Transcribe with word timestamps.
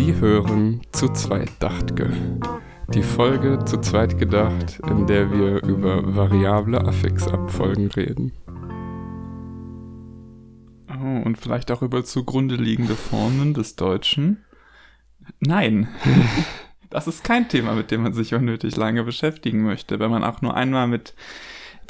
Sie 0.00 0.14
hören 0.14 0.80
zu 0.92 1.12
zweit 1.12 1.50
dachtge. 1.58 2.10
Die 2.94 3.02
Folge 3.02 3.58
zu 3.66 3.82
zweit 3.82 4.18
gedacht, 4.18 4.80
in 4.88 5.06
der 5.06 5.30
wir 5.30 5.62
über 5.62 6.16
variable 6.16 6.80
Affixabfolgen 6.80 7.88
reden. 7.88 8.32
Oh, 10.88 11.20
und 11.26 11.36
vielleicht 11.36 11.70
auch 11.70 11.82
über 11.82 12.02
zugrunde 12.02 12.54
liegende 12.54 12.94
Formen 12.94 13.52
des 13.52 13.76
Deutschen. 13.76 14.42
Nein, 15.38 15.88
das 16.88 17.06
ist 17.06 17.22
kein 17.22 17.50
Thema, 17.50 17.74
mit 17.74 17.90
dem 17.90 18.02
man 18.02 18.14
sich 18.14 18.32
unnötig 18.32 18.76
lange 18.76 19.04
beschäftigen 19.04 19.64
möchte, 19.64 19.98
wenn 20.00 20.10
man 20.10 20.24
auch 20.24 20.40
nur 20.40 20.56
einmal 20.56 20.88
mit 20.88 21.14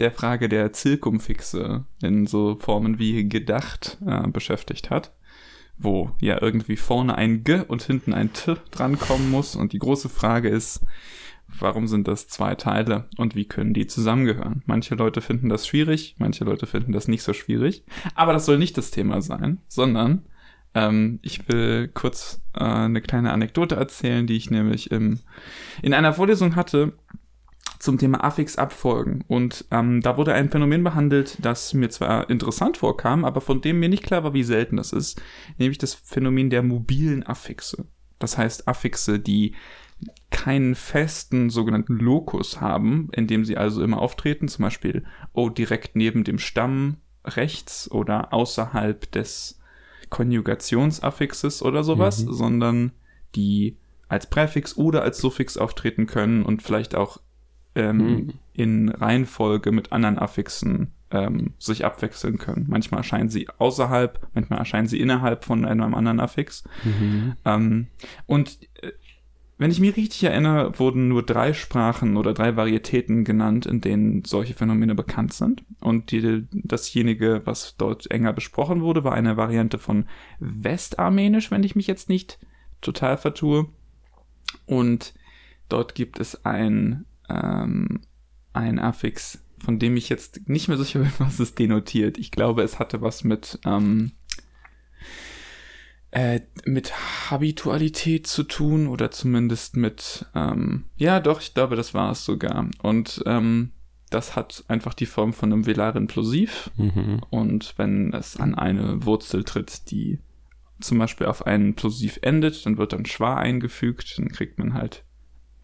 der 0.00 0.10
Frage 0.10 0.48
der 0.48 0.72
Zirkumfixe 0.72 1.84
in 2.02 2.26
so 2.26 2.56
Formen 2.56 2.98
wie 2.98 3.28
gedacht 3.28 3.98
äh, 4.04 4.26
beschäftigt 4.26 4.90
hat, 4.90 5.12
wo 5.82 6.12
ja 6.20 6.40
irgendwie 6.40 6.76
vorne 6.76 7.16
ein 7.16 7.42
G 7.44 7.60
und 7.66 7.82
hinten 7.82 8.12
ein 8.12 8.32
T 8.32 8.56
drankommen 8.70 9.30
muss. 9.30 9.56
Und 9.56 9.72
die 9.72 9.78
große 9.78 10.08
Frage 10.08 10.48
ist, 10.48 10.80
warum 11.58 11.86
sind 11.86 12.06
das 12.06 12.28
zwei 12.28 12.54
Teile 12.54 13.08
und 13.16 13.34
wie 13.34 13.46
können 13.46 13.74
die 13.74 13.86
zusammengehören? 13.86 14.62
Manche 14.66 14.94
Leute 14.94 15.20
finden 15.20 15.48
das 15.48 15.66
schwierig, 15.66 16.16
manche 16.18 16.44
Leute 16.44 16.66
finden 16.66 16.92
das 16.92 17.08
nicht 17.08 17.22
so 17.22 17.32
schwierig. 17.32 17.84
Aber 18.14 18.32
das 18.32 18.46
soll 18.46 18.58
nicht 18.58 18.76
das 18.76 18.90
Thema 18.90 19.22
sein, 19.22 19.58
sondern 19.68 20.26
ähm, 20.74 21.18
ich 21.22 21.48
will 21.48 21.88
kurz 21.88 22.42
äh, 22.54 22.62
eine 22.62 23.00
kleine 23.00 23.32
Anekdote 23.32 23.74
erzählen, 23.74 24.26
die 24.26 24.36
ich 24.36 24.50
nämlich 24.50 24.90
im, 24.90 25.20
in 25.82 25.94
einer 25.94 26.12
Vorlesung 26.12 26.56
hatte 26.56 26.92
zum 27.80 27.98
Thema 27.98 28.22
Affix-Abfolgen. 28.22 29.24
Und 29.26 29.64
ähm, 29.70 30.02
da 30.02 30.16
wurde 30.18 30.34
ein 30.34 30.50
Phänomen 30.50 30.84
behandelt, 30.84 31.38
das 31.40 31.74
mir 31.74 31.88
zwar 31.88 32.28
interessant 32.28 32.76
vorkam, 32.76 33.24
aber 33.24 33.40
von 33.40 33.62
dem 33.62 33.80
mir 33.80 33.88
nicht 33.88 34.04
klar 34.04 34.22
war, 34.22 34.34
wie 34.34 34.44
selten 34.44 34.76
das 34.76 34.92
ist, 34.92 35.20
nämlich 35.58 35.78
das 35.78 35.94
Phänomen 35.94 36.50
der 36.50 36.62
mobilen 36.62 37.26
Affixe. 37.26 37.86
Das 38.18 38.36
heißt 38.36 38.68
Affixe, 38.68 39.18
die 39.18 39.54
keinen 40.30 40.74
festen 40.74 41.48
sogenannten 41.48 41.94
Lokus 41.94 42.60
haben, 42.60 43.08
in 43.12 43.26
dem 43.26 43.46
sie 43.46 43.56
also 43.56 43.82
immer 43.82 44.00
auftreten, 44.00 44.46
zum 44.48 44.64
Beispiel 44.64 45.04
oh, 45.32 45.48
direkt 45.48 45.96
neben 45.96 46.22
dem 46.22 46.38
Stamm 46.38 46.98
rechts 47.24 47.90
oder 47.90 48.32
außerhalb 48.32 49.10
des 49.10 49.58
Konjugationsaffixes 50.10 51.62
oder 51.62 51.82
sowas, 51.82 52.24
mhm. 52.24 52.32
sondern 52.32 52.92
die 53.34 53.78
als 54.08 54.26
Präfix 54.28 54.76
oder 54.76 55.02
als 55.02 55.18
Suffix 55.18 55.56
auftreten 55.56 56.06
können 56.06 56.44
und 56.44 56.62
vielleicht 56.62 56.94
auch 56.94 57.20
ähm, 57.74 57.96
mhm. 57.96 58.32
in 58.52 58.88
Reihenfolge 58.88 59.72
mit 59.72 59.92
anderen 59.92 60.18
Affixen 60.18 60.92
ähm, 61.10 61.54
sich 61.58 61.84
abwechseln 61.84 62.38
können. 62.38 62.66
Manchmal 62.68 63.00
erscheinen 63.00 63.28
sie 63.28 63.48
außerhalb, 63.58 64.28
manchmal 64.34 64.60
erscheinen 64.60 64.86
sie 64.86 65.00
innerhalb 65.00 65.44
von 65.44 65.64
einem 65.64 65.94
anderen 65.94 66.20
Affix. 66.20 66.64
Mhm. 66.84 67.34
Ähm, 67.44 67.86
und 68.26 68.58
äh, 68.82 68.92
wenn 69.58 69.70
ich 69.70 69.80
mich 69.80 69.94
richtig 69.94 70.24
erinnere, 70.24 70.78
wurden 70.78 71.08
nur 71.08 71.22
drei 71.22 71.52
Sprachen 71.52 72.16
oder 72.16 72.32
drei 72.32 72.56
Varietäten 72.56 73.24
genannt, 73.24 73.66
in 73.66 73.82
denen 73.82 74.24
solche 74.24 74.54
Phänomene 74.54 74.94
bekannt 74.94 75.34
sind. 75.34 75.64
Und 75.80 76.12
die, 76.12 76.46
dasjenige, 76.50 77.42
was 77.44 77.76
dort 77.76 78.10
enger 78.10 78.32
besprochen 78.32 78.80
wurde, 78.80 79.04
war 79.04 79.12
eine 79.12 79.36
Variante 79.36 79.76
von 79.76 80.06
Westarmenisch, 80.38 81.50
wenn 81.50 81.62
ich 81.62 81.76
mich 81.76 81.86
jetzt 81.86 82.08
nicht 82.08 82.38
total 82.80 83.18
vertue. 83.18 83.68
Und 84.64 85.12
dort 85.68 85.94
gibt 85.94 86.20
es 86.20 86.46
ein 86.46 87.04
ähm, 87.30 88.00
ein 88.52 88.78
Affix, 88.78 89.44
von 89.58 89.78
dem 89.78 89.96
ich 89.96 90.08
jetzt 90.08 90.48
nicht 90.48 90.68
mehr 90.68 90.78
sicher 90.78 91.00
bin, 91.00 91.12
was 91.18 91.38
es 91.38 91.54
denotiert. 91.54 92.18
Ich 92.18 92.30
glaube, 92.30 92.62
es 92.62 92.78
hatte 92.78 93.00
was 93.00 93.24
mit, 93.24 93.58
ähm, 93.64 94.12
äh, 96.10 96.40
mit 96.64 96.92
Habitualität 97.30 98.26
zu 98.26 98.42
tun 98.42 98.88
oder 98.88 99.10
zumindest 99.10 99.76
mit, 99.76 100.26
ähm, 100.34 100.86
ja 100.96 101.20
doch, 101.20 101.40
ich 101.40 101.54
glaube, 101.54 101.76
das 101.76 101.94
war 101.94 102.12
es 102.12 102.24
sogar. 102.24 102.68
Und 102.82 103.22
ähm, 103.26 103.72
das 104.10 104.34
hat 104.34 104.64
einfach 104.66 104.92
die 104.92 105.06
Form 105.06 105.32
von 105.32 105.52
einem 105.52 105.66
velaren 105.66 106.08
Plosiv. 106.08 106.70
Mhm. 106.76 107.20
Und 107.30 107.74
wenn 107.76 108.12
es 108.12 108.36
an 108.36 108.56
eine 108.56 109.04
Wurzel 109.06 109.44
tritt, 109.44 109.90
die 109.90 110.18
zum 110.80 110.98
Beispiel 110.98 111.26
auf 111.26 111.46
einen 111.46 111.74
Plosiv 111.74 112.18
endet, 112.22 112.66
dann 112.66 112.76
wird 112.76 112.92
dann 112.92 113.06
schwa 113.06 113.36
eingefügt, 113.36 114.18
dann 114.18 114.28
kriegt 114.28 114.58
man 114.58 114.74
halt 114.74 115.04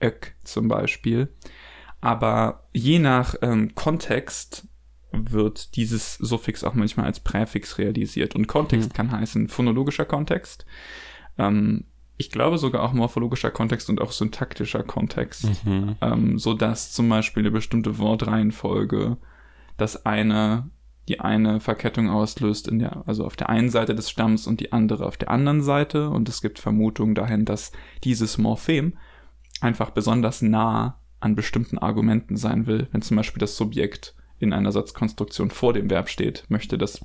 Ök 0.02 0.34
zum 0.44 0.68
Beispiel. 0.68 1.28
Aber 2.00 2.68
je 2.72 2.98
nach 2.98 3.34
ähm, 3.42 3.74
Kontext 3.74 4.68
wird 5.12 5.76
dieses 5.76 6.14
Suffix 6.14 6.64
auch 6.64 6.74
manchmal 6.74 7.06
als 7.06 7.20
Präfix 7.20 7.78
realisiert. 7.78 8.34
Und 8.34 8.46
Kontext 8.46 8.90
mhm. 8.90 8.94
kann 8.94 9.10
heißen 9.10 9.48
phonologischer 9.48 10.04
Kontext. 10.04 10.66
Ähm, 11.38 11.84
ich 12.18 12.30
glaube 12.30 12.58
sogar 12.58 12.82
auch 12.82 12.92
morphologischer 12.92 13.50
Kontext 13.50 13.90
und 13.90 14.00
auch 14.00 14.12
syntaktischer 14.12 14.82
Kontext. 14.82 15.64
Mhm. 15.64 15.96
Ähm, 16.00 16.38
so 16.38 16.54
dass 16.54 16.92
zum 16.92 17.08
Beispiel 17.08 17.42
eine 17.42 17.50
bestimmte 17.50 17.98
Wortreihenfolge 17.98 19.18
das 19.76 20.06
eine, 20.06 20.70
die 21.08 21.20
eine 21.20 21.60
Verkettung 21.60 22.08
auslöst 22.08 22.68
in 22.68 22.78
der, 22.78 23.06
also 23.06 23.24
auf 23.26 23.36
der 23.36 23.50
einen 23.50 23.68
Seite 23.68 23.94
des 23.94 24.10
Stamms 24.10 24.46
und 24.46 24.60
die 24.60 24.72
andere 24.72 25.06
auf 25.06 25.16
der 25.16 25.30
anderen 25.30 25.62
Seite. 25.62 26.08
Und 26.10 26.28
es 26.28 26.40
gibt 26.40 26.58
Vermutungen 26.58 27.14
dahin, 27.14 27.44
dass 27.44 27.72
dieses 28.02 28.38
Morphem 28.38 28.96
einfach 29.60 29.90
besonders 29.90 30.42
nah 30.42 30.98
an 31.20 31.34
bestimmten 31.34 31.78
Argumenten 31.78 32.36
sein 32.36 32.66
will. 32.66 32.88
Wenn 32.92 33.02
zum 33.02 33.16
Beispiel 33.16 33.40
das 33.40 33.56
Subjekt 33.56 34.14
in 34.38 34.52
einer 34.52 34.72
Satzkonstruktion 34.72 35.50
vor 35.50 35.72
dem 35.72 35.90
Verb 35.90 36.08
steht, 36.08 36.44
möchte 36.48 36.78
das 36.78 37.04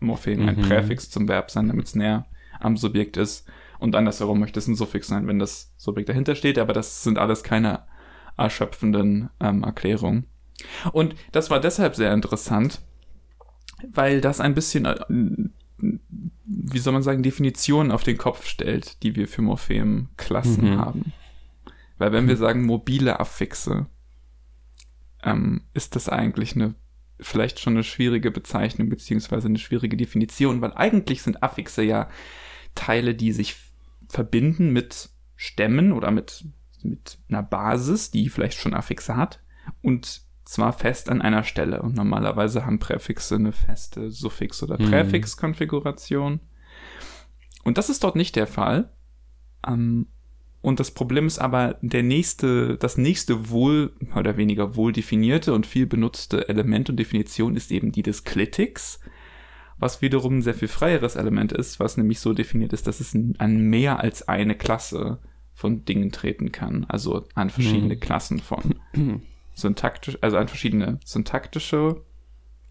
Morphem 0.00 0.42
mhm. 0.42 0.48
ein 0.48 0.60
Präfix 0.62 1.10
zum 1.10 1.28
Verb 1.28 1.50
sein, 1.50 1.68
damit 1.68 1.86
es 1.86 1.94
näher 1.94 2.26
am 2.60 2.76
Subjekt 2.76 3.16
ist. 3.16 3.46
Und 3.78 3.94
andersherum 3.94 4.40
möchte 4.40 4.58
es 4.58 4.66
ein 4.66 4.74
Suffix 4.74 5.06
sein, 5.06 5.26
wenn 5.26 5.38
das 5.38 5.72
Subjekt 5.76 6.08
dahinter 6.08 6.34
steht. 6.34 6.58
Aber 6.58 6.72
das 6.72 7.02
sind 7.02 7.18
alles 7.18 7.42
keine 7.42 7.84
erschöpfenden 8.36 9.30
ähm, 9.40 9.62
Erklärungen. 9.64 10.26
Und 10.92 11.14
das 11.32 11.50
war 11.50 11.60
deshalb 11.60 11.94
sehr 11.94 12.12
interessant, 12.12 12.80
weil 13.92 14.20
das 14.20 14.40
ein 14.40 14.54
bisschen, 14.54 14.84
äh, 14.86 14.96
wie 15.78 16.78
soll 16.78 16.92
man 16.92 17.02
sagen, 17.02 17.22
Definitionen 17.22 17.92
auf 17.92 18.02
den 18.02 18.18
Kopf 18.18 18.46
stellt, 18.46 19.02
die 19.02 19.14
wir 19.14 19.28
für 19.28 19.42
Morphem-Klassen 19.42 20.72
mhm. 20.72 20.78
haben. 20.78 21.12
Weil 21.98 22.12
wenn 22.12 22.26
wir 22.26 22.34
hm. 22.34 22.40
sagen 22.40 22.64
mobile 22.64 23.20
Affixe, 23.20 23.86
ähm, 25.22 25.62
ist 25.74 25.96
das 25.96 26.08
eigentlich 26.08 26.54
eine 26.54 26.74
vielleicht 27.20 27.58
schon 27.58 27.74
eine 27.74 27.84
schwierige 27.84 28.30
Bezeichnung 28.30 28.88
beziehungsweise 28.88 29.48
eine 29.48 29.58
schwierige 29.58 29.96
Definition, 29.96 30.60
weil 30.60 30.72
eigentlich 30.74 31.22
sind 31.22 31.42
Affixe 31.42 31.82
ja 31.82 32.08
Teile, 32.74 33.14
die 33.14 33.32
sich 33.32 33.56
verbinden 34.08 34.72
mit 34.72 35.10
Stämmen 35.34 35.92
oder 35.92 36.10
mit, 36.10 36.44
mit 36.82 37.18
einer 37.28 37.42
Basis, 37.42 38.10
die 38.10 38.28
vielleicht 38.28 38.58
schon 38.58 38.74
Affixe 38.74 39.16
hat 39.16 39.42
und 39.82 40.22
zwar 40.44 40.72
fest 40.72 41.10
an 41.10 41.20
einer 41.20 41.44
Stelle. 41.44 41.82
Und 41.82 41.94
normalerweise 41.94 42.64
haben 42.64 42.78
Präfixe 42.78 43.34
eine 43.34 43.52
feste 43.52 44.10
Suffix- 44.10 44.62
oder 44.62 44.78
hm. 44.78 44.86
Präfixkonfiguration. 44.86 46.40
Und 47.64 47.78
das 47.78 47.90
ist 47.90 48.02
dort 48.02 48.16
nicht 48.16 48.34
der 48.34 48.46
Fall. 48.46 48.92
Ähm, 49.66 50.06
und 50.60 50.80
das 50.80 50.90
Problem 50.90 51.26
ist 51.26 51.38
aber, 51.38 51.76
der 51.82 52.02
nächste, 52.02 52.76
das 52.78 52.96
nächste 52.96 53.50
wohl, 53.50 53.92
oder 54.16 54.36
weniger 54.36 54.74
wohl 54.76 54.92
definierte 54.92 55.54
und 55.54 55.66
viel 55.66 55.86
benutzte 55.86 56.48
Element 56.48 56.90
und 56.90 56.96
Definition 56.96 57.56
ist 57.56 57.70
eben 57.70 57.92
die 57.92 58.02
des 58.02 58.24
Clitics, 58.24 59.00
was 59.78 60.02
wiederum 60.02 60.38
ein 60.38 60.42
sehr 60.42 60.54
viel 60.54 60.68
freieres 60.68 61.14
Element 61.14 61.52
ist, 61.52 61.78
was 61.78 61.96
nämlich 61.96 62.18
so 62.18 62.32
definiert 62.32 62.72
ist, 62.72 62.88
dass 62.88 62.98
es 62.98 63.16
an 63.38 63.58
mehr 63.58 64.00
als 64.00 64.26
eine 64.26 64.56
Klasse 64.56 65.18
von 65.54 65.84
Dingen 65.84 66.10
treten 66.10 66.50
kann, 66.50 66.84
also 66.88 67.26
an 67.34 67.50
verschiedene 67.50 67.94
hm. 67.94 68.00
Klassen 68.00 68.38
von 68.40 68.74
syntaktisch, 69.54 70.18
also 70.20 70.36
an 70.36 70.48
verschiedene 70.48 70.98
syntaktische 71.04 72.02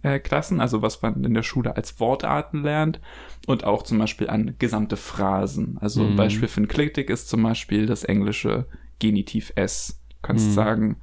äh, 0.07 0.19
Klassen, 0.19 0.61
also 0.61 0.81
was 0.81 1.01
man 1.01 1.23
in 1.23 1.33
der 1.33 1.43
Schule 1.43 1.75
als 1.75 1.99
Wortarten 1.99 2.63
lernt 2.63 2.99
und 3.45 3.63
auch 3.63 3.83
zum 3.83 3.97
Beispiel 3.97 4.29
an 4.29 4.55
gesamte 4.59 4.97
Phrasen. 4.97 5.77
Also 5.79 6.03
mhm. 6.03 6.11
ein 6.11 6.15
Beispiel 6.15 6.47
für 6.47 6.61
ein 6.61 6.67
Kliktik 6.67 7.09
ist 7.09 7.29
zum 7.29 7.43
Beispiel 7.43 7.85
das 7.85 8.03
englische 8.03 8.65
Genitiv 8.99 9.51
S. 9.55 10.01
Du 10.09 10.15
kannst 10.21 10.47
mhm. 10.47 10.53
sagen, 10.53 10.97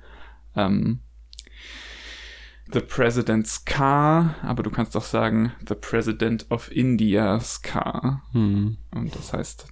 ähm, 0.57 1.01
The 2.73 2.81
President's 2.81 3.65
Car, 3.65 4.37
aber 4.43 4.63
du 4.63 4.71
kannst 4.71 4.97
auch 4.97 5.05
sagen 5.05 5.53
The 5.69 5.75
President 5.75 6.47
of 6.51 6.71
India's 6.73 7.63
Car. 7.63 8.23
Mhm. 8.33 8.79
Und 8.91 9.15
das 9.15 9.33
heißt, 9.33 9.67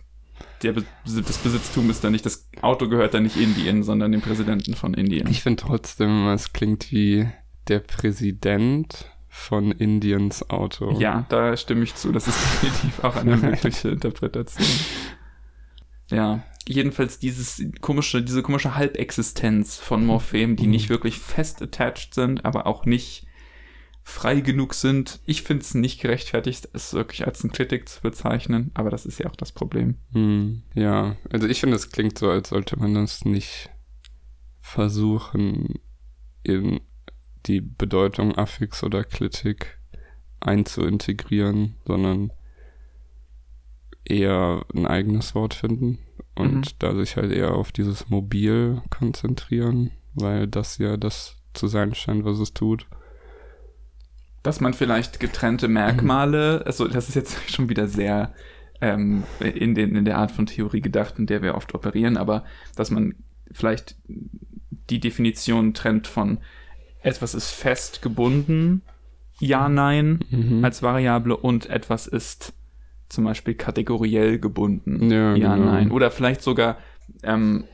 der 0.62 0.75
das 0.75 1.38
Besitztum 1.38 1.90
ist 1.90 2.05
dann 2.05 2.12
nicht, 2.12 2.26
das 2.26 2.49
Auto 2.61 2.88
gehört 2.88 3.14
dann 3.14 3.25
nicht 3.25 3.37
Indien, 3.37 3.82
sondern 3.82 4.12
dem 4.12 4.20
Präsidenten 4.20 4.75
von 4.75 4.94
Indien. 4.94 5.29
Ich 5.29 5.43
finde 5.43 5.62
trotzdem, 5.62 6.29
es 6.29 6.52
klingt 6.52 6.93
wie 6.93 7.29
der 7.69 7.81
Präsident 7.81 9.12
von 9.34 9.73
Indiens 9.73 10.50
Auto. 10.50 11.00
Ja, 11.00 11.25
da 11.31 11.56
stimme 11.56 11.84
ich 11.84 11.94
zu. 11.94 12.12
Das 12.12 12.29
ist 12.29 12.38
definitiv 12.62 13.02
auch 13.02 13.17
eine 13.17 13.38
mögliche 13.38 13.88
Interpretation. 13.88 14.69
Ja, 16.11 16.43
jedenfalls 16.69 17.19
dieses 17.19 17.64
komische, 17.81 18.23
diese 18.23 18.43
komische 18.43 18.75
Halbexistenz 18.75 19.79
von 19.79 20.05
Morphemen, 20.05 20.56
die 20.56 20.67
mhm. 20.67 20.73
nicht 20.73 20.90
wirklich 20.90 21.19
fest 21.19 21.62
attached 21.62 22.12
sind, 22.12 22.44
aber 22.44 22.67
auch 22.67 22.84
nicht 22.84 23.26
frei 24.02 24.40
genug 24.40 24.75
sind. 24.75 25.20
Ich 25.25 25.43
finde 25.43 25.62
es 25.62 25.75
nicht 25.75 26.02
gerechtfertigt, 26.02 26.69
es 26.75 26.93
wirklich 26.93 27.26
als 27.26 27.43
ein 27.43 27.52
Kritik 27.52 27.88
zu 27.88 28.02
bezeichnen, 28.02 28.70
aber 28.75 28.90
das 28.90 29.06
ist 29.06 29.19
ja 29.19 29.31
auch 29.31 29.37
das 29.37 29.52
Problem. 29.52 29.96
Hm, 30.12 30.62
ja, 30.75 31.17
also 31.31 31.49
ich 31.49 31.61
finde, 31.61 31.76
es 31.76 31.90
klingt 31.90 32.19
so, 32.19 32.29
als 32.29 32.50
sollte 32.50 32.79
man 32.79 32.93
das 32.93 33.25
nicht 33.25 33.70
versuchen, 34.61 35.81
in 36.43 36.82
die 37.47 37.61
Bedeutung 37.61 38.37
Affix 38.37 38.83
oder 38.83 39.05
Kritik 39.05 39.79
einzuintegrieren, 40.41 41.77
sondern 41.87 42.33
eher 44.05 44.65
ein 44.75 44.87
eigenes 44.87 45.35
Wort 45.35 45.55
finden 45.55 45.99
und 46.35 46.56
mhm. 46.56 46.79
da 46.79 46.94
sich 46.94 47.17
halt 47.17 47.33
eher 47.33 47.55
auf 47.55 47.73
dieses 47.73 48.09
Mobil 48.09 48.83
konzentrieren, 48.91 49.93
weil 50.15 50.49
das 50.49 50.79
ja 50.79 50.97
das 50.97 51.37
zu 51.55 51.69
sein 51.69 51.94
scheint, 51.94 52.25
was 52.25 52.39
es 52.39 52.53
tut 52.53 52.87
dass 54.43 54.61
man 54.61 54.75
vielleicht 54.75 55.21
getrennte 55.21 55.69
Merkmale, 55.69 56.62
also 56.67 56.89
das 56.89 57.09
ist 57.09 57.15
jetzt 57.15 57.39
schon 57.50 57.69
wieder 57.69 57.87
sehr 57.87 58.35
ähm, 58.81 59.23
in, 59.41 59.75
den, 59.75 59.94
in 59.94 60.05
der 60.05 60.19
Art 60.19 60.33
von 60.33 60.47
Theorie 60.47 60.81
gedacht, 60.81 61.19
in 61.19 61.27
der 61.27 61.43
wir 61.43 61.55
oft 61.55 61.75
operieren, 61.75 62.17
aber 62.17 62.44
dass 62.75 62.91
man 62.91 63.15
vielleicht 63.53 63.97
die 64.91 64.99
Definition 64.99 65.75
trennt 65.75 66.09
von 66.09 66.39
etwas 67.03 67.35
ist 67.35 67.51
fest 67.51 68.03
gebunden, 68.03 68.83
ja, 69.41 69.69
nein, 69.69 70.21
mhm. 70.31 70.65
als 70.65 70.83
Variable 70.83 71.37
und 71.37 71.69
etwas 71.69 72.07
ist 72.07 72.53
zum 73.09 73.25
Beispiel 73.25 73.55
kategoriell 73.55 74.39
gebunden, 74.39 75.11
ja, 75.11 75.35
ja 75.35 75.57
genau. 75.57 75.73
nein. 75.73 75.91
Oder 75.91 76.11
vielleicht 76.11 76.43
sogar 76.43 76.79
ähm, 77.23 77.65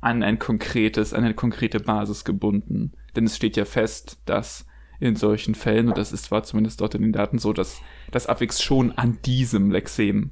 an 0.00 0.22
ein 0.22 0.38
konkretes, 0.38 1.12
an 1.12 1.24
eine 1.24 1.34
konkrete 1.34 1.80
Basis 1.80 2.24
gebunden. 2.24 2.92
Denn 3.16 3.24
es 3.24 3.36
steht 3.36 3.56
ja 3.56 3.64
fest, 3.64 4.18
dass 4.26 4.66
in 5.00 5.16
solchen 5.16 5.54
Fällen, 5.54 5.88
und 5.88 5.98
das 5.98 6.12
ist 6.12 6.26
zwar 6.26 6.44
zumindest 6.44 6.80
dort 6.80 6.94
in 6.94 7.02
den 7.02 7.12
Daten 7.12 7.38
so, 7.38 7.52
dass 7.52 7.80
das 8.10 8.28
Affix 8.28 8.62
schon 8.62 8.92
an 8.92 9.18
diesem 9.24 9.70
Lexem 9.70 10.30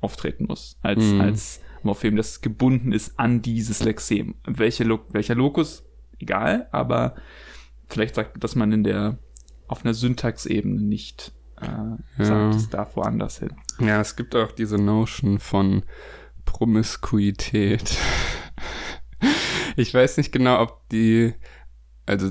auftreten 0.00 0.46
muss, 0.46 0.78
als, 0.82 1.04
mhm. 1.04 1.20
als 1.20 1.60
Morphem, 1.82 2.16
das 2.16 2.40
gebunden 2.40 2.92
ist 2.92 3.18
an 3.18 3.42
dieses 3.42 3.82
Lexem. 3.82 4.34
Welche 4.44 4.84
Lo 4.84 5.00
welcher 5.10 5.34
Lokus, 5.34 5.84
egal, 6.18 6.68
aber 6.72 7.16
vielleicht 7.88 8.14
sagt, 8.14 8.42
dass 8.42 8.54
man 8.54 8.72
in 8.72 8.84
der, 8.84 9.18
auf 9.68 9.84
einer 9.84 9.94
Syntaxebene 9.94 10.80
nicht 10.80 11.32
äh, 11.60 12.24
sagt, 12.24 12.54
es 12.54 12.68
darf 12.68 12.96
woanders 12.96 13.38
hin. 13.38 13.52
Ja, 13.80 14.00
es 14.00 14.16
gibt 14.16 14.34
auch 14.34 14.52
diese 14.52 14.76
Notion 14.76 15.38
von 15.38 15.84
Promiskuität. 16.44 17.96
ich 19.76 19.92
weiß 19.92 20.16
nicht 20.18 20.32
genau, 20.32 20.60
ob 20.60 20.88
die, 20.90 21.34
also 22.06 22.30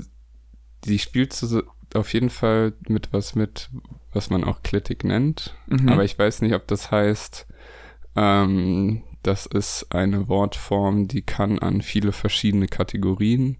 die 0.84 0.98
spielt 0.98 1.32
so 1.32 1.62
auf 1.94 2.12
jeden 2.12 2.30
Fall 2.30 2.74
mit 2.88 3.12
was 3.12 3.34
mit, 3.34 3.70
was 4.12 4.30
man 4.30 4.44
auch 4.44 4.62
Klitik 4.62 5.04
nennt. 5.04 5.56
Mhm. 5.66 5.88
Aber 5.88 6.04
ich 6.04 6.18
weiß 6.18 6.42
nicht, 6.42 6.54
ob 6.54 6.66
das 6.66 6.90
heißt, 6.90 7.46
ähm, 8.16 9.02
das 9.22 9.46
ist 9.46 9.88
eine 9.90 10.28
Wortform, 10.28 11.08
die 11.08 11.22
kann 11.22 11.58
an 11.58 11.82
viele 11.82 12.12
verschiedene 12.12 12.66
Kategorien, 12.66 13.58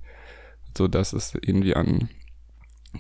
so 0.76 0.88
dass 0.88 1.12
es 1.12 1.34
irgendwie 1.34 1.74
an 1.74 2.08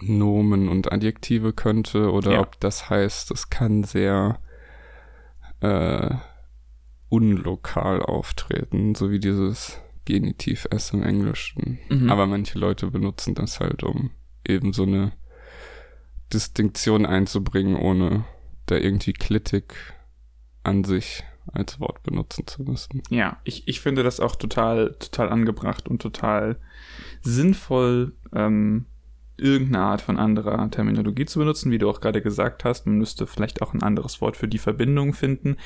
Nomen 0.00 0.68
und 0.68 0.92
Adjektive 0.92 1.52
könnte, 1.52 2.10
oder 2.12 2.32
ja. 2.32 2.40
ob 2.40 2.60
das 2.60 2.90
heißt, 2.90 3.30
es 3.30 3.50
kann 3.50 3.84
sehr 3.84 4.40
äh, 5.60 6.14
unlokal 7.08 8.02
auftreten, 8.02 8.94
so 8.94 9.10
wie 9.10 9.20
dieses 9.20 9.80
Genitiv 10.04 10.66
S 10.70 10.92
im 10.92 11.02
Englischen. 11.02 11.78
Mhm. 11.88 12.10
Aber 12.10 12.26
manche 12.26 12.58
Leute 12.58 12.88
benutzen 12.88 13.34
das 13.34 13.60
halt, 13.60 13.82
um 13.82 14.10
eben 14.46 14.72
so 14.72 14.84
eine 14.84 15.12
Distinktion 16.32 17.06
einzubringen, 17.06 17.76
ohne 17.76 18.24
da 18.66 18.76
irgendwie 18.76 19.12
Klitik 19.12 19.74
an 20.62 20.84
sich 20.84 21.24
als 21.52 21.80
Wort 21.80 22.02
benutzen 22.02 22.46
zu 22.46 22.62
müssen. 22.62 23.02
Ja, 23.10 23.38
ich, 23.44 23.66
ich 23.68 23.80
finde 23.80 24.02
das 24.02 24.20
auch 24.20 24.36
total, 24.36 24.94
total 24.98 25.28
angebracht 25.28 25.88
und 25.88 26.02
total 26.02 26.56
sinnvoll, 27.22 28.12
ähm, 28.34 28.86
irgendeine 29.38 29.84
Art 29.84 30.00
von 30.00 30.16
anderer 30.16 30.70
Terminologie 30.70 31.26
zu 31.26 31.38
benutzen, 31.38 31.70
wie 31.70 31.78
du 31.78 31.90
auch 31.90 32.00
gerade 32.00 32.22
gesagt 32.22 32.64
hast. 32.64 32.86
Man 32.86 32.96
müsste 32.96 33.26
vielleicht 33.26 33.60
auch 33.60 33.74
ein 33.74 33.82
anderes 33.82 34.20
Wort 34.20 34.36
für 34.36 34.48
die 34.48 34.58
Verbindung 34.58 35.12
finden. 35.12 35.56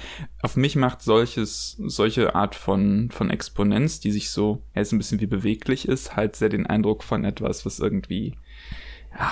Auf 0.42 0.56
mich 0.56 0.74
macht 0.74 1.02
solches, 1.02 1.76
solche 1.78 2.34
Art 2.34 2.54
von, 2.54 3.10
von 3.12 3.30
Exponenz, 3.30 4.00
die 4.00 4.10
sich 4.10 4.30
so, 4.30 4.64
ja, 4.74 4.82
ist 4.82 4.92
ein 4.92 4.98
bisschen 4.98 5.20
wie 5.20 5.26
beweglich 5.26 5.86
ist, 5.86 6.16
halt 6.16 6.34
sehr 6.36 6.48
den 6.48 6.66
Eindruck 6.66 7.04
von 7.04 7.24
etwas, 7.24 7.64
was 7.64 7.78
irgendwie, 7.78 8.34
ja, 9.16 9.30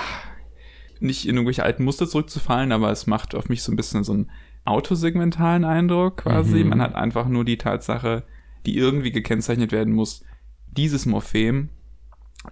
nicht 1.01 1.27
in 1.27 1.37
irgendwelche 1.37 1.65
alten 1.65 1.85
Muster 1.85 2.09
zurückzufallen, 2.09 2.73
aber 2.73 2.91
es 2.91 3.06
macht 3.06 3.35
auf 3.35 3.49
mich 3.49 3.62
so 3.62 3.73
ein 3.73 3.77
bisschen 3.77 4.05
so 4.05 4.12
einen 4.12 4.31
autosegmentalen 4.69 5.65
Eindruck 5.65 6.19
quasi. 6.19 6.62
Mhm. 6.62 6.70
Man 6.70 6.82
hat 6.82 6.94
einfach 6.94 7.29
nur 7.29 7.44
die 7.44 7.59
Tatsache, 7.59 8.25
die 8.67 8.76
irgendwie 8.76 9.12
gekennzeichnet 9.12 9.73
werden 9.73 9.94
muss, 9.94 10.25
dieses 10.67 11.06
Morphem 11.06 11.70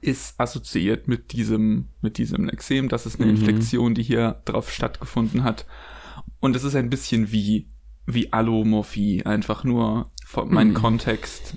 ist 0.00 0.38
assoziiert 0.40 1.06
mit 1.08 1.32
diesem, 1.32 1.88
mit 2.00 2.18
diesem 2.18 2.44
Lexem. 2.44 2.88
Das 2.88 3.06
ist 3.06 3.20
eine 3.20 3.30
mhm. 3.30 3.38
Inflexion, 3.38 3.94
die 3.94 4.02
hier 4.02 4.42
drauf 4.44 4.70
stattgefunden 4.70 5.44
hat. 5.44 5.66
Und 6.40 6.56
es 6.56 6.64
ist 6.64 6.74
ein 6.74 6.90
bisschen 6.90 7.30
wie, 7.30 7.68
wie 8.04 8.32
Allomorphie. 8.32 9.24
Einfach 9.24 9.64
nur 9.64 10.10
mein 10.46 10.68
mhm. 10.68 10.74
Kontext 10.74 11.56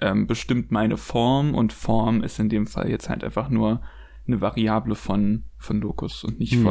ähm, 0.00 0.26
bestimmt 0.26 0.72
meine 0.72 0.96
Form 0.96 1.54
und 1.54 1.72
Form 1.72 2.22
ist 2.22 2.38
in 2.40 2.48
dem 2.48 2.66
Fall 2.66 2.90
jetzt 2.90 3.08
halt 3.08 3.22
einfach 3.22 3.48
nur 3.48 3.80
eine 4.26 4.40
Variable 4.40 4.96
von, 4.96 5.44
von 5.58 5.80
Locus 5.80 6.24
und 6.24 6.40
nicht 6.40 6.56
mhm. 6.56 6.64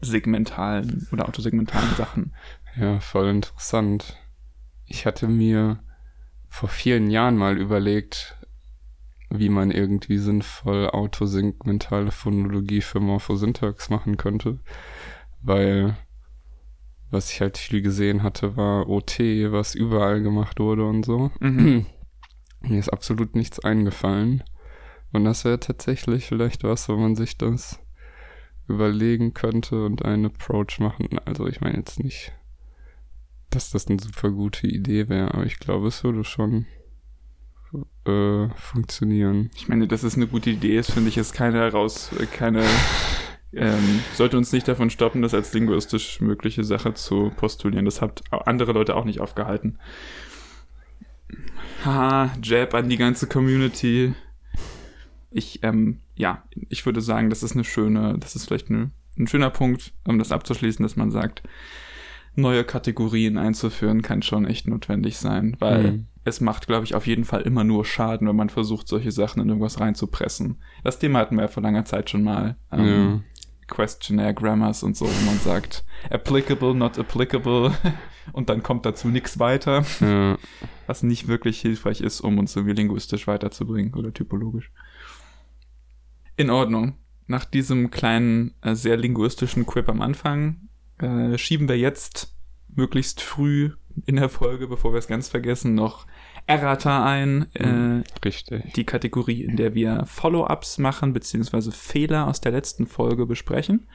Segmentalen 0.00 1.06
oder 1.12 1.28
autosegmentalen 1.28 1.94
Sachen. 1.96 2.34
Ja, 2.76 3.00
voll 3.00 3.28
interessant. 3.28 4.16
Ich 4.84 5.06
hatte 5.06 5.28
mir 5.28 5.82
vor 6.48 6.68
vielen 6.68 7.10
Jahren 7.10 7.36
mal 7.36 7.58
überlegt, 7.58 8.36
wie 9.30 9.48
man 9.48 9.70
irgendwie 9.70 10.18
sinnvoll 10.18 10.88
autosegmentale 10.88 12.12
Phonologie 12.12 12.80
für 12.80 13.00
Morphosyntax 13.00 13.90
machen 13.90 14.16
könnte. 14.16 14.60
Weil 15.42 15.96
was 17.10 17.30
ich 17.30 17.40
halt 17.40 17.56
viel 17.56 17.82
gesehen 17.82 18.22
hatte, 18.22 18.56
war 18.56 18.88
OT, 18.88 19.18
was 19.18 19.74
überall 19.74 20.22
gemacht 20.22 20.58
wurde 20.58 20.84
und 20.84 21.04
so. 21.04 21.30
Mhm. 21.40 21.86
Mir 22.60 22.78
ist 22.78 22.92
absolut 22.92 23.34
nichts 23.34 23.60
eingefallen. 23.60 24.42
Und 25.12 25.24
das 25.24 25.44
wäre 25.44 25.60
tatsächlich 25.60 26.26
vielleicht 26.26 26.64
was, 26.64 26.88
wo 26.88 26.96
man 26.96 27.14
sich 27.14 27.38
das 27.38 27.78
überlegen 28.68 29.34
könnte 29.34 29.84
und 29.84 30.04
einen 30.04 30.26
Approach 30.26 30.78
machen. 30.78 31.08
Also 31.24 31.46
ich 31.46 31.60
meine 31.60 31.78
jetzt 31.78 32.02
nicht, 32.02 32.32
dass 33.50 33.70
das 33.70 33.86
eine 33.86 33.98
super 33.98 34.30
gute 34.30 34.66
Idee 34.66 35.08
wäre, 35.08 35.34
aber 35.34 35.46
ich 35.46 35.58
glaube, 35.58 35.88
es 35.88 36.02
würde 36.04 36.24
schon 36.24 36.66
äh, 38.06 38.48
funktionieren. 38.56 39.50
Ich 39.54 39.68
meine, 39.68 39.86
dass 39.86 40.02
es 40.02 40.16
eine 40.16 40.26
gute 40.26 40.50
Idee 40.50 40.78
ist, 40.78 40.92
finde 40.92 41.08
ich, 41.08 41.16
ist 41.16 41.32
keine 41.32 41.58
heraus, 41.58 42.10
keine, 42.32 42.64
ähm, 43.52 44.00
sollte 44.14 44.36
uns 44.36 44.52
nicht 44.52 44.66
davon 44.68 44.90
stoppen, 44.90 45.22
das 45.22 45.34
als 45.34 45.52
linguistisch 45.52 46.20
mögliche 46.20 46.64
Sache 46.64 46.94
zu 46.94 47.32
postulieren. 47.36 47.84
Das 47.84 48.00
hat 48.00 48.22
andere 48.30 48.72
Leute 48.72 48.96
auch 48.96 49.04
nicht 49.04 49.20
aufgehalten. 49.20 49.78
Haha, 51.84 52.32
Jab 52.42 52.74
an 52.74 52.88
die 52.88 52.96
ganze 52.96 53.26
Community. 53.26 54.14
Ich, 55.36 55.62
ähm, 55.62 56.00
ja, 56.14 56.44
ich 56.68 56.84
würde 56.86 57.00
sagen, 57.00 57.30
das 57.30 57.42
ist 57.42 57.52
eine 57.52 57.64
schöne, 57.64 58.16
das 58.18 58.36
ist 58.36 58.46
vielleicht 58.46 58.70
eine, 58.70 58.90
ein 59.18 59.26
schöner 59.26 59.50
Punkt, 59.50 59.92
um 60.06 60.18
das 60.18 60.32
abzuschließen, 60.32 60.82
dass 60.82 60.96
man 60.96 61.10
sagt, 61.10 61.42
neue 62.34 62.64
Kategorien 62.64 63.38
einzuführen 63.38 64.02
kann 64.02 64.22
schon 64.22 64.46
echt 64.46 64.68
notwendig 64.68 65.18
sein, 65.18 65.56
weil 65.58 65.92
mhm 65.92 66.06
es 66.26 66.40
macht, 66.40 66.66
glaube 66.66 66.84
ich, 66.84 66.94
auf 66.94 67.06
jeden 67.06 67.24
Fall 67.24 67.42
immer 67.42 67.62
nur 67.62 67.84
Schaden, 67.84 68.26
wenn 68.28 68.36
man 68.36 68.50
versucht, 68.50 68.88
solche 68.88 69.12
Sachen 69.12 69.40
in 69.40 69.48
irgendwas 69.48 69.80
reinzupressen. 69.80 70.56
Das 70.82 70.98
Thema 70.98 71.20
hatten 71.20 71.36
wir 71.36 71.42
ja 71.42 71.48
vor 71.48 71.62
langer 71.62 71.84
Zeit 71.84 72.10
schon 72.10 72.24
mal. 72.24 72.56
Ähm, 72.72 72.86
ja. 72.86 73.20
Questionnaire 73.68 74.34
Grammars 74.34 74.82
und 74.82 74.96
so, 74.96 75.06
wo 75.06 75.26
man 75.26 75.38
sagt, 75.38 75.84
applicable, 76.10 76.74
not 76.74 76.98
applicable, 76.98 77.72
und 78.32 78.48
dann 78.48 78.62
kommt 78.62 78.86
dazu 78.86 79.08
nichts 79.08 79.38
weiter, 79.38 79.84
ja. 80.00 80.36
was 80.86 81.02
nicht 81.02 81.26
wirklich 81.26 81.60
hilfreich 81.60 82.00
ist, 82.00 82.20
um 82.20 82.38
uns 82.38 82.54
irgendwie 82.54 82.74
linguistisch 82.74 83.26
weiterzubringen 83.26 83.94
oder 83.94 84.12
typologisch. 84.12 84.70
In 86.36 86.50
Ordnung. 86.50 86.96
Nach 87.26 87.44
diesem 87.44 87.90
kleinen, 87.90 88.54
äh, 88.62 88.74
sehr 88.74 88.96
linguistischen 88.96 89.66
Quip 89.66 89.88
am 89.88 90.00
Anfang 90.00 90.68
äh, 90.98 91.36
schieben 91.38 91.68
wir 91.68 91.78
jetzt 91.78 92.34
möglichst 92.68 93.20
früh 93.20 93.72
in 94.04 94.16
der 94.16 94.28
Folge, 94.28 94.68
bevor 94.68 94.92
wir 94.92 94.98
es 94.98 95.08
ganz 95.08 95.28
vergessen, 95.28 95.74
noch 95.74 96.06
Errata 96.46 97.04
ein. 97.04 97.46
Mhm, 97.58 98.04
äh, 98.04 98.24
richtig. 98.24 98.72
Die 98.74 98.84
Kategorie, 98.84 99.42
in 99.42 99.56
der 99.56 99.74
wir 99.74 100.04
Follow-ups 100.06 100.78
machen, 100.78 101.12
beziehungsweise 101.12 101.72
Fehler 101.72 102.28
aus 102.28 102.40
der 102.40 102.52
letzten 102.52 102.86
Folge 102.86 103.26
besprechen. 103.26 103.88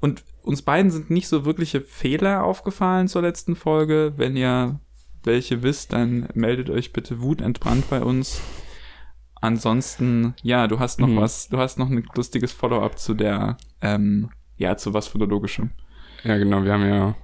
Und 0.00 0.24
uns 0.42 0.62
beiden 0.62 0.90
sind 0.90 1.10
nicht 1.10 1.28
so 1.28 1.44
wirkliche 1.44 1.80
Fehler 1.80 2.44
aufgefallen 2.44 3.08
zur 3.08 3.22
letzten 3.22 3.56
Folge. 3.56 4.14
Wenn 4.16 4.36
ihr 4.36 4.80
welche 5.24 5.62
wisst, 5.62 5.92
dann 5.92 6.28
meldet 6.34 6.70
euch 6.70 6.92
bitte 6.92 7.20
wutentbrannt 7.20 7.88
bei 7.90 8.02
uns. 8.02 8.40
Ansonsten, 9.40 10.34
ja, 10.42 10.66
du 10.66 10.78
hast 10.80 11.00
noch 11.00 11.08
mhm. 11.08 11.16
was, 11.16 11.48
du 11.48 11.58
hast 11.58 11.78
noch 11.78 11.90
ein 11.90 12.06
lustiges 12.14 12.52
Follow-up 12.52 12.98
zu 12.98 13.14
der 13.14 13.56
ähm, 13.80 14.30
ja, 14.56 14.76
zu 14.76 14.92
was 14.92 15.08
Philologischem. 15.08 15.70
Ja, 16.24 16.36
genau, 16.36 16.64
wir 16.64 16.72
haben 16.72 16.88
ja 16.88 17.14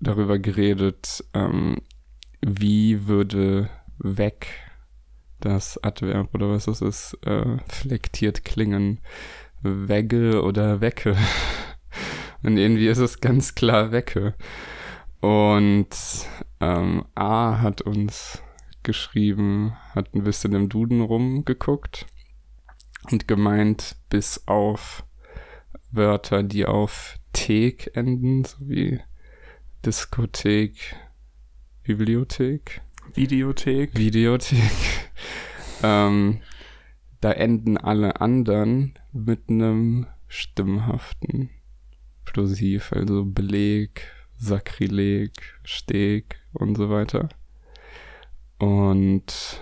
darüber 0.00 0.38
geredet, 0.38 1.24
ähm, 1.32 1.78
wie 2.40 3.06
würde 3.06 3.70
weg 3.98 4.48
das 5.38 5.82
Adverb 5.82 6.34
oder 6.34 6.50
was 6.50 6.66
das 6.66 6.82
ist, 6.82 7.16
äh, 7.24 7.58
flektiert 7.68 8.44
klingen. 8.44 9.00
Wegge 9.62 10.42
oder 10.42 10.80
Wecke. 10.80 11.16
Und 12.42 12.56
irgendwie 12.56 12.88
ist 12.88 12.98
es 12.98 13.20
ganz 13.20 13.54
klar 13.54 13.92
Wecke. 13.92 14.34
Und 15.20 15.88
ähm, 16.60 17.04
A 17.14 17.60
hat 17.60 17.82
uns 17.82 18.42
geschrieben, 18.82 19.76
hat 19.94 20.14
ein 20.14 20.24
bisschen 20.24 20.54
im 20.54 20.68
Duden 20.68 21.00
rumgeguckt 21.00 22.06
und 23.10 23.28
gemeint, 23.28 23.96
bis 24.08 24.46
auf 24.46 25.04
Wörter, 25.90 26.42
die 26.42 26.66
auf 26.66 27.18
Thek 27.32 27.90
enden, 27.94 28.44
sowie 28.44 29.00
Diskothek, 29.84 30.96
Bibliothek. 31.82 32.82
Videothek. 33.14 33.96
Videothek. 33.96 35.10
ähm, 35.82 36.40
da 37.20 37.32
enden 37.32 37.76
alle 37.76 38.20
anderen 38.20 38.94
mit 39.12 39.48
einem 39.48 40.06
stimmhaften 40.28 41.50
Plosiv, 42.24 42.92
also 42.92 43.24
Beleg, 43.24 44.02
Sakrileg, 44.36 45.32
Steg 45.64 46.40
und 46.52 46.76
so 46.76 46.88
weiter. 46.88 47.28
Und 48.60 49.60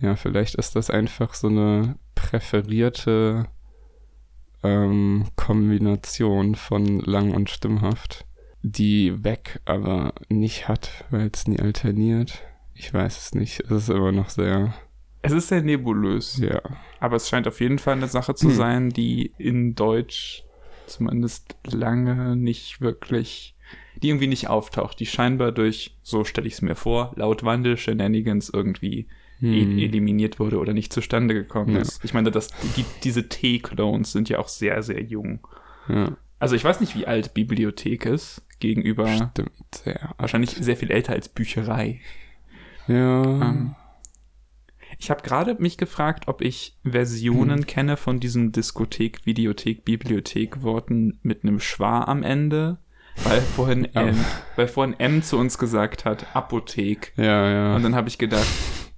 ja, 0.00 0.16
vielleicht 0.16 0.56
ist 0.56 0.74
das 0.74 0.90
einfach 0.90 1.34
so 1.34 1.48
eine 1.48 1.96
präferierte 2.14 3.46
ähm, 4.62 5.26
Kombination 5.36 6.54
von 6.54 7.00
lang 7.00 7.32
und 7.32 7.50
stimmhaft, 7.50 8.24
die 8.62 9.22
weg 9.22 9.60
aber 9.66 10.14
nicht 10.28 10.66
hat, 10.66 11.04
weil 11.10 11.30
es 11.32 11.46
nie 11.46 11.60
alterniert. 11.60 12.42
Ich 12.74 12.92
weiß 12.92 13.18
es 13.18 13.34
nicht. 13.34 13.60
Es 13.60 13.70
ist 13.70 13.90
immer 13.90 14.12
noch 14.12 14.30
sehr. 14.30 14.74
Es 15.20 15.32
ist 15.32 15.48
sehr 15.48 15.62
nebulös. 15.62 16.38
Ja. 16.38 16.62
Aber 17.00 17.16
es 17.16 17.28
scheint 17.28 17.46
auf 17.46 17.60
jeden 17.60 17.78
Fall 17.78 17.96
eine 17.96 18.08
Sache 18.08 18.34
zu 18.34 18.48
hm. 18.48 18.54
sein, 18.54 18.90
die 18.90 19.32
in 19.36 19.74
Deutsch 19.74 20.44
zumindest 20.86 21.54
lange 21.70 22.34
nicht 22.34 22.80
wirklich, 22.80 23.56
die 24.02 24.08
irgendwie 24.08 24.26
nicht 24.26 24.48
auftaucht, 24.48 24.98
die 25.00 25.06
scheinbar 25.06 25.52
durch, 25.52 25.96
so 26.02 26.24
stelle 26.24 26.46
ich 26.46 26.54
es 26.54 26.62
mir 26.62 26.74
vor, 26.74 27.12
laut 27.16 27.44
Wandel 27.44 27.76
Shenanigans 27.76 28.50
irgendwie 28.52 29.06
hm. 29.38 29.78
eliminiert 29.78 30.38
wurde 30.38 30.58
oder 30.58 30.72
nicht 30.72 30.92
zustande 30.92 31.34
gekommen 31.34 31.74
ja. 31.74 31.80
ist. 31.80 32.04
Ich 32.04 32.14
meine, 32.14 32.30
das, 32.30 32.48
die, 32.76 32.84
diese 33.02 33.28
T-Clones 33.28 34.12
sind 34.12 34.28
ja 34.28 34.38
auch 34.38 34.48
sehr, 34.48 34.82
sehr 34.82 35.02
jung. 35.02 35.46
Ja. 35.88 36.16
Also 36.38 36.56
ich 36.56 36.64
weiß 36.64 36.80
nicht, 36.80 36.96
wie 36.96 37.06
alt 37.06 37.34
Bibliothek 37.34 38.06
ist 38.06 38.42
gegenüber. 38.58 39.08
Stimmt, 39.08 39.52
sehr. 39.74 40.14
Wahrscheinlich 40.18 40.50
sehr 40.50 40.76
viel 40.76 40.90
älter 40.90 41.12
als 41.12 41.28
Bücherei. 41.28 42.00
Ja. 42.88 43.22
Ähm, 43.22 43.74
ich 44.98 45.10
habe 45.10 45.22
gerade 45.22 45.56
mich 45.58 45.78
gefragt, 45.78 46.28
ob 46.28 46.42
ich 46.42 46.76
Versionen 46.84 47.60
hm. 47.60 47.66
kenne 47.66 47.96
von 47.96 48.20
diesen 48.20 48.52
Diskothek, 48.52 49.24
Videothek, 49.24 49.84
Bibliothek-Worten 49.84 51.18
mit 51.22 51.44
einem 51.44 51.60
Schwa 51.60 52.02
am 52.04 52.22
Ende. 52.22 52.78
Weil 53.24 53.40
vorhin. 53.40 53.84
M, 53.94 54.16
weil 54.56 54.68
vorhin 54.68 54.98
M 54.98 55.22
zu 55.22 55.38
uns 55.38 55.58
gesagt 55.58 56.04
hat, 56.04 56.34
Apothek. 56.34 57.12
Ja, 57.16 57.50
ja. 57.50 57.76
Und 57.76 57.82
dann 57.82 57.94
habe 57.94 58.08
ich 58.08 58.18
gedacht, 58.18 58.46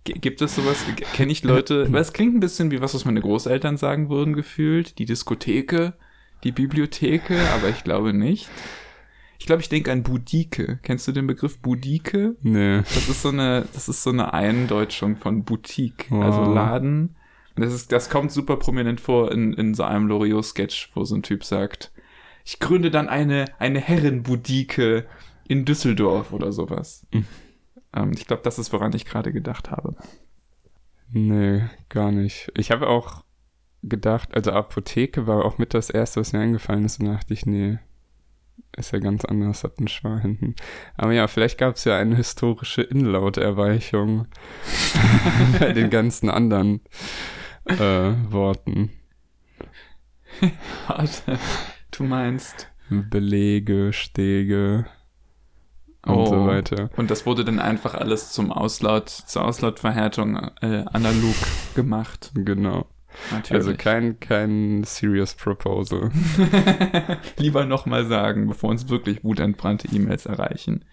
gibt 0.04 0.40
es 0.40 0.54
sowas? 0.54 0.84
Kenne 1.14 1.32
ich 1.32 1.42
Leute? 1.42 1.92
Weil 1.92 2.02
es 2.02 2.12
klingt 2.12 2.34
ein 2.34 2.40
bisschen 2.40 2.70
wie 2.70 2.80
was, 2.80 2.94
was 2.94 3.04
meine 3.04 3.20
Großeltern 3.20 3.76
sagen 3.76 4.10
würden, 4.10 4.34
gefühlt. 4.34 4.98
Die 4.98 5.04
Diskotheke, 5.04 5.94
die 6.42 6.52
Bibliotheke, 6.52 7.38
aber 7.54 7.68
ich 7.68 7.84
glaube 7.84 8.12
nicht. 8.12 8.48
Ich 9.38 9.46
glaube, 9.46 9.62
ich 9.62 9.68
denke 9.68 9.92
an 9.92 10.02
Budike. 10.02 10.78
Kennst 10.82 11.06
du 11.06 11.12
den 11.12 11.26
Begriff 11.26 11.58
Budike? 11.58 12.36
Nee. 12.42 12.78
Das 12.78 13.08
ist 13.08 13.22
so 13.22 13.28
eine, 13.28 13.66
das 13.74 13.88
ist 13.88 14.02
so 14.02 14.10
eine 14.10 14.32
Eindeutschung 14.32 15.16
von 15.16 15.44
Boutique, 15.44 16.06
wow. 16.10 16.24
also 16.24 16.52
Laden. 16.52 17.16
Das 17.56 17.72
ist, 17.72 17.92
das 17.92 18.10
kommt 18.10 18.32
super 18.32 18.56
prominent 18.56 19.00
vor 19.00 19.30
in, 19.30 19.52
in 19.52 19.74
so 19.74 19.84
einem 19.84 20.06
Loriot-Sketch, 20.08 20.90
wo 20.94 21.04
so 21.04 21.14
ein 21.14 21.22
Typ 21.22 21.44
sagt, 21.44 21.92
ich 22.44 22.58
gründe 22.58 22.90
dann 22.90 23.08
eine, 23.08 23.46
eine 23.58 23.80
Herrenbudike 23.80 25.06
in 25.48 25.64
Düsseldorf 25.64 26.32
oder 26.32 26.52
sowas. 26.52 27.06
Mhm. 27.12 27.26
Ähm, 27.94 28.12
ich 28.14 28.26
glaube, 28.26 28.42
das 28.42 28.58
ist, 28.58 28.72
woran 28.72 28.94
ich 28.94 29.04
gerade 29.04 29.32
gedacht 29.32 29.70
habe. 29.70 29.96
Nee, 31.10 31.62
gar 31.88 32.12
nicht. 32.12 32.52
Ich 32.56 32.70
habe 32.70 32.88
auch 32.88 33.24
gedacht, 33.82 34.34
also 34.34 34.52
Apotheke 34.52 35.26
war 35.26 35.44
auch 35.44 35.58
mit 35.58 35.74
das 35.74 35.90
erste, 35.90 36.20
was 36.20 36.32
mir 36.32 36.40
eingefallen 36.40 36.84
ist, 36.84 37.00
und 37.00 37.06
dachte 37.06 37.34
ich, 37.34 37.46
nee, 37.46 37.78
ist 38.76 38.92
ja 38.92 38.98
ganz 38.98 39.24
anders, 39.24 39.64
hat 39.64 39.78
einen 39.78 39.88
Schwa 39.88 40.18
hinten. 40.18 40.54
Aber 40.96 41.12
ja, 41.12 41.28
vielleicht 41.28 41.58
gab 41.58 41.76
es 41.76 41.84
ja 41.84 41.96
eine 41.96 42.16
historische 42.16 42.82
Inlauterweichung 42.82 44.26
bei 45.60 45.72
den 45.72 45.90
ganzen 45.90 46.28
anderen 46.28 46.80
äh, 47.66 47.78
Worten. 48.30 48.90
Warte, 50.88 51.38
du 51.98 52.04
meinst? 52.04 52.68
Belege, 52.90 53.92
Stege 53.92 54.86
und 56.04 56.14
oh, 56.14 56.26
so 56.26 56.46
weiter. 56.46 56.90
Und 56.96 57.10
das 57.10 57.24
wurde 57.26 57.44
dann 57.44 57.58
einfach 57.58 57.94
alles 57.94 58.32
zum 58.32 58.52
Auslaut, 58.52 59.08
zur 59.08 59.44
Auslautverhärtung 59.44 60.36
äh, 60.60 60.84
analog 60.92 61.34
gemacht. 61.74 62.30
Genau. 62.34 62.86
Natürlich. 63.30 63.52
Also 63.52 63.74
kein, 63.76 64.20
kein 64.20 64.84
serious 64.84 65.34
proposal. 65.34 66.10
Lieber 67.38 67.64
nochmal 67.64 68.06
sagen, 68.06 68.48
bevor 68.48 68.70
uns 68.70 68.88
wirklich 68.88 69.22
wutentbrannte 69.24 69.88
E-Mails 69.94 70.26
erreichen. 70.26 70.84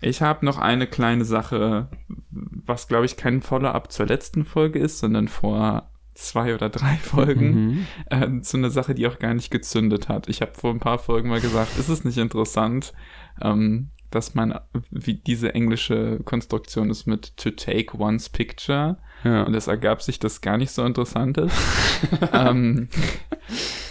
Ich 0.00 0.22
habe 0.22 0.46
noch 0.46 0.58
eine 0.58 0.86
kleine 0.86 1.24
Sache, 1.24 1.88
was 2.30 2.86
glaube 2.86 3.06
ich 3.06 3.16
kein 3.16 3.42
Follow-up 3.42 3.90
zur 3.90 4.06
letzten 4.06 4.44
Folge 4.44 4.78
ist, 4.78 5.00
sondern 5.00 5.26
vor 5.26 5.90
zwei 6.18 6.54
oder 6.54 6.68
drei 6.68 6.96
Folgen 6.96 7.50
mhm. 7.50 7.86
äh, 8.10 8.40
zu 8.42 8.56
einer 8.56 8.70
Sache, 8.70 8.94
die 8.94 9.06
auch 9.06 9.18
gar 9.18 9.34
nicht 9.34 9.50
gezündet 9.50 10.08
hat. 10.08 10.28
Ich 10.28 10.42
habe 10.42 10.52
vor 10.54 10.70
ein 10.70 10.80
paar 10.80 10.98
Folgen 10.98 11.28
mal 11.28 11.40
gesagt, 11.40 11.78
ist 11.78 11.88
es 11.88 12.04
nicht 12.04 12.18
interessant, 12.18 12.92
ähm, 13.40 13.90
dass 14.10 14.34
man, 14.34 14.58
wie 14.90 15.14
diese 15.14 15.54
englische 15.54 16.18
Konstruktion 16.24 16.90
ist 16.90 17.06
mit 17.06 17.36
to 17.36 17.50
take 17.50 17.96
one's 17.96 18.28
picture. 18.28 18.96
Ja. 19.22 19.44
Und 19.44 19.54
es 19.54 19.66
ergab 19.66 20.02
sich, 20.02 20.18
dass 20.18 20.40
gar 20.40 20.56
nicht 20.56 20.72
so 20.72 20.84
interessant 20.84 21.38
ist. 21.38 21.56
ähm, 22.32 22.88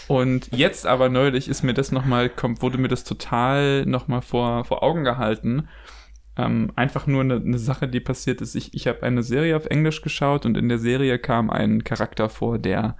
und 0.07 0.49
jetzt 0.51 0.85
aber 0.85 1.09
neulich 1.09 1.47
ist 1.47 1.63
mir 1.63 1.73
das 1.73 1.91
nochmal, 1.91 2.31
wurde 2.59 2.77
mir 2.77 2.87
das 2.87 3.03
total 3.03 3.85
nochmal 3.85 4.21
vor, 4.21 4.65
vor 4.65 4.83
Augen 4.83 5.03
gehalten. 5.03 5.67
Ähm, 6.37 6.71
einfach 6.75 7.07
nur 7.07 7.21
eine, 7.21 7.35
eine, 7.35 7.57
Sache, 7.57 7.87
die 7.87 7.99
passiert 7.99 8.41
ist. 8.41 8.55
Ich, 8.55 8.73
ich 8.73 8.87
habe 8.87 9.03
eine 9.03 9.23
Serie 9.23 9.57
auf 9.57 9.65
Englisch 9.65 10.01
geschaut 10.01 10.45
und 10.45 10.55
in 10.55 10.69
der 10.69 10.77
Serie 10.77 11.17
kam 11.17 11.49
ein 11.49 11.83
Charakter 11.83 12.29
vor, 12.29 12.59
der 12.59 12.95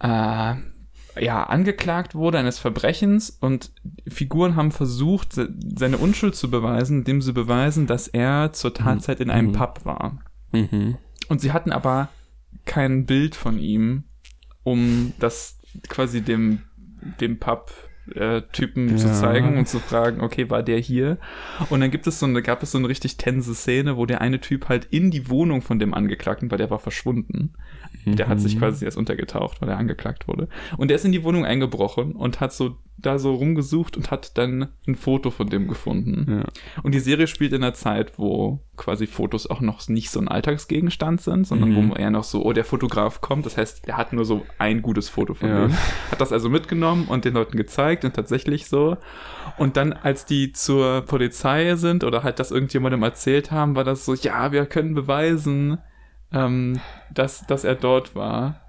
äh, 0.00 0.54
ja, 1.20 1.44
angeklagt 1.44 2.14
wurde 2.14 2.38
eines 2.38 2.58
Verbrechens 2.58 3.30
und 3.30 3.72
Figuren 4.06 4.56
haben 4.56 4.70
versucht, 4.70 5.32
seine 5.32 5.98
Unschuld 5.98 6.34
zu 6.34 6.50
beweisen, 6.50 7.00
indem 7.00 7.22
sie 7.22 7.32
beweisen, 7.32 7.86
dass 7.86 8.08
er 8.08 8.52
zur 8.52 8.74
Tatzeit 8.74 9.20
in 9.20 9.30
einem 9.30 9.48
mhm. 9.48 9.52
Pub 9.52 9.84
war. 9.84 10.18
Mhm. 10.52 10.96
Und 11.28 11.40
sie 11.40 11.52
hatten 11.52 11.72
aber 11.72 12.08
kein 12.64 13.06
Bild 13.06 13.34
von 13.34 13.58
ihm, 13.58 14.04
um 14.62 15.12
das 15.18 15.58
quasi 15.88 16.22
dem, 16.22 16.62
dem 17.20 17.38
Pub 17.38 17.70
äh, 18.12 18.42
Typen 18.52 18.90
ja. 18.90 18.96
zu 18.96 19.12
zeigen 19.12 19.56
und 19.58 19.68
zu 19.68 19.78
fragen, 19.78 20.20
okay, 20.20 20.50
war 20.50 20.62
der 20.62 20.78
hier? 20.78 21.18
Und 21.70 21.80
dann 21.80 21.90
gibt 21.90 22.06
es 22.06 22.18
so 22.18 22.26
eine, 22.26 22.42
gab 22.42 22.62
es 22.62 22.72
so 22.72 22.78
eine 22.78 22.88
richtig 22.88 23.16
tense 23.16 23.54
Szene, 23.54 23.96
wo 23.96 24.06
der 24.06 24.20
eine 24.20 24.40
Typ 24.40 24.68
halt 24.68 24.86
in 24.90 25.10
die 25.10 25.28
Wohnung 25.28 25.62
von 25.62 25.78
dem 25.78 25.94
Angeklagten, 25.94 26.50
weil 26.50 26.58
der 26.58 26.70
war 26.70 26.78
verschwunden. 26.78 27.54
Mhm. 28.04 28.16
Der 28.16 28.28
hat 28.28 28.40
sich 28.40 28.56
mhm. 28.56 28.60
quasi 28.60 28.84
erst 28.84 28.96
untergetaucht, 28.96 29.60
weil 29.60 29.68
er 29.68 29.78
angeklagt 29.78 30.28
wurde. 30.28 30.48
Und 30.76 30.88
der 30.88 30.96
ist 30.96 31.04
in 31.04 31.12
die 31.12 31.24
Wohnung 31.24 31.44
eingebrochen 31.44 32.12
und 32.12 32.40
hat 32.40 32.52
so 32.52 32.76
da 33.00 33.18
so 33.18 33.32
rumgesucht 33.34 33.96
und 33.96 34.10
hat 34.10 34.36
dann 34.36 34.68
ein 34.86 34.96
Foto 34.96 35.30
von 35.30 35.48
dem 35.48 35.68
gefunden. 35.68 36.26
Ja. 36.28 36.44
Und 36.82 36.94
die 36.94 37.00
Serie 37.00 37.28
spielt 37.28 37.52
in 37.52 37.62
einer 37.62 37.72
Zeit, 37.72 38.18
wo 38.18 38.60
quasi 38.76 39.06
Fotos 39.06 39.48
auch 39.48 39.60
noch 39.60 39.86
nicht 39.88 40.10
so 40.10 40.18
ein 40.18 40.26
Alltagsgegenstand 40.26 41.20
sind, 41.20 41.46
sondern 41.46 41.70
mhm. 41.70 41.90
wo 41.90 41.94
er 41.94 42.10
noch 42.10 42.24
so, 42.24 42.44
oh, 42.44 42.52
der 42.52 42.64
Fotograf 42.64 43.20
kommt. 43.20 43.46
Das 43.46 43.56
heißt, 43.56 43.86
der 43.86 43.96
hat 43.96 44.12
nur 44.12 44.24
so 44.24 44.44
ein 44.58 44.82
gutes 44.82 45.08
Foto 45.08 45.34
von 45.34 45.48
ja. 45.48 45.66
dem. 45.66 45.72
Hat 46.10 46.20
das 46.20 46.32
also 46.32 46.48
mitgenommen 46.48 47.06
und 47.06 47.24
den 47.24 47.34
Leuten 47.34 47.56
gezeigt 47.56 48.04
und 48.04 48.14
tatsächlich 48.14 48.66
so. 48.66 48.96
Und 49.58 49.76
dann, 49.76 49.92
als 49.92 50.26
die 50.26 50.52
zur 50.52 51.02
Polizei 51.02 51.76
sind 51.76 52.02
oder 52.02 52.24
halt 52.24 52.40
das 52.40 52.50
irgendjemandem 52.50 53.02
erzählt 53.04 53.52
haben, 53.52 53.76
war 53.76 53.84
das 53.84 54.04
so, 54.04 54.14
ja, 54.14 54.50
wir 54.50 54.66
können 54.66 54.94
beweisen, 54.94 55.78
ähm, 56.32 56.80
dass, 57.14 57.46
dass 57.46 57.62
er 57.62 57.76
dort 57.76 58.16
war. 58.16 58.62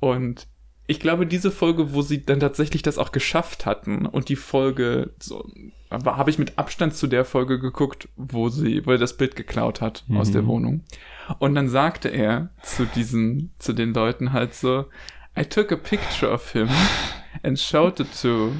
Und 0.00 0.48
ich 0.86 1.00
glaube, 1.00 1.26
diese 1.26 1.50
Folge, 1.50 1.94
wo 1.94 2.02
sie 2.02 2.24
dann 2.24 2.40
tatsächlich 2.40 2.82
das 2.82 2.98
auch 2.98 3.12
geschafft 3.12 3.64
hatten 3.64 4.04
und 4.06 4.28
die 4.28 4.36
Folge, 4.36 5.14
so, 5.18 5.48
habe 5.90 6.30
ich 6.30 6.38
mit 6.38 6.58
Abstand 6.58 6.94
zu 6.94 7.06
der 7.06 7.24
Folge 7.24 7.58
geguckt, 7.58 8.08
wo 8.16 8.50
sie, 8.50 8.84
wo 8.84 8.92
er 8.92 8.98
das 8.98 9.16
Bild 9.16 9.34
geklaut 9.34 9.80
hat 9.80 10.04
mhm. 10.08 10.18
aus 10.18 10.30
der 10.30 10.42
mhm. 10.42 10.46
Wohnung. 10.46 10.84
Und 11.38 11.54
dann 11.54 11.68
sagte 11.68 12.08
er 12.08 12.50
zu 12.62 12.84
diesen, 12.84 13.52
zu 13.58 13.72
den 13.72 13.94
Leuten 13.94 14.32
halt 14.32 14.54
so, 14.54 14.86
I 15.38 15.44
took 15.44 15.72
a 15.72 15.76
picture 15.76 16.30
of 16.30 16.52
him 16.52 16.68
and 17.42 17.58
showed 17.58 17.98
it 18.00 18.08
to 18.20 18.52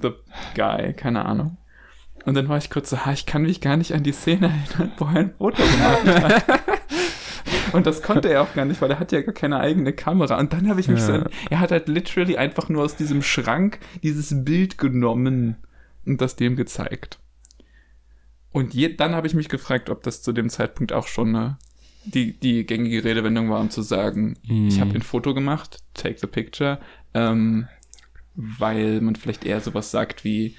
the 0.00 0.12
guy, 0.54 0.92
keine 0.94 1.24
Ahnung. 1.24 1.56
Und 2.24 2.34
dann 2.34 2.48
war 2.48 2.58
ich 2.58 2.70
kurz 2.70 2.90
so, 2.90 3.04
ha, 3.04 3.12
ich 3.12 3.26
kann 3.26 3.42
mich 3.42 3.60
gar 3.60 3.76
nicht 3.76 3.92
an 3.92 4.04
die 4.04 4.12
Szene 4.12 4.46
erinnern, 4.46 4.92
wo 4.98 5.06
er 5.06 5.16
ein 5.16 5.34
Foto 5.36 5.62
gemacht 5.62 6.46
hat. 6.46 6.62
Und 7.72 7.86
das 7.86 8.02
konnte 8.02 8.28
er 8.28 8.42
auch 8.42 8.54
gar 8.54 8.64
nicht, 8.64 8.80
weil 8.80 8.90
er 8.90 8.98
hat 8.98 9.12
ja 9.12 9.20
gar 9.22 9.34
keine 9.34 9.60
eigene 9.60 9.92
Kamera. 9.92 10.38
Und 10.38 10.52
dann 10.52 10.68
habe 10.68 10.80
ich 10.80 10.88
mich 10.88 11.00
ja. 11.00 11.06
so, 11.06 11.24
er 11.50 11.60
hat 11.60 11.70
halt 11.70 11.88
literally 11.88 12.36
einfach 12.36 12.68
nur 12.68 12.84
aus 12.84 12.96
diesem 12.96 13.22
Schrank 13.22 13.78
dieses 14.02 14.44
Bild 14.44 14.78
genommen 14.78 15.56
und 16.06 16.20
das 16.20 16.36
dem 16.36 16.56
gezeigt. 16.56 17.18
Und 18.50 18.74
je, 18.74 18.94
dann 18.94 19.14
habe 19.14 19.26
ich 19.26 19.34
mich 19.34 19.48
gefragt, 19.48 19.90
ob 19.90 20.02
das 20.02 20.22
zu 20.22 20.32
dem 20.32 20.48
Zeitpunkt 20.48 20.92
auch 20.92 21.06
schon 21.06 21.34
eine, 21.34 21.58
die, 22.04 22.38
die 22.38 22.64
gängige 22.64 23.04
Redewendung 23.04 23.50
war, 23.50 23.60
um 23.60 23.70
zu 23.70 23.82
sagen, 23.82 24.36
mm. 24.46 24.68
ich 24.68 24.80
habe 24.80 24.94
ein 24.94 25.02
Foto 25.02 25.34
gemacht, 25.34 25.78
take 25.94 26.18
the 26.18 26.26
picture, 26.26 26.80
ähm, 27.12 27.68
weil 28.34 29.00
man 29.00 29.16
vielleicht 29.16 29.44
eher 29.44 29.60
sowas 29.60 29.90
sagt 29.90 30.24
wie 30.24 30.56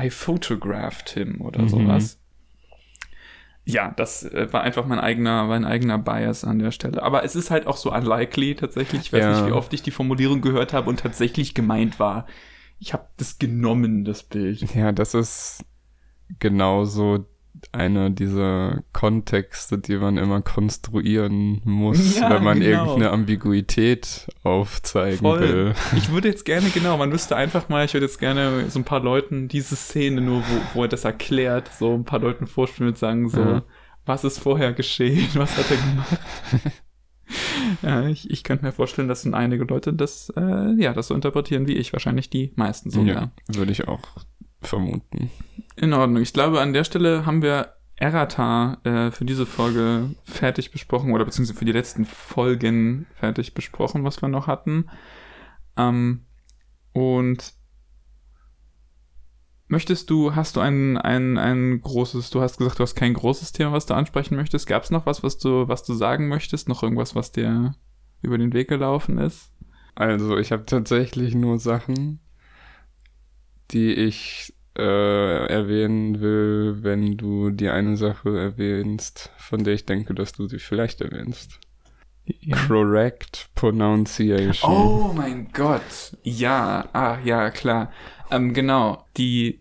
I 0.00 0.10
photographed 0.10 1.10
him 1.10 1.40
oder 1.40 1.62
mhm. 1.62 1.68
sowas 1.68 2.17
ja, 3.68 3.92
das 3.94 4.24
äh, 4.24 4.50
war 4.50 4.62
einfach 4.62 4.86
mein 4.86 4.98
eigener, 4.98 5.44
mein 5.44 5.66
eigener 5.66 5.98
Bias 5.98 6.42
an 6.42 6.58
der 6.58 6.70
Stelle. 6.70 7.02
Aber 7.02 7.22
es 7.24 7.36
ist 7.36 7.50
halt 7.50 7.66
auch 7.66 7.76
so 7.76 7.92
unlikely 7.92 8.54
tatsächlich. 8.54 9.02
Ich 9.02 9.12
weiß 9.12 9.20
ja. 9.20 9.30
nicht, 9.32 9.46
wie 9.46 9.52
oft 9.52 9.74
ich 9.74 9.82
die 9.82 9.90
Formulierung 9.90 10.40
gehört 10.40 10.72
habe 10.72 10.88
und 10.88 11.00
tatsächlich 11.00 11.52
gemeint 11.52 12.00
war. 12.00 12.26
Ich 12.78 12.94
habe 12.94 13.06
das 13.18 13.38
genommen, 13.38 14.06
das 14.06 14.22
Bild. 14.22 14.74
Ja, 14.74 14.90
das 14.92 15.12
ist 15.12 15.66
genauso 16.38 17.26
einer 17.72 18.10
dieser 18.10 18.82
Kontexte, 18.92 19.78
die 19.78 19.96
man 19.96 20.16
immer 20.16 20.42
konstruieren 20.42 21.60
muss, 21.64 22.18
ja, 22.20 22.30
wenn 22.30 22.44
man 22.44 22.60
genau. 22.60 22.84
irgendeine 22.84 23.10
Ambiguität 23.10 24.28
aufzeigen 24.42 25.18
Voll. 25.18 25.40
will. 25.40 25.74
Ich 25.96 26.10
würde 26.10 26.28
jetzt 26.28 26.44
gerne, 26.44 26.68
genau, 26.70 26.96
man 26.96 27.08
müsste 27.08 27.36
einfach 27.36 27.68
mal, 27.68 27.84
ich 27.84 27.94
würde 27.94 28.06
jetzt 28.06 28.18
gerne 28.18 28.70
so 28.70 28.78
ein 28.78 28.84
paar 28.84 29.00
Leuten 29.00 29.48
diese 29.48 29.76
Szene 29.76 30.20
nur, 30.20 30.40
wo, 30.40 30.60
wo 30.74 30.82
er 30.82 30.88
das 30.88 31.04
erklärt, 31.04 31.70
so 31.78 31.94
ein 31.94 32.04
paar 32.04 32.20
Leuten 32.20 32.46
vorspielen 32.46 32.90
und 32.90 32.98
sagen 32.98 33.28
so, 33.28 33.40
ja. 33.40 33.62
was 34.06 34.24
ist 34.24 34.38
vorher 34.38 34.72
geschehen, 34.72 35.28
was 35.34 35.56
hat 35.56 35.70
er 35.70 35.76
gemacht? 35.76 36.18
ja, 37.82 38.08
ich, 38.08 38.30
ich 38.30 38.44
könnte 38.44 38.64
mir 38.64 38.72
vorstellen, 38.72 39.08
dass 39.08 39.26
einige 39.26 39.64
Leute 39.64 39.92
das, 39.92 40.32
äh, 40.36 40.74
ja, 40.80 40.92
das 40.92 41.08
so 41.08 41.14
interpretieren 41.14 41.68
wie 41.68 41.76
ich, 41.76 41.92
wahrscheinlich 41.92 42.30
die 42.30 42.52
meisten 42.56 42.90
sogar. 42.90 43.32
Ja, 43.48 43.56
würde 43.56 43.72
ich 43.72 43.88
auch 43.88 44.00
vermuten. 44.60 45.30
In 45.76 45.92
Ordnung. 45.92 46.22
Ich 46.22 46.32
glaube, 46.32 46.60
an 46.60 46.72
der 46.72 46.84
Stelle 46.84 47.26
haben 47.26 47.42
wir 47.42 47.74
Errata 47.96 48.78
äh, 48.84 49.10
für 49.10 49.24
diese 49.24 49.46
Folge 49.46 50.10
fertig 50.24 50.70
besprochen 50.70 51.12
oder 51.12 51.24
beziehungsweise 51.24 51.58
für 51.58 51.64
die 51.64 51.72
letzten 51.72 52.04
Folgen 52.04 53.06
fertig 53.14 53.54
besprochen, 53.54 54.04
was 54.04 54.22
wir 54.22 54.28
noch 54.28 54.46
hatten. 54.46 54.88
Ähm, 55.76 56.26
und 56.92 57.54
möchtest 59.66 60.10
du, 60.10 60.34
hast 60.34 60.56
du 60.56 60.60
ein, 60.60 60.96
ein, 60.96 61.38
ein 61.38 61.80
großes, 61.80 62.30
du 62.30 62.40
hast 62.40 62.58
gesagt, 62.58 62.78
du 62.78 62.82
hast 62.82 62.94
kein 62.94 63.14
großes 63.14 63.52
Thema, 63.52 63.72
was 63.72 63.86
du 63.86 63.94
ansprechen 63.94 64.36
möchtest. 64.36 64.66
Gab 64.66 64.84
es 64.84 64.90
noch 64.90 65.06
was, 65.06 65.22
was 65.22 65.38
du, 65.38 65.68
was 65.68 65.82
du 65.82 65.94
sagen 65.94 66.28
möchtest? 66.28 66.68
Noch 66.68 66.82
irgendwas, 66.82 67.14
was 67.14 67.32
dir 67.32 67.74
über 68.22 68.38
den 68.38 68.52
Weg 68.52 68.68
gelaufen 68.68 69.18
ist? 69.18 69.52
Also, 69.94 70.38
ich 70.38 70.52
habe 70.52 70.64
tatsächlich 70.64 71.34
nur 71.34 71.58
Sachen, 71.58 72.20
die 73.70 73.92
ich 73.92 74.54
äh, 74.76 75.46
erwähnen 75.46 76.20
will, 76.20 76.78
wenn 76.82 77.16
du 77.16 77.50
die 77.50 77.68
eine 77.68 77.96
Sache 77.96 78.38
erwähnst, 78.38 79.32
von 79.36 79.64
der 79.64 79.74
ich 79.74 79.86
denke, 79.86 80.14
dass 80.14 80.32
du 80.32 80.46
sie 80.46 80.58
vielleicht 80.58 81.00
erwähnst. 81.00 81.58
Ja. 82.40 82.56
Correct 82.66 83.48
Pronunciation. 83.54 84.70
Oh 84.70 85.12
mein 85.14 85.48
Gott. 85.52 86.16
Ja, 86.22 86.88
ah, 86.92 87.18
ja, 87.24 87.50
klar. 87.50 87.90
Ähm, 88.30 88.52
genau. 88.52 89.04
Die 89.16 89.60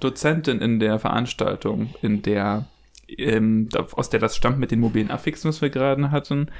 Dozentin 0.00 0.60
in 0.60 0.80
der 0.80 0.98
Veranstaltung, 0.98 1.94
in 2.02 2.22
der, 2.22 2.66
ähm, 3.08 3.68
aus 3.92 4.10
der 4.10 4.20
das 4.20 4.36
stammt 4.36 4.58
mit 4.58 4.72
den 4.72 4.80
mobilen 4.80 5.10
Affixen, 5.10 5.48
was 5.48 5.62
wir 5.62 5.70
gerade 5.70 6.10
hatten, 6.10 6.50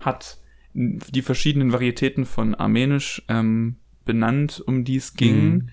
hat 0.00 0.38
die 0.74 1.22
verschiedenen 1.22 1.72
Varietäten 1.72 2.24
von 2.24 2.54
Armenisch 2.54 3.22
ähm, 3.28 3.76
benannt, 4.04 4.62
um 4.64 4.84
die 4.84 4.96
es 4.96 5.14
ging. 5.14 5.52
Mhm. 5.52 5.68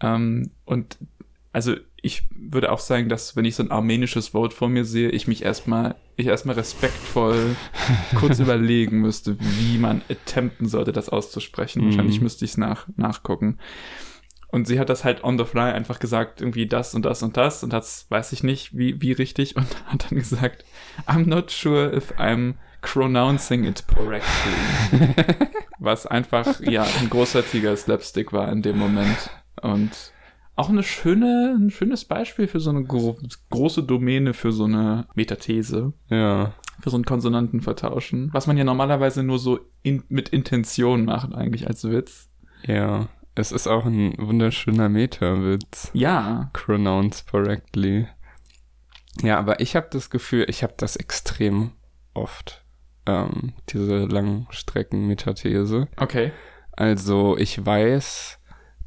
Ähm, 0.00 0.50
und 0.64 0.98
also 1.52 1.74
ich 2.02 2.22
würde 2.30 2.70
auch 2.70 2.78
sagen, 2.78 3.08
dass 3.08 3.34
wenn 3.34 3.44
ich 3.44 3.56
so 3.56 3.62
ein 3.62 3.70
armenisches 3.70 4.34
Wort 4.34 4.52
vor 4.52 4.68
mir 4.68 4.84
sehe, 4.84 5.08
ich 5.10 5.26
mich 5.26 5.42
erstmal, 5.42 5.96
ich 6.16 6.26
erstmal 6.26 6.54
respektvoll 6.54 7.56
kurz 8.14 8.38
überlegen 8.38 9.00
müsste, 9.00 9.36
wie 9.40 9.78
man 9.78 10.02
attempten 10.08 10.68
sollte, 10.68 10.92
das 10.92 11.08
auszusprechen. 11.08 11.82
Mhm. 11.82 11.86
Wahrscheinlich 11.86 12.20
müsste 12.20 12.44
ich 12.44 12.52
es 12.52 12.56
nach, 12.58 12.86
nachgucken. 12.96 13.58
Und 14.48 14.66
sie 14.66 14.78
hat 14.78 14.88
das 14.88 15.04
halt 15.04 15.24
on 15.24 15.38
the 15.38 15.44
fly 15.44 15.72
einfach 15.72 15.98
gesagt, 15.98 16.40
irgendwie 16.40 16.66
das 16.66 16.94
und 16.94 17.04
das 17.04 17.22
und 17.22 17.36
das 17.36 17.64
und 17.64 17.72
das 17.72 18.06
weiß 18.10 18.32
ich 18.32 18.42
nicht, 18.44 18.76
wie, 18.76 19.00
wie 19.00 19.12
richtig 19.12 19.56
und 19.56 19.66
hat 19.86 20.10
dann 20.10 20.18
gesagt, 20.18 20.64
I'm 21.06 21.28
not 21.28 21.50
sure 21.50 21.94
if 21.94 22.12
I'm 22.18 22.54
pronouncing 22.82 23.64
it 23.64 23.84
correctly. 23.88 25.14
Was 25.78 26.06
einfach, 26.06 26.60
ja, 26.60 26.86
ein 27.00 27.10
großartiger 27.10 27.76
Slapstick 27.76 28.32
war 28.32 28.50
in 28.50 28.62
dem 28.62 28.78
Moment. 28.78 29.30
Und 29.62 30.12
auch 30.54 30.70
eine 30.70 30.82
schöne, 30.82 31.56
ein 31.58 31.70
schönes 31.70 32.04
Beispiel 32.04 32.48
für 32.48 32.60
so 32.60 32.70
eine 32.70 32.84
gro 32.84 33.18
große 33.50 33.82
Domäne, 33.82 34.32
für 34.32 34.52
so 34.52 34.64
eine 34.64 35.06
Metathese. 35.14 35.92
Ja. 36.08 36.54
Für 36.80 36.90
so 36.90 36.96
ein 36.98 37.04
Konsonanten 37.04 37.60
vertauschen. 37.60 38.30
Was 38.32 38.46
man 38.46 38.56
ja 38.56 38.64
normalerweise 38.64 39.22
nur 39.22 39.38
so 39.38 39.60
in, 39.82 40.02
mit 40.08 40.30
Intention 40.30 41.04
macht, 41.04 41.34
eigentlich 41.34 41.66
als 41.68 41.84
Witz. 41.84 42.30
Ja. 42.66 43.08
Es 43.34 43.52
ist 43.52 43.66
auch 43.66 43.84
ein 43.84 44.14
wunderschöner 44.16 44.88
Meta-Witz. 44.88 45.90
Ja. 45.92 46.48
Pronounce 46.54 47.24
correctly. 47.30 48.06
Ja, 49.22 49.38
aber 49.38 49.60
ich 49.60 49.76
habe 49.76 49.88
das 49.90 50.08
Gefühl, 50.08 50.46
ich 50.48 50.62
habe 50.62 50.72
das 50.78 50.96
extrem 50.96 51.72
oft. 52.14 52.64
Ähm, 53.04 53.52
diese 53.68 54.06
Langstrecken-Metathese. 54.06 55.88
Okay. 55.98 56.32
Also 56.72 57.36
ich 57.36 57.64
weiß, 57.64 58.38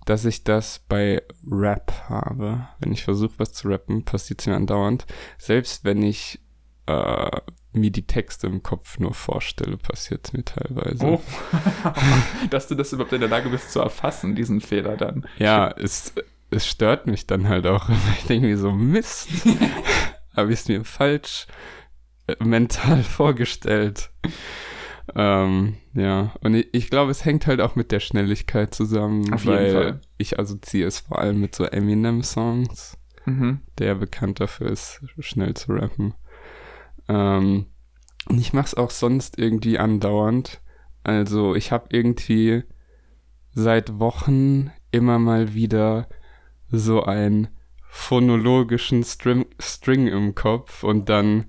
dass 0.10 0.26
ich 0.26 0.43
das 0.43 0.82
bei 0.89 1.22
Rap 1.48 1.93
habe. 2.10 2.67
Wenn 2.80 2.91
ich 2.91 3.04
versuche, 3.04 3.36
was 3.38 3.54
zu 3.54 3.67
rappen, 3.67 4.06
passiert 4.06 4.41
es 4.41 4.48
mir 4.48 4.56
andauernd. 4.56 5.06
Selbst 5.38 5.86
wenn 5.86 6.02
ich 6.02 6.39
äh, 6.88 7.30
mir 7.74 7.91
die 7.91 8.08
Texte 8.08 8.48
im 8.48 8.63
Kopf 8.63 8.98
nur 8.98 9.13
vorstelle, 9.13 9.78
passiert 9.78 10.26
es 10.26 10.34
mir 10.34 10.43
teilweise. 10.43 11.06
Oh. 11.06 11.22
Dass 12.50 12.67
du 12.67 12.74
das 12.74 12.91
überhaupt 12.91 13.13
in 13.13 13.19
der 13.19 13.30
Lage 13.30 13.50
bist 13.50 13.72
zu 13.72 13.82
erfassen, 13.82 14.34
diesen 14.34 14.62
Fehler 14.62 14.98
dann. 14.98 15.28
Ja, 15.38 15.69
es, 15.69 16.12
es 16.50 16.65
stört 16.65 17.06
mich 17.06 17.28
dann 17.28 17.48
halt 17.48 17.67
auch. 17.67 17.88
Ich 18.17 18.26
denke 18.26 18.48
mir 18.48 18.58
so, 18.58 18.72
Mist. 18.72 19.30
Habe 20.36 20.52
ich 20.54 20.62
es 20.62 20.67
mir 20.67 20.84
falsch 20.86 21.45
äh, 22.26 22.43
mental 22.43 23.04
vorgestellt. 23.04 24.10
Ähm, 25.15 25.76
ja, 25.93 26.34
und 26.41 26.54
ich, 26.56 26.67
ich 26.72 26.89
glaube, 26.89 27.12
es 27.12 27.26
hängt 27.26 27.48
halt 27.48 27.62
auch 27.62 27.76
mit 27.76 27.91
der 27.91 28.00
Schnelligkeit 28.00 28.74
zusammen, 28.74 29.34
Auf 29.34 29.45
weil 29.45 30.02
ich 30.17 30.39
assoziiere 30.39 30.88
es 30.88 31.00
vor 31.00 31.19
allem 31.19 31.39
mit 31.39 31.56
so 31.56 31.65
Eminem-Songs, 31.65 32.98
mhm. 33.26 33.62
der 33.78 33.95
bekannt 33.95 34.39
dafür 34.39 34.69
ist, 34.69 35.02
schnell 35.19 35.54
zu 35.54 35.74
rappen. 35.74 36.13
Ähm, 37.08 37.67
und 38.28 38.39
ich 38.39 38.54
mache 38.54 38.67
es 38.67 38.76
auch 38.76 38.91
sonst 38.91 39.39
irgendwie 39.39 39.80
andauernd. 39.80 40.62
Also 41.04 41.56
ich 41.56 41.72
habe 41.72 41.88
irgendwie 41.89 42.63
seit 43.54 44.00
Wochen 44.00 44.72
immer 44.91 45.19
mal 45.19 45.54
wieder 45.54 46.08
so 46.69 47.04
einen 47.04 47.48
phonologischen 47.89 49.04
String, 49.04 49.45
String 49.60 50.08
im 50.08 50.36
Kopf 50.36 50.84
und 50.84 51.10
dann 51.10 51.45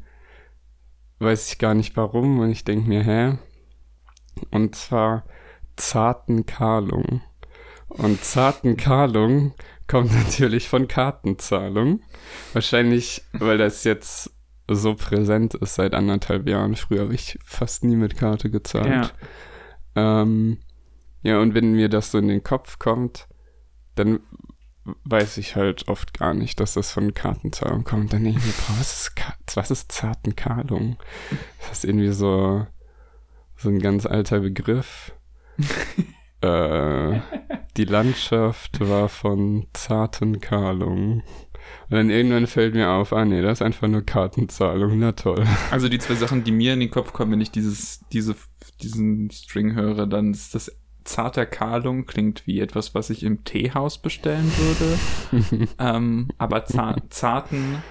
weiß 1.18 1.52
ich 1.52 1.58
gar 1.58 1.74
nicht 1.74 1.96
warum 1.96 2.38
und 2.38 2.50
ich 2.50 2.64
denke 2.64 2.88
mir, 2.88 3.02
hä, 3.02 3.38
und 4.50 4.74
zwar 4.74 5.24
zarten 5.76 6.46
Karlung. 6.46 7.22
Und 7.88 8.22
zarten 8.24 8.76
Karlung 8.76 9.54
kommt 9.86 10.12
natürlich 10.24 10.68
von 10.68 10.88
Kartenzahlung. 10.88 12.02
Wahrscheinlich, 12.52 13.22
weil 13.32 13.58
das 13.58 13.84
jetzt 13.84 14.30
so 14.68 14.94
präsent 14.94 15.54
ist 15.54 15.74
seit 15.74 15.94
anderthalb 15.94 16.48
Jahren. 16.48 16.76
Früher 16.76 17.02
habe 17.02 17.14
ich 17.14 17.38
fast 17.44 17.82
nie 17.82 17.96
mit 17.96 18.16
Karte 18.16 18.50
gezahlt. 18.50 19.12
Ja. 19.96 20.22
Ähm, 20.22 20.58
ja, 21.22 21.40
und 21.40 21.54
wenn 21.54 21.72
mir 21.72 21.88
das 21.88 22.12
so 22.12 22.18
in 22.18 22.28
den 22.28 22.44
Kopf 22.44 22.78
kommt, 22.78 23.26
dann 23.96 24.20
weiß 25.04 25.36
ich 25.38 25.56
halt 25.56 25.88
oft 25.88 26.18
gar 26.18 26.34
nicht, 26.34 26.60
dass 26.60 26.74
das 26.74 26.92
von 26.92 27.12
Kartenzahlung 27.12 27.84
kommt. 27.84 28.12
Dann 28.12 28.24
denke 28.24 28.38
ich 28.38 28.46
mir, 28.46 28.52
boah, 28.52 28.78
was 28.78 29.02
ist, 29.02 29.56
was 29.56 29.70
ist 29.70 29.92
Zartenkarlung? 29.92 30.96
Das 31.60 31.78
ist 31.78 31.84
irgendwie 31.84 32.12
so 32.12 32.66
so 33.60 33.68
ein 33.68 33.78
ganz 33.78 34.06
alter 34.06 34.40
Begriff. 34.40 35.12
äh, 36.40 37.20
die 37.76 37.84
Landschaft 37.84 38.80
war 38.80 39.08
von 39.08 39.66
zarten 39.72 40.40
Karlungen. 40.40 41.22
Und 41.88 41.96
dann 41.96 42.10
irgendwann 42.10 42.46
fällt 42.46 42.74
mir 42.74 42.90
auf, 42.90 43.12
ah 43.12 43.24
nee, 43.24 43.42
das 43.42 43.58
ist 43.58 43.62
einfach 43.62 43.86
nur 43.86 44.02
Kartenzahlung, 44.02 44.98
na 44.98 45.12
toll. 45.12 45.44
Also 45.70 45.88
die 45.88 45.98
zwei 45.98 46.14
Sachen, 46.14 46.42
die 46.42 46.52
mir 46.52 46.72
in 46.72 46.80
den 46.80 46.90
Kopf 46.90 47.12
kommen, 47.12 47.32
wenn 47.32 47.40
ich 47.40 47.50
dieses, 47.50 48.00
diese, 48.12 48.34
diesen 48.80 49.30
String 49.30 49.74
höre, 49.74 50.06
dann 50.06 50.32
ist 50.32 50.54
das 50.54 50.74
zarter 51.04 51.46
Kalung 51.46 52.06
klingt 52.06 52.46
wie 52.46 52.60
etwas, 52.60 52.94
was 52.94 53.10
ich 53.10 53.22
im 53.22 53.44
Teehaus 53.44 53.98
bestellen 53.98 54.50
würde. 54.56 55.68
ähm, 55.78 56.28
aber 56.38 56.64
zarten 56.64 57.82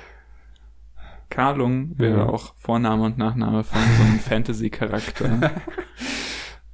Karlung 1.30 1.98
wäre 1.98 2.20
ja. 2.20 2.26
auch 2.26 2.56
Vorname 2.58 3.04
und 3.04 3.18
Nachname 3.18 3.64
von 3.64 3.82
so 3.98 4.04
einem 4.04 4.20
Fantasy-Charakter. 4.20 5.52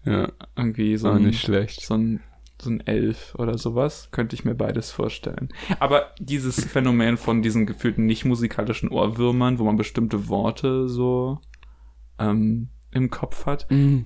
ja. 0.06 0.32
Irgendwie 0.56 0.98
so 0.98 1.10
ein, 1.10 1.24
nicht 1.24 1.41
schlecht. 1.41 1.82
So 1.82 1.96
ein, 1.96 2.22
so 2.62 2.70
ein 2.70 2.86
Elf 2.88 3.36
oder 3.38 3.58
sowas. 3.58 4.10
Könnte 4.12 4.36
ich 4.36 4.46
mir 4.46 4.56
beides 4.56 4.91
vorstellen. 4.91 5.50
Aber 5.80 6.13
dieses 6.20 6.63
Phänomen 6.72 7.18
von 7.18 7.41
diesen 7.41 7.65
gefühlten 7.65 8.06
nicht 8.06 8.26
musikalischen 8.26 8.89
Ohrwürmern, 8.89 9.60
wo 9.60 9.65
man 9.65 9.76
bestimmte 9.76 10.30
Worte 10.30 10.88
so 10.88 11.39
ähm, 12.18 12.70
im 12.91 13.10
Kopf 13.10 13.46
hat. 13.46 13.70
Mhm. 13.70 14.06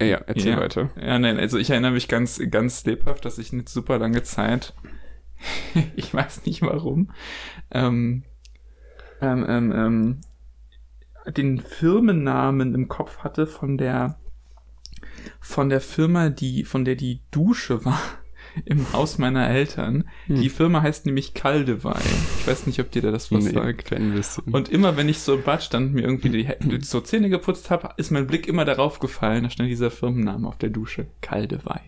Ja, 0.00 0.18
erzähl 0.26 0.52
ja. 0.52 0.60
weiter. 0.60 0.90
Ja, 1.00 1.18
nein, 1.18 1.38
also 1.38 1.58
ich 1.58 1.70
erinnere 1.70 1.92
mich 1.92 2.06
ganz, 2.06 2.40
ganz 2.50 2.84
lebhaft, 2.84 3.24
dass 3.24 3.38
ich 3.38 3.52
eine 3.52 3.64
super 3.66 3.98
lange 3.98 4.22
Zeit, 4.22 4.74
ich 5.96 6.14
weiß 6.14 6.46
nicht 6.46 6.62
warum, 6.62 7.10
ähm, 7.72 8.22
ähm, 9.20 9.44
ähm, 9.48 9.72
ähm, 9.72 10.20
den 11.32 11.60
Firmennamen 11.60 12.74
im 12.74 12.88
Kopf 12.88 13.18
hatte 13.18 13.46
von 13.46 13.76
der 13.76 14.18
von 15.40 15.68
der 15.68 15.80
Firma, 15.80 16.30
die 16.30 16.64
von 16.64 16.84
der 16.84 16.94
die 16.94 17.20
Dusche 17.30 17.84
war 17.84 18.00
im 18.64 18.92
Haus 18.92 19.18
meiner 19.18 19.48
Eltern. 19.48 20.08
Hm. 20.26 20.40
Die 20.40 20.48
Firma 20.48 20.82
heißt 20.82 21.06
nämlich 21.06 21.34
Kaldewey. 21.34 21.94
Ich 22.40 22.46
weiß 22.46 22.66
nicht, 22.66 22.80
ob 22.80 22.90
dir 22.90 23.02
da 23.02 23.10
das 23.10 23.30
was 23.30 23.44
nee, 23.44 23.52
sagt. 23.52 23.92
Und 24.50 24.68
immer, 24.68 24.96
wenn 24.96 25.08
ich 25.08 25.20
so 25.20 25.34
im 25.34 25.42
Bad 25.42 25.62
stand 25.62 25.88
und 25.88 25.94
mir 25.94 26.02
irgendwie 26.02 26.30
die, 26.30 26.84
so 26.84 27.00
Zähne 27.00 27.28
geputzt 27.28 27.70
habe, 27.70 27.90
ist 27.96 28.10
mein 28.10 28.26
Blick 28.26 28.48
immer 28.48 28.64
darauf 28.64 28.98
gefallen. 28.98 29.44
Da 29.44 29.50
stand 29.50 29.68
dieser 29.68 29.90
Firmenname 29.90 30.48
auf 30.48 30.58
der 30.58 30.70
Dusche. 30.70 31.06
Kaldewey. 31.20 31.80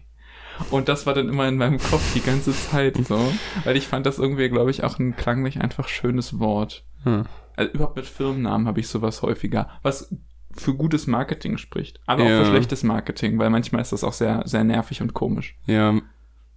Und 0.71 0.89
das 0.89 1.07
war 1.07 1.15
dann 1.15 1.29
immer 1.29 1.49
in 1.49 1.57
meinem 1.57 1.79
Kopf 1.79 2.13
die 2.15 2.21
ganze 2.21 2.53
Zeit 2.53 2.97
so, 3.07 3.33
weil 3.65 3.77
ich 3.77 3.87
fand 3.87 4.05
das 4.05 4.19
irgendwie, 4.19 4.49
glaube 4.51 4.71
ich, 4.71 4.85
auch 4.85 4.99
ein 4.99 5.17
klanglich 5.17 5.61
einfach 5.61 5.89
schönes 5.89 6.39
Wort. 6.39 6.85
Hm. 7.05 7.25
Also 7.57 7.73
überhaupt 7.73 7.97
mit 7.97 8.07
Firmennamen 8.07 8.67
habe 8.67 8.81
ich 8.81 8.89
sowas 8.89 9.23
häufiger, 9.23 9.69
was 9.83 10.15
für 10.53 10.75
gutes 10.75 11.07
Marketing 11.07 11.59
spricht, 11.59 12.01
aber 12.07 12.25
ja. 12.25 12.35
auch 12.35 12.45
für 12.45 12.51
schlechtes 12.51 12.83
Marketing, 12.83 13.39
weil 13.39 13.51
manchmal 13.51 13.83
ist 13.83 13.93
das 13.93 14.05
auch 14.05 14.13
sehr, 14.13 14.43
sehr 14.47 14.65
nervig 14.65 15.01
und 15.01 15.15
komisch. 15.15 15.57
Ja, 15.67 16.01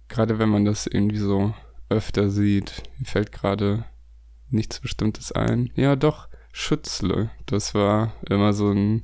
gerade 0.08 0.38
wenn 0.38 0.48
man 0.48 0.64
das 0.64 0.86
irgendwie 0.86 1.18
so 1.18 1.54
öfter 1.88 2.30
sieht, 2.30 2.82
fällt 3.04 3.32
gerade 3.32 3.84
nichts 4.50 4.80
Bestimmtes 4.80 5.32
ein. 5.32 5.70
Ja, 5.74 5.96
doch, 5.96 6.28
Schützle, 6.52 7.30
das 7.46 7.74
war 7.74 8.12
immer 8.28 8.52
so 8.52 8.70
ein 8.70 9.02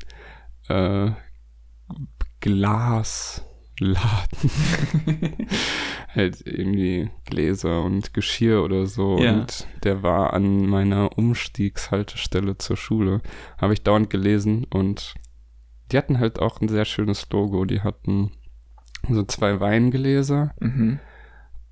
äh, 0.69 1.11
Glas 2.41 3.45
Laden. 3.81 4.51
halt 6.15 6.47
irgendwie 6.47 7.11
Gläser 7.25 7.83
und 7.83 8.15
Geschirr 8.15 8.63
oder 8.63 8.87
so. 8.87 9.19
Ja. 9.19 9.33
Und 9.33 9.67
der 9.83 10.03
war 10.03 10.33
an 10.33 10.67
meiner 10.67 11.17
Umstiegshaltestelle 11.17 12.59
zur 12.59 12.77
Schule. 12.77 13.21
Habe 13.59 13.73
ich 13.73 13.83
dauernd 13.83 14.11
gelesen 14.11 14.65
und 14.65 15.15
die 15.91 15.99
hatten 15.99 16.19
halt 16.19 16.39
auch 16.39 16.61
ein 16.61 16.69
sehr 16.69 16.85
schönes 16.85 17.29
Logo. 17.31 17.65
Die 17.65 17.81
hatten 17.81 18.33
so 19.09 19.23
zwei 19.25 19.61
Weingläser. 19.61 20.55
Mhm. 20.61 21.01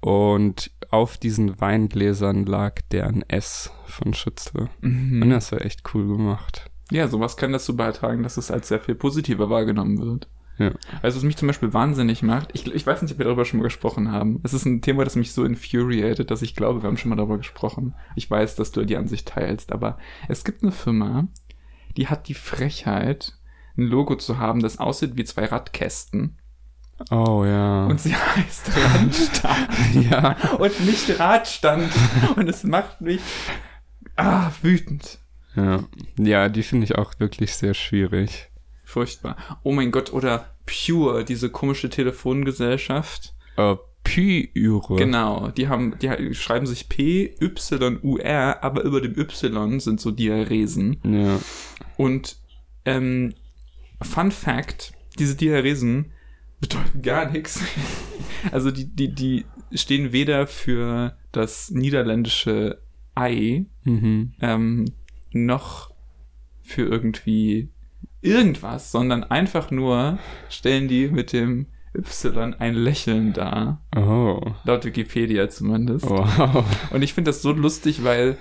Und 0.01 0.71
auf 0.91 1.19
diesen 1.19 1.61
Weingläsern 1.61 2.47
lag 2.47 2.81
deren 2.93 3.23
S 3.29 3.73
von 3.87 4.15
Schützle. 4.15 4.71
Mhm. 4.81 5.23
Und 5.23 5.31
das 5.31 5.53
war 5.53 5.65
echt 5.65 5.83
cool 5.95 6.07
gemacht. 6.07 6.71
Ja, 6.91 7.09
sowas 7.09 7.37
kann 7.37 7.53
dazu 7.53 7.77
beitragen, 7.77 8.23
dass 8.23 8.37
es 8.37 8.51
als 8.51 8.69
sehr 8.69 8.81
viel 8.81 8.95
positiver 8.95 9.51
wahrgenommen 9.51 9.99
wird. 9.99 10.29
Ja. 10.59 10.73
Also 11.03 11.17
was 11.17 11.25
mich 11.25 11.37
zum 11.37 11.47
Beispiel 11.47 11.73
wahnsinnig 11.73 12.23
macht, 12.23 12.51
ich, 12.53 12.67
ich 12.67 12.87
weiß 12.87 13.03
nicht, 13.03 13.13
ob 13.13 13.19
wir 13.19 13.25
darüber 13.25 13.45
schon 13.45 13.59
mal 13.59 13.65
gesprochen 13.65 14.11
haben. 14.11 14.41
Es 14.43 14.53
ist 14.53 14.65
ein 14.65 14.83
Thema, 14.83 15.05
das 15.05 15.17
mich 15.17 15.33
so 15.33 15.45
infuriated, 15.45 16.31
dass 16.31 16.43
ich 16.43 16.57
glaube, 16.57 16.83
wir 16.83 16.89
haben 16.89 16.97
schon 16.97 17.11
mal 17.11 17.17
darüber 17.17 17.39
gesprochen. 17.39 17.95
Ich 18.17 18.29
weiß, 18.29 18.57
dass 18.57 18.73
du 18.73 18.85
die 18.85 18.97
Ansicht 18.97 19.29
teilst, 19.29 19.73
aber 19.73 19.99
es 20.29 20.45
gibt 20.45 20.63
eine 20.63 20.73
Firma, 20.73 21.29
die 21.97 22.09
hat 22.09 22.29
die 22.29 22.35
Frechheit, 22.35 23.35
ein 23.77 23.85
Logo 23.85 24.17
zu 24.17 24.39
haben, 24.39 24.61
das 24.61 24.79
aussieht 24.79 25.17
wie 25.17 25.25
zwei 25.25 25.45
Radkästen. 25.45 26.39
Oh 27.11 27.45
ja. 27.45 27.87
Und 27.87 28.01
sie 28.01 28.15
heißt 28.37 28.71
Radstand. 28.77 29.95
ja. 30.11 30.37
Und 30.59 30.81
nicht 30.85 31.19
Radstand. 31.21 31.93
Und 32.35 32.49
es 32.49 32.65
macht 32.65 33.01
mich 33.01 33.21
ah, 34.17 34.51
wütend. 34.63 35.19
Ja. 35.55 35.85
Ja, 36.17 36.49
die 36.49 36.65
finde 36.65 36.85
ich 36.85 36.97
auch 36.97 37.13
wirklich 37.19 37.55
sehr 37.55 37.75
schwierig. 37.75 38.51
Furchtbar. 38.89 39.37
Oh 39.65 39.73
mein 39.73 39.91
Gott, 39.91 40.15
oder 40.15 40.55
Pure, 40.65 41.23
diese 41.23 41.51
komische 41.51 41.91
Telefongesellschaft. 41.91 43.35
Äh, 43.59 43.77
Pure. 44.03 44.97
Genau, 44.97 45.49
die 45.49 45.69
haben, 45.69 45.99
die 45.99 46.35
schreiben 46.35 46.65
sich 46.65 46.89
P, 46.89 47.37
Y, 47.39 47.99
U, 48.03 48.17
R, 48.17 48.65
aber 48.65 48.85
über 48.85 49.03
dem 49.03 49.15
Y 49.19 49.79
sind 49.79 50.01
so 50.01 50.11
Diaresen. 50.11 51.03
Ja. 51.05 51.39
Und 51.99 52.39
ähm, 52.87 53.35
Fun 54.01 54.31
Fact, 54.31 54.95
diese 55.19 55.37
Diaresen 55.37 56.13
bedeuten 56.59 57.03
gar 57.03 57.31
nichts. 57.31 57.61
Also 58.53 58.71
die, 58.71 58.87
die, 58.87 59.13
die 59.13 59.47
stehen 59.73 60.13
weder 60.13 60.47
für 60.47 61.19
das 61.33 61.73
niederländische 61.73 62.81
Ei 63.17 63.67
mhm. 63.83 64.33
ähm, 64.41 64.85
noch 65.33 65.91
für 66.63 66.83
irgendwie 66.83 67.69
irgendwas, 68.21 68.91
sondern 68.91 69.25
einfach 69.25 69.71
nur 69.71 70.19
stellen 70.49 70.89
die 70.89 71.09
mit 71.09 71.33
dem 71.33 71.67
Y 71.95 72.55
ein 72.59 72.75
Lächeln 72.75 73.33
dar. 73.33 73.83
Oh. 73.97 74.41
Laut 74.65 74.85
Wikipedia 74.85 75.49
zumindest. 75.49 76.09
Wow. 76.09 76.65
Und 76.91 77.03
ich 77.03 77.15
finde 77.15 77.31
das 77.31 77.43
so 77.43 77.53
lustig, 77.53 78.05
weil 78.05 78.37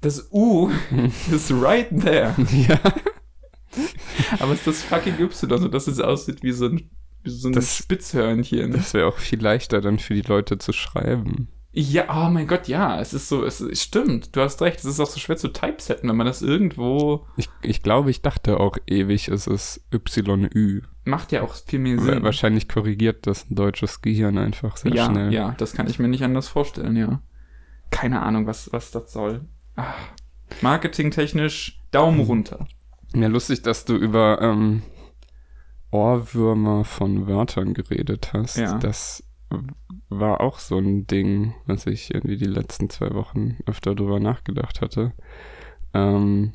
das 0.00 0.28
U 0.32 0.70
ist 1.30 1.50
right 1.52 1.88
there. 2.00 2.34
Ja. 2.68 2.80
Aber 4.40 4.52
es 4.52 4.58
ist 4.58 4.66
das 4.66 4.82
fucking 4.82 5.18
Y, 5.20 5.58
so 5.58 5.68
dass 5.68 5.86
es 5.86 6.00
aussieht 6.00 6.42
wie 6.42 6.52
so 6.52 6.66
ein, 6.66 6.90
wie 7.22 7.30
so 7.30 7.48
ein 7.48 7.52
das, 7.52 7.76
Spitzhörnchen. 7.76 8.72
Das 8.72 8.94
wäre 8.94 9.06
auch 9.06 9.18
viel 9.18 9.40
leichter 9.40 9.80
dann 9.80 9.98
für 9.98 10.14
die 10.14 10.22
Leute 10.22 10.58
zu 10.58 10.72
schreiben. 10.72 11.48
Ja, 11.72 12.06
oh 12.10 12.30
mein 12.30 12.48
Gott, 12.48 12.66
ja, 12.66 13.00
es 13.00 13.14
ist 13.14 13.28
so, 13.28 13.44
es, 13.44 13.62
stimmt, 13.80 14.34
du 14.34 14.40
hast 14.40 14.60
recht, 14.60 14.80
es 14.80 14.86
ist 14.86 14.98
auch 14.98 15.06
so 15.06 15.20
schwer 15.20 15.36
zu 15.36 15.48
typesetten, 15.48 16.08
wenn 16.08 16.16
man 16.16 16.26
das 16.26 16.42
irgendwo. 16.42 17.26
Ich, 17.36 17.48
ich 17.62 17.82
glaube, 17.84 18.10
ich 18.10 18.22
dachte 18.22 18.58
auch 18.58 18.76
ewig, 18.88 19.28
es 19.28 19.46
ist 19.46 19.80
YÜ. 19.92 20.82
Macht 21.04 21.30
ja 21.30 21.42
auch 21.42 21.54
viel 21.54 21.78
mehr 21.78 22.00
Sinn. 22.00 22.24
Wahrscheinlich 22.24 22.68
korrigiert 22.68 23.26
das 23.28 23.48
ein 23.48 23.54
deutsches 23.54 24.02
Gehirn 24.02 24.36
einfach 24.36 24.76
sehr 24.76 24.92
ja, 24.92 25.06
schnell. 25.06 25.32
Ja, 25.32 25.54
das 25.58 25.72
kann 25.72 25.86
ich 25.86 26.00
mir 26.00 26.08
nicht 26.08 26.24
anders 26.24 26.48
vorstellen, 26.48 26.96
ja. 26.96 27.22
Keine 27.90 28.22
Ahnung, 28.22 28.48
was, 28.48 28.72
was 28.72 28.90
das 28.90 29.12
soll. 29.12 29.42
Ach, 29.76 29.94
marketingtechnisch 30.62 31.80
Daumen 31.92 32.18
hm. 32.18 32.26
runter. 32.26 32.66
Ja, 33.14 33.28
lustig, 33.28 33.62
dass 33.62 33.84
du 33.84 33.94
über 33.94 34.42
ähm, 34.42 34.82
Ohrwürmer 35.92 36.84
von 36.84 37.28
Wörtern 37.28 37.74
geredet 37.74 38.32
hast. 38.32 38.56
Ja. 38.56 38.78
Das 38.78 39.22
war 40.10 40.40
auch 40.40 40.58
so 40.58 40.76
ein 40.76 41.06
Ding, 41.06 41.54
was 41.66 41.86
ich 41.86 42.12
irgendwie 42.12 42.36
die 42.36 42.44
letzten 42.44 42.90
zwei 42.90 43.14
Wochen 43.14 43.56
öfter 43.66 43.94
drüber 43.94 44.20
nachgedacht 44.20 44.80
hatte. 44.80 45.12
Ähm, 45.94 46.52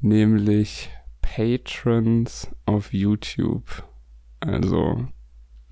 nämlich 0.00 0.90
Patrons 1.20 2.50
auf 2.66 2.92
YouTube. 2.92 3.84
Also 4.40 5.06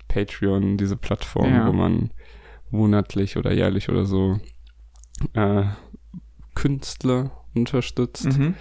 Patreon, 0.07 0.77
diese 0.77 0.95
Plattform, 0.95 1.53
ja. 1.53 1.67
wo 1.67 1.73
man 1.73 2.11
monatlich 2.69 3.35
oder 3.35 3.51
jährlich 3.51 3.89
oder 3.89 4.05
so 4.05 4.39
äh, 5.33 5.63
Künstler 6.55 7.31
unterstützt. 7.53 8.37
Mhm. 8.37 8.55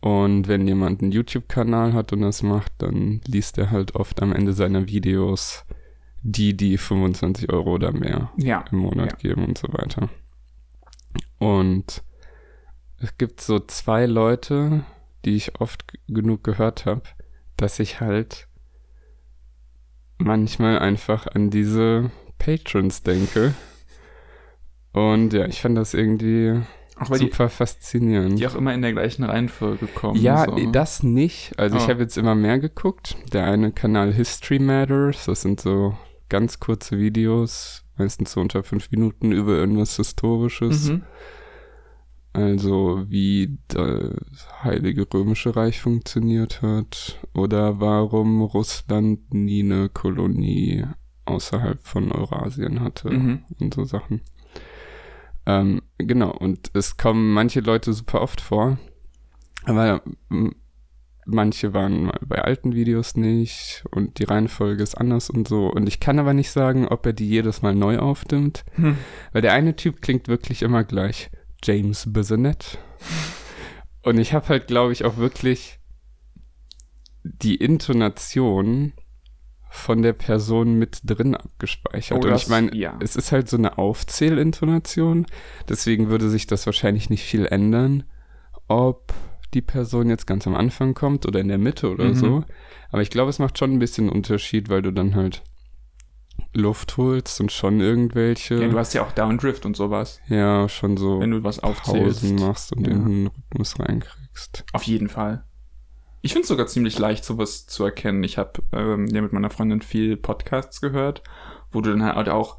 Und 0.00 0.48
wenn 0.48 0.68
jemand 0.68 1.00
einen 1.00 1.12
YouTube-Kanal 1.12 1.94
hat 1.94 2.12
und 2.12 2.20
das 2.20 2.42
macht, 2.42 2.72
dann 2.78 3.22
liest 3.26 3.56
er 3.56 3.70
halt 3.70 3.94
oft 3.94 4.20
am 4.22 4.32
Ende 4.32 4.52
seiner 4.52 4.86
Videos 4.86 5.64
die, 6.24 6.56
die 6.56 6.78
25 6.78 7.52
Euro 7.52 7.74
oder 7.74 7.92
mehr 7.92 8.30
ja. 8.38 8.64
im 8.72 8.78
Monat 8.78 9.12
ja. 9.12 9.16
geben 9.18 9.44
und 9.44 9.58
so 9.58 9.68
weiter. 9.72 10.08
Und 11.38 12.02
es 12.98 13.18
gibt 13.18 13.42
so 13.42 13.60
zwei 13.60 14.06
Leute, 14.06 14.84
die 15.26 15.36
ich 15.36 15.60
oft 15.60 15.84
genug 16.08 16.42
gehört 16.42 16.86
habe, 16.86 17.02
dass 17.58 17.78
ich 17.78 18.00
halt 18.00 18.48
manchmal 20.16 20.78
einfach 20.78 21.26
an 21.26 21.50
diese 21.50 22.10
Patrons 22.38 23.02
denke. 23.02 23.54
Und 24.92 25.34
ja, 25.34 25.44
ich 25.44 25.60
fand 25.60 25.76
das 25.76 25.92
irgendwie 25.92 26.62
super 27.02 27.18
die, 27.18 27.50
faszinierend. 27.50 28.38
Die 28.38 28.46
auch 28.46 28.54
immer 28.54 28.72
in 28.72 28.80
der 28.80 28.92
gleichen 28.92 29.24
Reihenfolge 29.24 29.88
kommen. 29.88 30.18
Ja, 30.18 30.46
so. 30.46 30.70
das 30.70 31.02
nicht. 31.02 31.58
Also 31.58 31.76
oh. 31.76 31.80
ich 31.80 31.88
habe 31.88 32.00
jetzt 32.00 32.16
immer 32.16 32.34
mehr 32.34 32.58
geguckt. 32.58 33.16
Der 33.34 33.44
eine 33.44 33.72
Kanal 33.72 34.14
History 34.14 34.58
Matters, 34.58 35.26
das 35.26 35.42
sind 35.42 35.60
so 35.60 35.98
ganz 36.28 36.60
kurze 36.60 36.98
Videos, 36.98 37.84
meistens 37.96 38.32
so 38.32 38.40
unter 38.40 38.62
fünf 38.62 38.90
Minuten 38.90 39.32
über 39.32 39.52
irgendwas 39.52 39.96
Historisches. 39.96 40.88
Mhm. 40.88 41.02
Also 42.32 43.04
wie 43.08 43.58
das 43.68 44.48
Heilige 44.64 45.06
Römische 45.12 45.54
Reich 45.54 45.80
funktioniert 45.80 46.62
hat 46.62 47.20
oder 47.32 47.78
warum 47.78 48.42
Russland 48.42 49.32
nie 49.32 49.62
eine 49.62 49.88
Kolonie 49.88 50.84
außerhalb 51.26 51.80
von 51.86 52.10
Eurasien 52.10 52.80
hatte 52.80 53.10
mhm. 53.10 53.44
und 53.60 53.74
so 53.74 53.84
Sachen. 53.84 54.20
Ähm, 55.46 55.82
genau, 55.98 56.32
und 56.32 56.70
es 56.74 56.96
kommen 56.96 57.32
manche 57.32 57.60
Leute 57.60 57.92
super 57.92 58.20
oft 58.20 58.40
vor, 58.40 58.78
aber 59.64 60.02
manche 61.26 61.72
waren 61.74 62.12
bei 62.26 62.42
alten 62.42 62.74
Videos 62.74 63.16
nicht 63.16 63.84
und 63.90 64.18
die 64.18 64.24
Reihenfolge 64.24 64.82
ist 64.82 64.94
anders 64.94 65.30
und 65.30 65.48
so. 65.48 65.68
Und 65.68 65.86
ich 65.86 66.00
kann 66.00 66.18
aber 66.18 66.34
nicht 66.34 66.50
sagen, 66.50 66.86
ob 66.88 67.06
er 67.06 67.12
die 67.12 67.28
jedes 67.28 67.62
Mal 67.62 67.74
neu 67.74 67.98
aufnimmt, 67.98 68.64
hm. 68.74 68.96
weil 69.32 69.42
der 69.42 69.52
eine 69.52 69.76
Typ 69.76 70.02
klingt 70.02 70.28
wirklich 70.28 70.62
immer 70.62 70.84
gleich. 70.84 71.30
James 71.62 72.12
Bissonette. 72.12 72.78
Und 74.02 74.18
ich 74.18 74.34
habe 74.34 74.48
halt, 74.48 74.66
glaube 74.66 74.92
ich, 74.92 75.04
auch 75.04 75.16
wirklich 75.16 75.78
die 77.22 77.54
Intonation 77.54 78.92
von 79.70 80.02
der 80.02 80.12
Person 80.12 80.74
mit 80.74 81.00
drin 81.04 81.34
abgespeichert. 81.34 82.24
Oh, 82.24 82.28
und 82.28 82.36
ich 82.36 82.48
meine, 82.48 82.74
ja. 82.76 82.96
es 83.00 83.16
ist 83.16 83.32
halt 83.32 83.48
so 83.48 83.56
eine 83.56 83.76
Aufzählintonation. 83.76 85.26
Deswegen 85.68 86.10
würde 86.10 86.28
sich 86.28 86.46
das 86.46 86.66
wahrscheinlich 86.66 87.10
nicht 87.10 87.24
viel 87.24 87.46
ändern, 87.46 88.04
ob 88.68 89.12
die 89.54 89.62
Person 89.62 90.08
jetzt 90.08 90.26
ganz 90.26 90.46
am 90.46 90.54
Anfang 90.54 90.94
kommt 90.94 91.26
oder 91.26 91.40
in 91.40 91.48
der 91.48 91.58
Mitte 91.58 91.90
oder 91.90 92.06
mhm. 92.06 92.14
so. 92.14 92.44
Aber 92.90 93.02
ich 93.02 93.10
glaube, 93.10 93.30
es 93.30 93.38
macht 93.38 93.58
schon 93.58 93.72
ein 93.72 93.78
bisschen 93.78 94.08
Unterschied, 94.08 94.68
weil 94.68 94.82
du 94.82 94.92
dann 94.92 95.14
halt 95.14 95.42
Luft 96.52 96.96
holst 96.96 97.40
und 97.40 97.52
schon 97.52 97.80
irgendwelche. 97.80 98.56
Ja, 98.56 98.68
du 98.68 98.78
hast 98.78 98.94
ja 98.94 99.02
auch 99.02 99.12
Downdrift 99.12 99.66
und 99.66 99.76
sowas. 99.76 100.20
Ja, 100.28 100.68
schon 100.68 100.96
so. 100.96 101.20
Wenn 101.20 101.30
du 101.30 101.44
was 101.44 101.60
aufzählst. 101.60 102.20
Pausen 102.22 102.36
machst 102.36 102.72
und 102.72 102.86
ja. 102.86 102.92
in 102.92 103.04
den 103.04 103.26
Rhythmus 103.28 103.78
reinkriegst. 103.78 104.64
Auf 104.72 104.82
jeden 104.84 105.08
Fall. 105.08 105.44
Ich 106.22 106.32
finde 106.32 106.42
es 106.42 106.48
sogar 106.48 106.66
ziemlich 106.66 106.98
leicht, 106.98 107.24
sowas 107.24 107.66
zu 107.66 107.84
erkennen. 107.84 108.24
Ich 108.24 108.38
habe 108.38 108.62
ähm, 108.72 109.06
ja 109.08 109.20
mit 109.20 109.32
meiner 109.32 109.50
Freundin 109.50 109.82
viel 109.82 110.16
Podcasts 110.16 110.80
gehört, 110.80 111.22
wo 111.70 111.80
du 111.80 111.90
dann 111.90 112.02
halt 112.02 112.28
auch, 112.28 112.58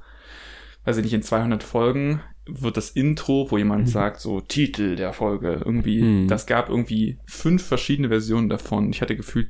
weiß 0.84 0.98
ich 0.98 1.04
nicht, 1.04 1.14
in 1.14 1.24
200 1.24 1.64
Folgen 1.64 2.22
wird 2.48 2.78
das 2.78 2.92
Intro, 2.92 3.48
wo 3.50 3.58
jemand 3.58 3.84
mhm. 3.84 3.90
sagt, 3.90 4.20
so 4.20 4.42
Titel 4.42 4.96
der 4.96 5.14
Folge, 5.14 5.62
irgendwie, 5.66 6.02
mhm. 6.02 6.28
das 6.28 6.46
gab 6.46 6.70
irgendwie 6.70 7.18
fünf 7.26 7.64
verschiedene 7.64 8.10
Versionen 8.10 8.50
davon. 8.50 8.90
Ich 8.92 9.02
hatte 9.02 9.16
gefühlt, 9.16 9.50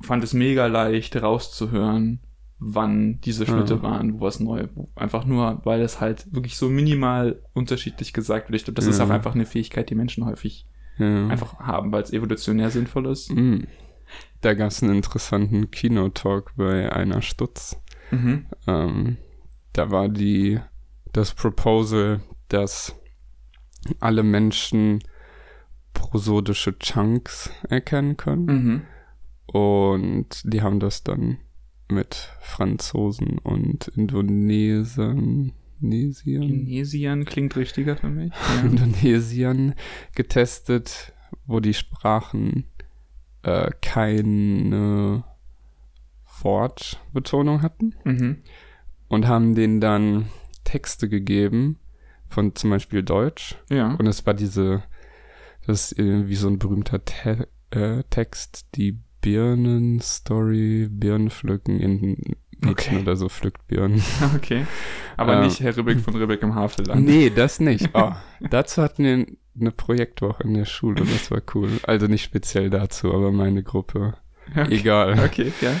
fand 0.00 0.24
es 0.24 0.32
mega 0.32 0.66
leicht 0.66 1.16
rauszuhören, 1.16 2.20
wann 2.58 3.20
diese 3.20 3.44
Schnitte 3.44 3.74
ja. 3.74 3.82
waren, 3.82 4.14
wo 4.14 4.24
was 4.24 4.40
neu, 4.40 4.66
einfach 4.94 5.26
nur, 5.26 5.60
weil 5.64 5.82
es 5.82 6.00
halt 6.00 6.32
wirklich 6.32 6.56
so 6.56 6.68
minimal 6.68 7.42
unterschiedlich 7.52 8.12
gesagt 8.12 8.48
wird. 8.48 8.60
Ich 8.60 8.64
glaube, 8.64 8.76
das 8.76 8.86
ist 8.86 9.00
auch 9.00 9.10
einfach 9.10 9.34
eine 9.34 9.46
Fähigkeit, 9.46 9.90
die 9.90 9.94
Menschen 9.94 10.24
häufig 10.24 10.66
einfach 10.98 11.58
haben, 11.58 11.92
weil 11.92 12.02
es 12.02 12.12
evolutionär 12.14 12.70
sinnvoll 12.70 13.04
ist. 13.06 13.30
Mhm. 13.30 13.66
Da 14.40 14.54
gab 14.54 14.68
es 14.68 14.82
einen 14.82 14.94
interessanten 14.94 15.70
Kino-Talk 15.70 16.52
bei 16.56 16.90
einer 16.90 17.20
Stutz. 17.20 17.76
Mhm. 18.10 18.46
Ähm, 18.66 19.16
da 19.74 19.90
war 19.90 20.08
die, 20.08 20.58
das 21.16 21.34
Proposal, 21.34 22.20
dass 22.48 22.94
alle 24.00 24.22
Menschen 24.22 25.02
prosodische 25.94 26.78
Chunks 26.78 27.50
erkennen 27.68 28.16
können. 28.16 28.46
Mhm. 28.46 28.82
Und 29.46 30.42
die 30.44 30.60
haben 30.60 30.78
das 30.78 31.04
dann 31.04 31.38
mit 31.88 32.30
Franzosen 32.40 33.38
und 33.38 33.88
Indonesern. 33.88 35.52
Indonesiern. 35.80 36.42
Indonesiern 36.42 37.24
klingt 37.24 37.56
richtiger 37.56 37.96
für 37.96 38.08
mich. 38.08 38.32
Ja. 38.56 38.68
Indonesiern 38.68 39.74
getestet, 40.14 41.12
wo 41.46 41.60
die 41.60 41.74
Sprachen 41.74 42.64
äh, 43.42 43.70
keine 43.80 45.24
Wortbetonung 46.42 47.62
hatten 47.62 47.94
mhm. 48.04 48.38
und 49.08 49.26
haben 49.26 49.54
denen 49.54 49.80
dann 49.80 50.26
Texte 50.66 51.08
gegeben 51.08 51.78
von 52.28 52.54
zum 52.54 52.70
Beispiel 52.70 53.02
Deutsch. 53.02 53.56
Ja. 53.70 53.94
Und 53.94 54.06
es 54.06 54.26
war 54.26 54.34
diese, 54.34 54.82
das 55.66 55.92
ist 55.92 55.98
irgendwie 55.98 56.34
so 56.34 56.48
ein 56.48 56.58
berühmter 56.58 57.04
Te 57.04 57.48
äh, 57.70 58.02
Text, 58.10 58.66
die 58.74 58.98
Birnen-Story, 59.22 60.88
Birnen 60.90 61.30
pflücken 61.30 61.80
in 61.80 62.36
Mädchen 62.58 62.70
okay. 62.70 62.98
oder 63.00 63.16
so 63.16 63.28
pflückt 63.28 63.66
Birnen. 63.66 64.02
Okay. 64.36 64.66
Aber 65.16 65.36
ähm, 65.36 65.44
nicht 65.44 65.60
Herr 65.60 65.76
Ribbeck 65.76 66.00
von 66.00 66.14
Ribbeck 66.14 66.42
im 66.42 66.54
Havelland. 66.54 67.04
Nee, 67.04 67.30
das 67.30 67.60
nicht. 67.60 67.90
Oh, 67.94 68.12
dazu 68.50 68.82
hatten 68.82 69.04
wir 69.04 69.26
eine 69.58 69.70
Projektwoche 69.70 70.42
in 70.42 70.54
der 70.54 70.64
Schule, 70.64 71.04
das 71.04 71.30
war 71.30 71.42
cool. 71.54 71.70
Also 71.84 72.06
nicht 72.06 72.22
speziell 72.22 72.70
dazu, 72.70 73.12
aber 73.12 73.32
meine 73.32 73.62
Gruppe. 73.62 74.14
Okay. 74.56 74.74
Egal. 74.74 75.18
Okay, 75.24 75.52
ja. 75.60 75.72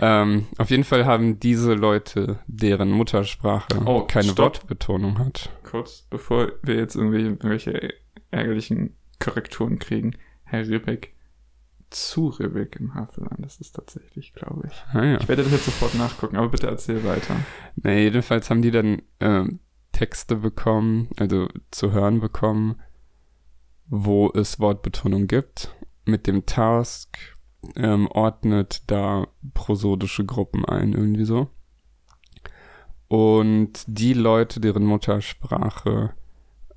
Ähm, 0.00 0.46
auf 0.58 0.70
jeden 0.70 0.84
Fall 0.84 1.06
haben 1.06 1.38
diese 1.38 1.74
Leute, 1.74 2.40
deren 2.46 2.90
Muttersprache 2.90 3.80
oh, 3.84 4.02
keine 4.02 4.30
stopp. 4.30 4.56
Wortbetonung 4.56 5.18
hat. 5.18 5.50
Kurz, 5.62 6.06
bevor 6.10 6.52
wir 6.62 6.76
jetzt 6.76 6.96
irgendwie 6.96 7.20
irgendwelche 7.20 7.90
ärgerlichen 8.30 8.96
Korrekturen 9.20 9.78
kriegen. 9.78 10.16
Herr 10.44 10.66
Ribbeck 10.66 11.14
zu 11.90 12.28
Ribbeck 12.28 12.76
im 12.80 12.94
Havelland. 12.94 13.38
Das 13.38 13.60
ist 13.60 13.72
tatsächlich, 13.72 14.32
glaube 14.34 14.68
ich. 14.68 14.84
Ah, 14.92 15.04
ja. 15.04 15.20
Ich 15.20 15.28
werde 15.28 15.44
das 15.44 15.52
jetzt 15.52 15.66
sofort 15.66 15.94
nachgucken, 15.94 16.36
aber 16.36 16.48
bitte 16.48 16.66
erzähl 16.66 17.04
weiter. 17.04 17.36
Na, 17.76 17.92
jedenfalls 17.92 18.50
haben 18.50 18.62
die 18.62 18.72
dann 18.72 19.02
äh, 19.20 19.44
Texte 19.92 20.36
bekommen, 20.36 21.08
also 21.16 21.48
zu 21.70 21.92
hören 21.92 22.20
bekommen, 22.20 22.80
wo 23.86 24.30
es 24.34 24.58
Wortbetonung 24.58 25.28
gibt. 25.28 25.74
Mit 26.04 26.26
dem 26.26 26.44
Task 26.46 27.16
ähm, 27.76 28.06
ordnet 28.08 28.82
da 28.86 29.26
prosodische 29.54 30.24
Gruppen 30.24 30.64
ein, 30.64 30.92
irgendwie 30.92 31.24
so. 31.24 31.48
Und 33.08 33.84
die 33.86 34.14
Leute, 34.14 34.60
deren 34.60 34.84
Muttersprache 34.84 36.14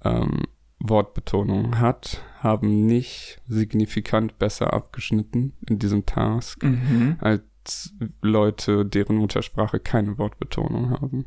ähm, 0.03 0.43
Wortbetonung 0.79 1.79
hat, 1.79 2.21
haben 2.39 2.85
nicht 2.85 3.41
signifikant 3.47 4.37
besser 4.37 4.73
abgeschnitten 4.73 5.53
in 5.67 5.79
diesem 5.79 6.05
Task 6.05 6.63
mhm. 6.63 7.17
als 7.19 7.93
Leute, 8.21 8.85
deren 8.85 9.17
Muttersprache 9.17 9.79
keine 9.79 10.17
Wortbetonung 10.17 10.91
haben. 10.91 11.25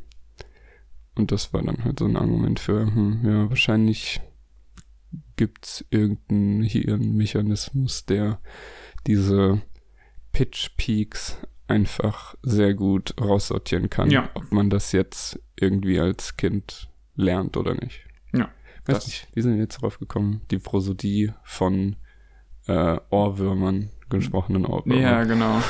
Und 1.15 1.31
das 1.31 1.53
war 1.53 1.61
dann 1.61 1.83
halt 1.83 1.99
so 1.99 2.05
ein 2.05 2.15
Argument 2.15 2.59
für, 2.59 2.85
hm, 2.85 3.21
ja, 3.23 3.49
wahrscheinlich 3.49 4.21
gibt's 5.35 5.85
irgendeinen 5.89 6.63
Hirnmechanismus, 6.63 8.05
der 8.05 8.39
diese 9.07 9.61
Pitch 10.31 10.69
Peaks 10.77 11.37
einfach 11.67 12.35
sehr 12.43 12.73
gut 12.73 13.15
raussortieren 13.19 13.89
kann, 13.89 14.09
ja. 14.09 14.29
ob 14.33 14.51
man 14.51 14.69
das 14.69 14.91
jetzt 14.91 15.39
irgendwie 15.55 15.99
als 15.99 16.35
Kind 16.35 16.89
lernt 17.15 17.55
oder 17.57 17.73
nicht. 17.75 18.01
Ja. 18.33 18.49
Weiß 18.85 18.97
das. 18.97 19.07
nicht, 19.07 19.27
wie 19.33 19.41
sind 19.41 19.53
wir 19.53 19.61
jetzt 19.61 19.81
drauf 19.81 19.99
gekommen? 19.99 20.41
Die 20.51 20.59
Prosodie 20.59 21.31
von 21.43 21.95
äh, 22.67 22.97
Ohrwürmern, 23.09 23.89
gesprochenen 24.09 24.65
Ohrwürmern. 24.65 25.01
Ja, 25.01 25.23
genau. 25.23 25.61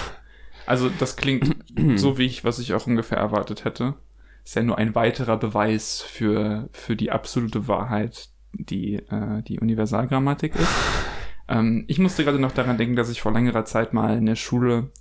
Also 0.65 0.89
das 0.89 1.15
klingt 1.17 1.55
so, 1.95 2.17
wie 2.17 2.25
ich, 2.25 2.43
was 2.43 2.59
ich 2.59 2.73
auch 2.73 2.87
ungefähr 2.87 3.17
erwartet 3.17 3.65
hätte. 3.65 3.95
Ist 4.43 4.55
ja 4.55 4.63
nur 4.63 4.77
ein 4.77 4.95
weiterer 4.95 5.37
Beweis 5.37 6.01
für, 6.01 6.69
für 6.71 6.95
die 6.95 7.11
absolute 7.11 7.67
Wahrheit, 7.67 8.29
die 8.53 8.95
äh, 8.95 9.43
die 9.43 9.59
Universalgrammatik 9.59 10.55
ist. 10.55 10.67
ähm, 11.47 11.85
ich 11.87 11.99
musste 11.99 12.23
gerade 12.23 12.39
noch 12.39 12.51
daran 12.51 12.77
denken, 12.77 12.95
dass 12.95 13.09
ich 13.09 13.21
vor 13.21 13.33
längerer 13.33 13.65
Zeit 13.65 13.93
mal 13.93 14.17
in 14.17 14.25
der 14.25 14.35
Schule, 14.35 14.91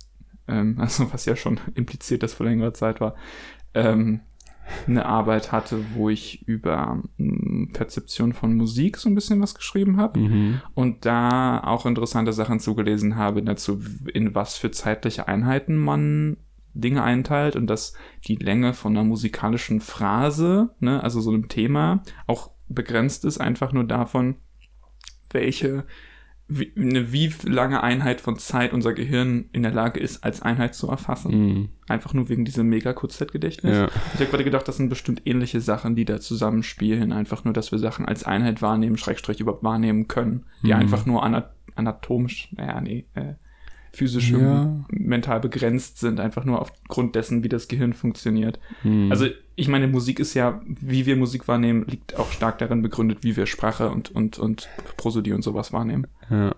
ähm, 0.47 0.75
also 0.79 1.11
was 1.13 1.25
ja 1.25 1.35
schon 1.35 1.59
impliziert, 1.75 2.23
dass 2.23 2.33
vor 2.33 2.45
längerer 2.45 2.73
Zeit 2.73 3.01
war, 3.01 3.15
ähm, 3.73 4.21
eine 4.87 5.05
Arbeit 5.05 5.51
hatte, 5.51 5.83
wo 5.95 6.09
ich 6.09 6.47
über 6.47 7.01
hm, 7.17 7.71
Perzeption 7.73 8.33
von 8.33 8.55
Musik 8.55 8.97
so 8.97 9.09
ein 9.09 9.15
bisschen 9.15 9.41
was 9.41 9.55
geschrieben 9.55 9.97
habe 9.97 10.19
mhm. 10.19 10.61
und 10.73 11.05
da 11.05 11.61
auch 11.63 11.85
interessante 11.85 12.33
Sachen 12.33 12.59
zugelesen 12.59 13.15
habe 13.15 13.43
dazu, 13.43 13.81
in 14.13 14.33
was 14.35 14.57
für 14.57 14.71
zeitliche 14.71 15.27
Einheiten 15.27 15.77
man 15.77 16.37
Dinge 16.73 17.03
einteilt 17.03 17.55
und 17.55 17.67
dass 17.67 17.93
die 18.25 18.35
Länge 18.35 18.73
von 18.73 18.95
einer 18.95 19.05
musikalischen 19.05 19.81
Phrase, 19.81 20.69
ne, 20.79 21.03
also 21.03 21.19
so 21.19 21.31
einem 21.31 21.49
Thema, 21.49 22.03
auch 22.27 22.51
begrenzt 22.69 23.25
ist 23.25 23.39
einfach 23.39 23.73
nur 23.73 23.83
davon, 23.83 24.35
welche 25.31 25.85
wie, 26.53 26.73
eine 26.75 27.13
wie 27.13 27.33
lange 27.43 27.81
Einheit 27.81 28.19
von 28.19 28.37
Zeit 28.37 28.73
unser 28.73 28.93
Gehirn 28.93 29.45
in 29.53 29.63
der 29.63 29.71
Lage 29.71 30.01
ist, 30.01 30.23
als 30.23 30.41
Einheit 30.41 30.75
zu 30.75 30.89
erfassen. 30.89 31.31
Mm. 31.31 31.69
Einfach 31.87 32.13
nur 32.13 32.27
wegen 32.27 32.43
diesem 32.43 32.67
mega 32.67 32.91
Kurzzeitgedächtnis. 32.91 33.77
Ja. 33.77 33.89
Ich 34.13 34.19
habe 34.19 34.29
gerade 34.29 34.43
gedacht, 34.43 34.67
das 34.67 34.75
sind 34.75 34.89
bestimmt 34.89 35.21
ähnliche 35.25 35.61
Sachen, 35.61 35.95
die 35.95 36.03
da 36.03 36.19
zusammenspielen. 36.19 37.13
Einfach 37.13 37.45
nur, 37.45 37.53
dass 37.53 37.71
wir 37.71 37.79
Sachen 37.79 38.05
als 38.05 38.25
Einheit 38.25 38.61
wahrnehmen, 38.61 38.97
Schrägstrich 38.97 39.39
überhaupt 39.39 39.63
wahrnehmen 39.63 40.09
können, 40.09 40.43
die 40.61 40.73
mm. 40.73 40.77
einfach 40.77 41.05
nur 41.05 41.23
anat 41.23 41.53
anatomisch, 41.75 42.49
naja, 42.51 42.81
nee, 42.81 43.05
äh, 43.13 43.35
physisch 43.93 44.31
ja. 44.31 44.83
mental 44.89 45.39
begrenzt 45.39 45.99
sind, 45.99 46.19
einfach 46.19 46.45
nur 46.45 46.61
aufgrund 46.61 47.15
dessen, 47.15 47.43
wie 47.43 47.49
das 47.49 47.67
Gehirn 47.67 47.93
funktioniert. 47.93 48.59
Hm. 48.83 49.11
Also 49.11 49.27
ich 49.55 49.67
meine, 49.67 49.87
Musik 49.87 50.19
ist 50.19 50.33
ja, 50.33 50.61
wie 50.65 51.05
wir 51.05 51.15
Musik 51.17 51.47
wahrnehmen, 51.47 51.85
liegt 51.87 52.17
auch 52.17 52.31
stark 52.31 52.57
darin 52.59 52.81
begründet, 52.81 53.19
wie 53.23 53.35
wir 53.35 53.45
Sprache 53.45 53.89
und, 53.89 54.09
und, 54.09 54.39
und 54.39 54.69
Prosodie 54.97 55.33
und 55.33 55.43
sowas 55.43 55.73
wahrnehmen. 55.73 56.07
Ja. 56.29 56.55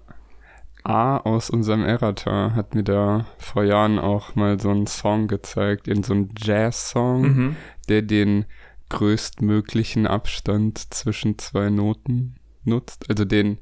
A 0.84 1.18
aus 1.18 1.50
unserem 1.50 1.84
Errata 1.84 2.52
hat 2.56 2.76
mir 2.76 2.84
da 2.84 3.26
vor 3.38 3.64
Jahren 3.64 4.00
auch 4.00 4.36
mal 4.36 4.60
so 4.60 4.70
einen 4.70 4.86
Song 4.86 5.28
gezeigt, 5.28 5.88
in 5.88 6.04
so 6.04 6.14
einen 6.14 6.30
Jazz-Song, 6.38 7.22
mhm. 7.22 7.56
der 7.88 8.02
den 8.02 8.46
größtmöglichen 8.90 10.06
Abstand 10.06 10.94
zwischen 10.94 11.40
zwei 11.40 11.70
Noten 11.70 12.36
nutzt, 12.64 13.10
also 13.10 13.26
den 13.26 13.58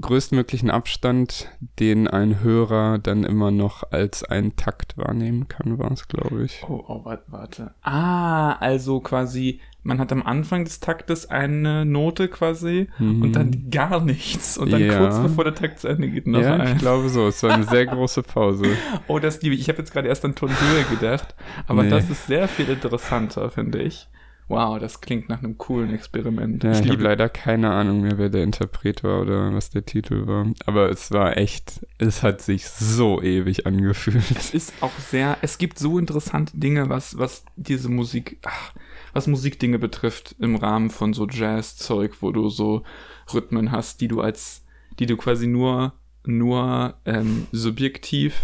größtmöglichen 0.00 0.70
Abstand, 0.70 1.48
den 1.78 2.08
ein 2.08 2.40
Hörer 2.40 2.98
dann 2.98 3.24
immer 3.24 3.50
noch 3.50 3.90
als 3.90 4.24
einen 4.24 4.56
Takt 4.56 4.96
wahrnehmen 4.96 5.48
kann, 5.48 5.78
war 5.78 5.90
es, 5.92 6.08
glaube 6.08 6.44
ich. 6.44 6.64
Oh, 6.68 6.84
oh, 6.86 7.04
warte, 7.04 7.24
warte. 7.28 7.74
Ah, 7.82 8.52
also 8.54 9.00
quasi, 9.00 9.60
man 9.82 9.98
hat 9.98 10.12
am 10.12 10.22
Anfang 10.22 10.64
des 10.64 10.80
Taktes 10.80 11.30
eine 11.30 11.84
Note 11.84 12.28
quasi 12.28 12.88
mhm. 12.98 13.22
und 13.22 13.32
dann 13.32 13.70
gar 13.70 14.00
nichts. 14.00 14.58
Und 14.58 14.72
dann 14.72 14.84
ja. 14.84 14.98
kurz 14.98 15.18
bevor 15.20 15.44
der 15.44 15.54
Takt 15.54 15.80
zu 15.80 15.88
Ende 15.88 16.08
geht 16.08 16.26
noch 16.26 16.40
Ja, 16.40 16.56
ein. 16.56 16.72
ich 16.72 16.78
glaube 16.78 17.08
so. 17.08 17.28
Es 17.28 17.42
war 17.42 17.52
eine 17.52 17.64
sehr 17.64 17.86
große 17.86 18.22
Pause. 18.22 18.66
oh, 19.08 19.18
das 19.18 19.42
liebe 19.42 19.54
ich. 19.54 19.62
Ich 19.62 19.68
habe 19.68 19.78
jetzt 19.78 19.92
gerade 19.92 20.08
erst 20.08 20.24
an 20.24 20.34
Tonhöhe 20.34 20.84
gedacht. 20.90 21.34
Aber 21.66 21.82
nee. 21.82 21.90
das 21.90 22.08
ist 22.10 22.26
sehr 22.26 22.48
viel 22.48 22.68
interessanter, 22.68 23.50
finde 23.50 23.82
ich. 23.82 24.08
Wow, 24.50 24.80
das 24.80 25.00
klingt 25.00 25.28
nach 25.28 25.38
einem 25.38 25.58
coolen 25.58 25.94
Experiment. 25.94 26.64
Ja, 26.64 26.72
ich, 26.72 26.90
habe 26.90 27.04
leider 27.04 27.28
keine 27.28 27.70
Ahnung 27.70 28.00
mehr, 28.00 28.18
wer 28.18 28.30
der 28.30 28.42
Interpret 28.42 29.04
war 29.04 29.20
oder 29.20 29.54
was 29.54 29.70
der 29.70 29.86
Titel 29.86 30.26
war. 30.26 30.44
Aber 30.66 30.90
es 30.90 31.12
war 31.12 31.36
echt, 31.36 31.86
es 31.98 32.24
hat 32.24 32.40
sich 32.42 32.66
so 32.66 33.22
ewig 33.22 33.68
angefühlt. 33.68 34.24
Es 34.36 34.52
ist 34.52 34.72
auch 34.80 34.98
sehr, 34.98 35.38
es 35.42 35.56
gibt 35.58 35.78
so 35.78 36.00
interessante 36.00 36.58
Dinge, 36.58 36.88
was, 36.88 37.16
was 37.16 37.44
diese 37.54 37.88
Musik, 37.88 38.38
ach, 38.42 38.72
was 39.12 39.28
Musikdinge 39.28 39.78
betrifft 39.78 40.34
im 40.40 40.56
Rahmen 40.56 40.90
von 40.90 41.12
so 41.12 41.28
Jazz-Zeug, 41.28 42.16
wo 42.20 42.32
du 42.32 42.48
so 42.48 42.82
Rhythmen 43.32 43.70
hast, 43.70 44.00
die 44.00 44.08
du 44.08 44.20
als, 44.20 44.66
die 44.98 45.06
du 45.06 45.16
quasi 45.16 45.46
nur, 45.46 45.92
nur 46.24 46.94
ähm, 47.04 47.46
subjektiv 47.52 48.34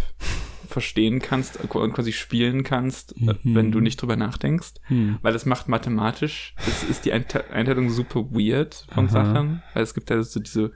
verstehen 0.77 1.21
kannst 1.21 1.59
und 1.59 1.95
quasi 1.95 2.13
spielen 2.13 2.63
kannst, 2.63 3.17
äh, 3.17 3.33
mhm. 3.43 3.55
wenn 3.55 3.73
du 3.73 3.81
nicht 3.81 3.97
drüber 4.03 4.15
nachdenkst. 4.15 4.75
Mhm. 4.91 5.17
Weil 5.23 5.35
es 5.35 5.47
macht 5.47 5.71
mathematisch, 5.71 6.55
es 6.59 6.85
ist 6.85 7.07
die 7.07 7.13
Einteilung 7.15 7.89
super 7.89 8.27
weird 8.31 8.87
von 8.93 9.07
Aha. 9.07 9.13
Sachen, 9.25 9.63
weil 9.73 9.83
es 9.83 9.95
gibt 9.95 10.11
ja 10.11 10.23
so 10.23 10.39
diese, 10.39 10.73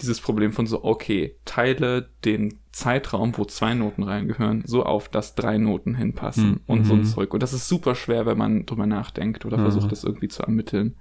dieses 0.00 0.22
Problem 0.22 0.52
von 0.52 0.66
so, 0.66 0.82
okay, 0.82 1.36
teile 1.44 2.08
den 2.24 2.58
Zeitraum, 2.72 3.36
wo 3.36 3.44
zwei 3.44 3.74
Noten 3.74 4.02
reingehören, 4.02 4.62
so 4.64 4.82
auf, 4.82 5.10
dass 5.10 5.34
drei 5.34 5.58
Noten 5.58 5.94
hinpassen 5.94 6.48
mhm. 6.48 6.60
und 6.66 6.84
so 6.86 6.94
ein 6.94 7.00
mhm. 7.00 7.04
Zeug. 7.04 7.34
Und 7.34 7.42
das 7.42 7.52
ist 7.52 7.68
super 7.68 7.94
schwer, 7.94 8.24
wenn 8.24 8.38
man 8.38 8.64
drüber 8.64 8.86
nachdenkt 8.86 9.44
oder 9.44 9.58
versucht, 9.58 9.92
das 9.92 10.04
irgendwie 10.04 10.28
zu 10.28 10.42
ermitteln. 10.42 10.96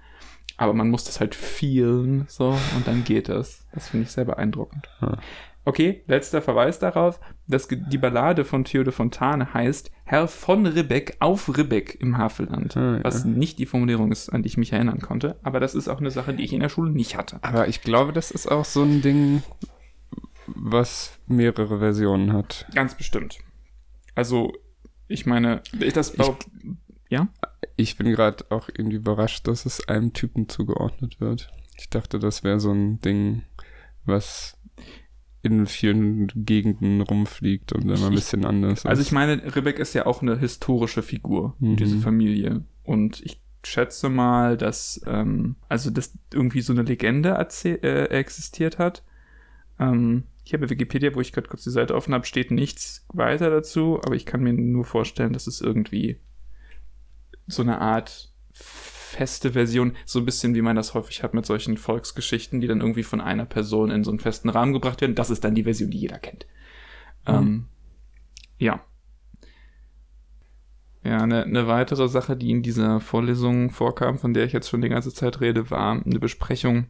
Aber 0.58 0.74
man 0.74 0.90
muss 0.90 1.06
das 1.06 1.22
halt 1.22 1.34
fühlen, 1.34 2.26
so, 2.28 2.58
und 2.76 2.88
dann 2.88 3.06
geht 3.06 3.30
es. 3.30 3.66
Das 3.74 3.88
finde 3.88 4.04
ich 4.04 4.12
sehr 4.12 4.26
beeindruckend. 4.26 4.90
Okay, 5.68 6.04
letzter 6.06 6.44
Verweis 6.44 6.78
darauf, 6.78 7.20
dass 7.48 7.68
die 7.68 7.98
Ballade 7.98 8.46
von 8.46 8.64
Theo 8.64 8.84
de 8.84 8.94
Fontane 8.94 9.52
heißt 9.54 9.92
Herr 10.04 10.28
von 10.28 10.68
Ribbeck 10.68 11.18
auf 11.20 11.58
Ribbeck 11.58 11.98
im 12.00 12.20
Havelland. 12.20 12.78
Ah, 12.78 12.98
ja. 12.98 13.04
Was 13.04 13.26
nicht 13.26 13.58
die 13.58 13.66
Formulierung 13.66 14.12
ist, 14.12 14.30
an 14.30 14.44
die 14.44 14.48
ich 14.48 14.58
mich 14.58 14.72
erinnern 14.72 15.00
konnte. 15.00 15.40
Aber 15.42 15.60
das 15.60 15.74
ist 15.74 15.88
auch 15.88 16.00
eine 16.00 16.12
Sache, 16.12 16.36
die 16.36 16.44
ich 16.44 16.54
in 16.54 16.60
der 16.60 16.70
Schule 16.70 16.92
nicht 16.92 17.18
hatte. 17.18 17.40
Aber 17.42 17.68
ich 17.68 17.82
glaube, 17.82 18.14
das 18.14 18.30
ist 18.30 18.50
auch 18.50 18.64
so 18.64 18.84
ein 18.84 19.02
Ding, 19.02 19.42
was 20.46 21.18
mehrere 21.26 21.80
Versionen 21.80 22.34
hat. 22.34 22.68
Ganz 22.76 22.96
bestimmt. 22.96 23.40
Also, 24.14 24.54
ich 25.08 25.26
meine, 25.26 25.64
ich 25.80 25.94
das 25.94 26.14
ich, 26.14 26.32
ja? 27.10 27.28
Ich 27.76 27.98
bin 27.98 28.12
gerade 28.12 28.46
auch 28.52 28.70
irgendwie 28.70 28.98
überrascht, 28.98 29.48
dass 29.48 29.66
es 29.66 29.88
einem 29.88 30.14
Typen 30.14 30.48
zugeordnet 30.48 31.20
wird. 31.20 31.52
Ich 31.78 31.90
dachte, 31.90 32.20
das 32.20 32.44
wäre 32.44 32.60
so 32.60 32.72
ein 32.72 33.02
Ding, 33.02 33.42
was 34.06 34.55
in 35.46 35.66
vielen 35.68 36.28
Gegenden 36.36 37.02
rumfliegt 37.02 37.74
und 37.74 37.84
immer 37.84 38.08
ein 38.08 38.16
bisschen 38.16 38.46
anders 38.46 38.80
ist. 38.80 38.86
Also 38.86 39.02
ich 39.02 39.12
meine, 39.12 39.56
Rebecca 39.56 39.82
ist 39.82 39.94
ja 39.94 40.06
auch 40.06 40.22
eine 40.22 40.38
historische 40.38 41.04
Figur, 41.04 41.56
mhm. 41.60 41.76
diese 41.78 41.98
Familie. 41.98 42.64
Und 42.84 43.22
ich 43.22 43.42
schätze 43.64 44.10
mal, 44.10 44.58
dass, 44.58 45.02
ähm, 45.06 45.56
also 45.70 45.90
dass 45.90 46.18
irgendwie 46.34 46.62
so 46.62 46.74
eine 46.74 46.84
Legende 46.84 47.38
äh, 47.66 48.06
existiert 48.10 48.78
hat. 48.78 49.04
Ähm, 49.80 50.24
ich 50.44 50.54
habe 50.54 50.70
Wikipedia, 50.70 51.16
wo 51.16 51.22
ich 51.22 51.32
gerade 51.32 51.48
kurz 51.48 51.64
die 51.64 51.72
Seite 51.72 51.96
offen 51.96 52.14
habe, 52.14 52.26
steht 52.26 52.52
nichts 52.52 53.06
weiter 53.12 53.50
dazu, 53.50 54.00
aber 54.06 54.16
ich 54.16 54.26
kann 54.26 54.44
mir 54.44 54.54
nur 54.54 54.86
vorstellen, 54.86 55.34
dass 55.34 55.48
es 55.48 55.62
irgendwie 55.62 56.20
so 57.48 57.64
eine 57.64 57.82
Art 57.82 58.32
feste 59.16 59.54
Version, 59.54 59.96
so 60.06 60.20
ein 60.20 60.26
bisschen 60.26 60.56
wie 60.56 60.62
man 60.62 60.76
das 60.76 60.94
häufig 60.94 61.24
hat 61.24 61.34
mit 61.34 61.46
solchen 61.46 61.78
Volksgeschichten, 61.78 62.60
die 62.60 62.68
dann 62.68 62.82
irgendwie 62.82 63.04
von 63.04 63.22
einer 63.22 63.46
Person 63.46 63.90
in 63.90 64.04
so 64.04 64.12
einen 64.12 64.20
festen 64.20 64.50
Rahmen 64.50 64.74
gebracht 64.74 65.00
werden. 65.02 65.16
Das 65.16 65.30
ist 65.30 65.44
dann 65.44 65.56
die 65.56 65.64
Version, 65.64 65.90
die 65.90 66.00
jeder 66.00 66.20
kennt. 66.20 66.46
Mhm. 67.28 67.34
Ähm, 67.34 67.66
ja. 68.58 68.84
Ja, 71.04 71.20
eine, 71.20 71.44
eine 71.44 71.68
weitere 71.68 72.10
Sache, 72.10 72.36
die 72.36 72.52
in 72.52 72.62
dieser 72.64 73.00
Vorlesung 73.00 73.70
vorkam, 73.70 74.18
von 74.18 74.34
der 74.34 74.46
ich 74.46 74.54
jetzt 74.54 74.70
schon 74.70 74.82
die 74.82 74.90
ganze 74.90 75.14
Zeit 75.14 75.40
rede, 75.40 75.70
war 75.70 75.92
eine 75.92 76.20
Besprechung 76.20 76.88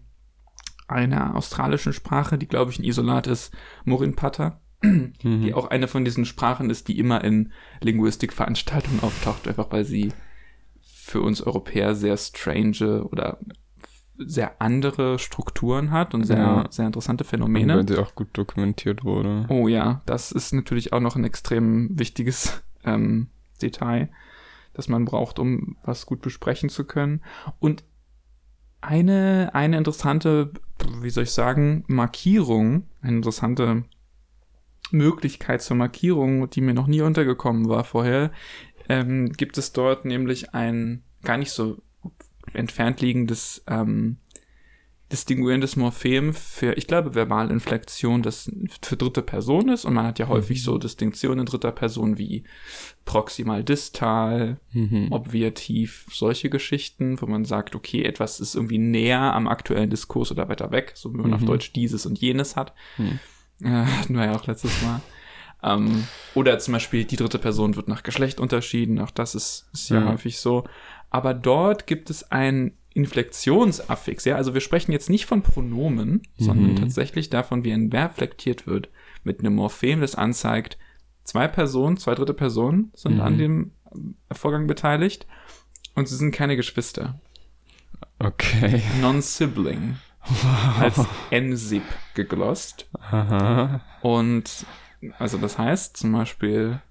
einer 0.87 1.35
australischen 1.35 1.93
Sprache, 1.93 2.37
die 2.37 2.47
glaube 2.47 2.71
ich 2.71 2.79
ein 2.79 2.85
Isolat 2.85 3.27
ist, 3.27 3.55
Morin 3.83 4.15
Pata, 4.15 4.61
mhm. 4.81 5.13
die 5.21 5.53
auch 5.53 5.67
eine 5.67 5.87
von 5.87 6.05
diesen 6.05 6.25
Sprachen 6.25 6.69
ist, 6.69 6.87
die 6.87 6.97
immer 6.97 7.23
in 7.23 7.51
Linguistikveranstaltungen 7.81 9.01
auftaucht, 9.01 9.47
einfach 9.47 9.71
weil 9.71 9.83
sie 9.83 10.13
für 11.05 11.21
uns 11.21 11.43
Europäer 11.43 11.93
sehr 11.93 12.17
strange 12.17 13.03
oder 13.03 13.37
sehr 14.17 14.59
andere 14.59 15.19
Strukturen 15.19 15.91
hat 15.91 16.15
und 16.15 16.23
sehr, 16.23 16.37
ja. 16.37 16.65
sehr 16.71 16.87
interessante 16.87 17.23
Phänomene. 17.23 17.73
Und 17.73 17.89
weil 17.89 17.95
sie 17.95 18.01
auch 18.01 18.15
gut 18.15 18.29
dokumentiert 18.33 19.03
wurde. 19.03 19.45
Oh 19.49 19.67
ja, 19.67 20.01
das 20.07 20.31
ist 20.31 20.51
natürlich 20.51 20.93
auch 20.93 21.01
noch 21.01 21.15
ein 21.15 21.23
extrem 21.23 21.89
wichtiges 21.99 22.63
ähm, 22.85 23.27
Detail, 23.61 24.09
das 24.73 24.87
man 24.87 25.05
braucht, 25.05 25.37
um 25.37 25.77
was 25.83 26.07
gut 26.07 26.21
besprechen 26.21 26.69
zu 26.69 26.85
können. 26.85 27.21
Und 27.59 27.83
eine, 28.81 29.51
eine 29.53 29.77
interessante, 29.77 30.53
wie 31.01 31.11
soll 31.11 31.25
ich 31.25 31.31
sagen, 31.31 31.83
Markierung, 31.87 32.87
eine 33.01 33.17
interessante 33.17 33.83
Möglichkeit 34.89 35.61
zur 35.61 35.77
Markierung, 35.77 36.49
die 36.49 36.61
mir 36.61 36.73
noch 36.73 36.87
nie 36.87 37.01
untergekommen 37.01 37.69
war 37.69 37.83
vorher, 37.83 38.31
ähm, 38.89 39.31
gibt 39.33 39.57
es 39.57 39.71
dort 39.73 40.05
nämlich 40.05 40.53
ein 40.53 41.03
gar 41.23 41.37
nicht 41.37 41.51
so 41.51 41.81
entfernt 42.53 43.01
liegendes 43.01 43.63
ähm, 43.67 44.17
distinguierendes 45.11 45.75
Morphem 45.75 46.33
für, 46.33 46.73
ich 46.73 46.87
glaube, 46.87 47.13
Verbalinflexion, 47.13 48.23
das 48.23 48.51
für 48.81 48.97
dritte 48.97 49.21
Person 49.21 49.69
ist. 49.69 49.85
Und 49.85 49.93
man 49.93 50.07
hat 50.07 50.17
ja 50.17 50.27
häufig 50.27 50.59
mhm. 50.59 50.63
so 50.63 50.77
Distinktionen 50.79 51.41
in 51.41 51.45
dritter 51.45 51.71
Person 51.71 52.17
wie 52.17 52.43
proximal 53.05 53.63
distal, 53.63 54.59
mhm. 54.71 55.09
obviativ, 55.11 56.07
solche 56.11 56.49
Geschichten, 56.49 57.21
wo 57.21 57.27
man 57.27 57.45
sagt, 57.45 57.75
okay, 57.75 58.03
etwas 58.03 58.39
ist 58.39 58.55
irgendwie 58.55 58.79
näher 58.79 59.21
am 59.21 59.47
aktuellen 59.47 59.91
Diskurs 59.91 60.31
oder 60.31 60.49
weiter 60.49 60.71
weg, 60.71 60.93
so 60.95 61.13
wie 61.13 61.17
man 61.17 61.27
mhm. 61.27 61.33
auf 61.35 61.45
Deutsch 61.45 61.71
dieses 61.73 62.07
und 62.07 62.19
jenes 62.19 62.55
hat. 62.55 62.73
Mhm. 62.97 63.19
Äh, 63.61 63.85
hatten 63.85 64.15
wir 64.15 64.25
ja 64.25 64.35
auch 64.35 64.47
letztes 64.47 64.81
Mal. 64.81 65.01
Ähm, 65.65 66.07
oder 66.35 66.59
zum 66.59 66.73
Beispiel 66.73 67.05
die 67.05 67.15
dritte 67.15 67.39
Person 67.39 67.75
wird 67.75 67.87
nach 67.87 68.03
Geschlecht 68.03 68.39
unterschieden, 68.39 68.99
auch 68.99 69.11
das 69.11 69.33
ist, 69.33 69.67
ist 69.73 69.89
ja, 69.89 70.01
ja 70.01 70.11
häufig 70.11 70.39
so. 70.39 70.65
Aber 71.09 71.33
dort 71.33 71.87
gibt 71.87 72.09
es 72.09 72.31
ein 72.31 72.73
Inflektionsaffix, 72.93 74.25
ja, 74.25 74.35
also 74.35 74.53
wir 74.53 74.61
sprechen 74.61 74.91
jetzt 74.91 75.09
nicht 75.09 75.25
von 75.25 75.41
Pronomen, 75.41 76.09
mhm. 76.11 76.21
sondern 76.37 76.75
tatsächlich 76.75 77.29
davon, 77.29 77.63
wie 77.63 77.73
ein 77.73 77.91
Verb 77.91 78.15
flektiert 78.15 78.67
wird 78.67 78.89
mit 79.23 79.39
einem 79.39 79.55
Morphem, 79.55 80.01
das 80.01 80.15
anzeigt, 80.15 80.77
zwei 81.23 81.47
Personen, 81.47 81.97
zwei 81.97 82.13
dritte 82.13 82.35
Personen 82.35 82.91
sind 82.93 83.15
mhm. 83.15 83.21
an 83.21 83.37
dem 83.37 83.71
Vorgang 84.31 84.67
beteiligt 84.67 85.25
und 85.95 86.07
sie 86.07 86.15
sind 86.15 86.31
keine 86.31 86.55
Geschwister. 86.55 87.19
Okay. 88.19 88.81
Non-Sibling. 89.01 89.97
Wow. 90.27 90.79
Als 90.79 90.99
N-Sib 91.29 91.83
geglost. 92.15 92.89
Aha. 92.99 93.81
Und 94.01 94.65
also 95.17 95.37
das 95.37 95.57
heißt 95.57 95.97
zum 95.97 96.11
Beispiel, 96.11 96.81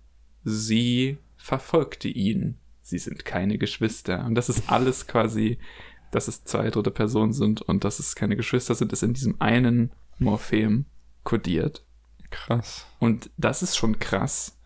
sie 0.44 1.18
verfolgte 1.36 2.08
ihn. 2.08 2.58
Sie 2.82 2.98
sind 2.98 3.24
keine 3.24 3.58
Geschwister. 3.58 4.24
Und 4.24 4.34
das 4.34 4.48
ist 4.48 4.70
alles 4.70 5.06
quasi, 5.06 5.58
dass 6.10 6.28
es 6.28 6.44
zwei 6.44 6.70
dritte 6.70 6.90
Personen 6.90 7.32
sind 7.32 7.62
und 7.62 7.84
dass 7.84 7.98
es 7.98 8.14
keine 8.14 8.36
Geschwister 8.36 8.74
sind, 8.74 8.92
ist 8.92 9.02
in 9.02 9.14
diesem 9.14 9.40
einen 9.40 9.92
Morphem 10.18 10.86
kodiert. 11.22 11.84
Krass. 12.30 12.86
Und 12.98 13.30
das 13.36 13.62
ist 13.62 13.76
schon 13.76 13.98
krass. 13.98 14.58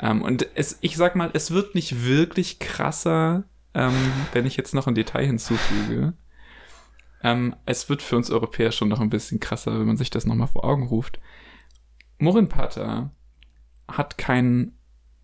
Ähm, 0.00 0.22
und 0.22 0.46
es, 0.54 0.78
ich 0.80 0.96
sag 0.96 1.16
mal, 1.16 1.30
es 1.32 1.50
wird 1.50 1.74
nicht 1.74 2.04
wirklich 2.04 2.58
krasser, 2.58 3.44
ähm, 3.74 3.94
wenn 4.32 4.46
ich 4.46 4.56
jetzt 4.56 4.74
noch 4.74 4.86
ein 4.86 4.94
Detail 4.94 5.26
hinzufüge. 5.26 6.14
Ähm, 7.22 7.56
es 7.66 7.88
wird 7.88 8.02
für 8.02 8.16
uns 8.16 8.30
Europäer 8.30 8.72
schon 8.72 8.88
noch 8.88 9.00
ein 9.00 9.10
bisschen 9.10 9.40
krasser, 9.40 9.78
wenn 9.78 9.86
man 9.86 9.96
sich 9.96 10.10
das 10.10 10.26
nochmal 10.26 10.48
vor 10.48 10.64
Augen 10.64 10.86
ruft 10.86 11.18
Morinpata 12.18 13.10
hat 13.86 14.18
kein 14.18 14.72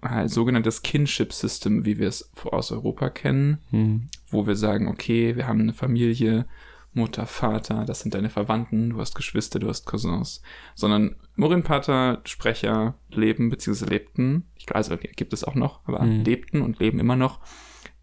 äh, 0.02 0.28
sogenanntes 0.28 0.82
Kinship-System, 0.82 1.84
wie 1.84 1.98
wir 1.98 2.08
es 2.08 2.30
aus 2.44 2.72
Europa 2.72 3.10
kennen, 3.10 3.58
hm. 3.70 4.08
wo 4.28 4.46
wir 4.46 4.56
sagen, 4.56 4.88
okay, 4.88 5.36
wir 5.36 5.46
haben 5.46 5.60
eine 5.60 5.72
Familie, 5.72 6.46
Mutter, 6.92 7.26
Vater, 7.26 7.84
das 7.84 8.00
sind 8.00 8.14
deine 8.14 8.30
Verwandten, 8.30 8.90
du 8.90 9.00
hast 9.00 9.16
Geschwister, 9.16 9.58
du 9.58 9.68
hast 9.68 9.84
Cousins, 9.84 10.42
sondern 10.76 11.16
Morinpata-Sprecher 11.34 12.94
leben 13.10 13.50
bzw. 13.50 13.86
lebten, 13.86 14.44
ich, 14.54 14.72
also 14.74 14.96
gibt 14.96 15.32
es 15.32 15.42
auch 15.42 15.56
noch, 15.56 15.86
aber 15.88 16.00
hm. 16.00 16.22
lebten 16.22 16.62
und 16.62 16.78
leben 16.78 17.00
immer 17.00 17.16
noch 17.16 17.40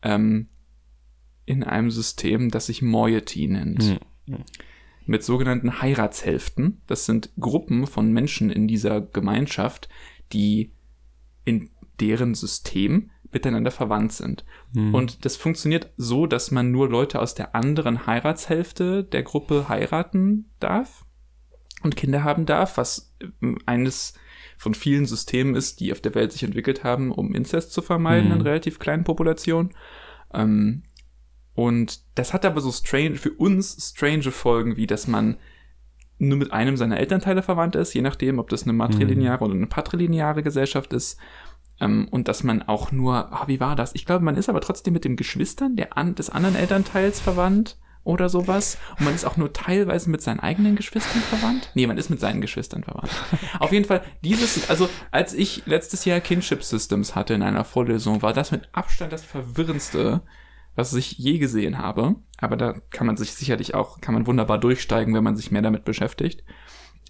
ähm, 0.01 0.49
in 1.45 1.63
einem 1.63 1.89
System, 1.89 2.49
das 2.51 2.65
sich 2.65 2.81
Moiety 2.81 3.47
nennt. 3.47 3.99
Hm. 4.27 4.43
Mit 5.05 5.23
sogenannten 5.23 5.81
Heiratshälften. 5.81 6.81
Das 6.87 7.05
sind 7.05 7.31
Gruppen 7.39 7.87
von 7.87 8.11
Menschen 8.11 8.49
in 8.49 8.67
dieser 8.67 9.01
Gemeinschaft, 9.01 9.89
die 10.31 10.73
in 11.43 11.71
deren 11.99 12.33
System 12.33 13.09
miteinander 13.31 13.71
verwandt 13.71 14.11
sind. 14.11 14.45
Mhm. 14.73 14.93
Und 14.93 15.25
das 15.25 15.37
funktioniert 15.37 15.91
so, 15.97 16.27
dass 16.27 16.51
man 16.51 16.71
nur 16.71 16.89
Leute 16.89 17.21
aus 17.21 17.33
der 17.33 17.55
anderen 17.55 18.05
Heiratshälfte 18.05 19.03
der 19.03 19.23
Gruppe 19.23 19.69
heiraten 19.69 20.49
darf 20.59 21.05
und 21.81 21.95
Kinder 21.95 22.23
haben 22.23 22.45
darf, 22.45 22.77
was 22.77 23.15
ähm, 23.41 23.57
eines 23.65 24.13
von 24.57 24.73
vielen 24.73 25.05
Systemen 25.05 25.55
ist, 25.55 25.79
die 25.79 25.91
auf 25.91 26.01
der 26.01 26.13
Welt 26.13 26.31
sich 26.31 26.43
entwickelt 26.43 26.83
haben, 26.83 27.11
um 27.11 27.33
Inzest 27.33 27.71
zu 27.71 27.81
vermeiden 27.81 28.29
mhm. 28.29 28.35
in 28.35 28.41
relativ 28.41 28.77
kleinen 28.77 29.03
Populationen. 29.03 29.71
Ähm, 30.33 30.83
und 31.53 31.99
das 32.15 32.33
hat 32.33 32.45
aber 32.45 32.61
so 32.61 32.71
strange, 32.71 33.15
für 33.15 33.31
uns 33.31 33.93
strange 33.93 34.31
Folgen, 34.31 34.77
wie 34.77 34.87
dass 34.87 35.07
man 35.07 35.37
nur 36.17 36.37
mit 36.37 36.53
einem 36.53 36.77
seiner 36.77 36.99
Elternteile 36.99 37.41
verwandt 37.41 37.75
ist, 37.75 37.93
je 37.93 38.01
nachdem, 38.01 38.37
ob 38.37 38.49
das 38.49 38.63
eine 38.63 38.73
matrilineare 38.73 39.43
mhm. 39.43 39.49
oder 39.49 39.55
eine 39.55 39.67
patrilineare 39.67 40.43
Gesellschaft 40.43 40.93
ist. 40.93 41.17
Ähm, 41.79 42.07
und 42.11 42.27
dass 42.27 42.43
man 42.43 42.61
auch 42.61 42.91
nur, 42.91 43.31
oh, 43.33 43.47
wie 43.47 43.59
war 43.59 43.75
das? 43.75 43.95
Ich 43.95 44.05
glaube, 44.05 44.23
man 44.23 44.35
ist 44.35 44.47
aber 44.47 44.61
trotzdem 44.61 44.93
mit 44.93 45.03
den 45.03 45.15
Geschwistern 45.15 45.75
der 45.75 45.97
an, 45.97 46.13
des 46.13 46.29
anderen 46.29 46.55
Elternteils 46.55 47.19
verwandt 47.19 47.77
oder 48.03 48.29
sowas. 48.29 48.77
Und 48.99 49.05
man 49.05 49.15
ist 49.15 49.25
auch 49.25 49.35
nur 49.35 49.51
teilweise 49.51 50.11
mit 50.11 50.21
seinen 50.21 50.39
eigenen 50.39 50.75
Geschwistern 50.75 51.21
verwandt. 51.23 51.71
Nee, 51.73 51.87
man 51.87 51.97
ist 51.97 52.11
mit 52.11 52.19
seinen 52.19 52.41
Geschwistern 52.41 52.83
verwandt. 52.83 53.11
Auf 53.59 53.71
jeden 53.71 53.85
Fall, 53.85 54.03
dieses, 54.23 54.69
also 54.69 54.89
als 55.09 55.33
ich 55.33 55.63
letztes 55.65 56.05
Jahr 56.05 56.19
Kinship 56.19 56.63
Systems 56.63 57.15
hatte 57.15 57.33
in 57.33 57.41
einer 57.41 57.65
Vorlesung, 57.65 58.21
war 58.21 58.33
das 58.33 58.51
mit 58.51 58.69
Abstand 58.73 59.11
das 59.11 59.23
verwirrendste, 59.23 60.21
was 60.75 60.93
ich 60.93 61.17
je 61.17 61.37
gesehen 61.37 61.77
habe. 61.77 62.15
Aber 62.37 62.57
da 62.57 62.73
kann 62.91 63.07
man 63.07 63.17
sich 63.17 63.33
sicherlich 63.33 63.75
auch, 63.75 64.01
kann 64.01 64.13
man 64.13 64.27
wunderbar 64.27 64.57
durchsteigen, 64.57 65.13
wenn 65.13 65.23
man 65.23 65.35
sich 65.35 65.51
mehr 65.51 65.61
damit 65.61 65.85
beschäftigt. 65.85 66.43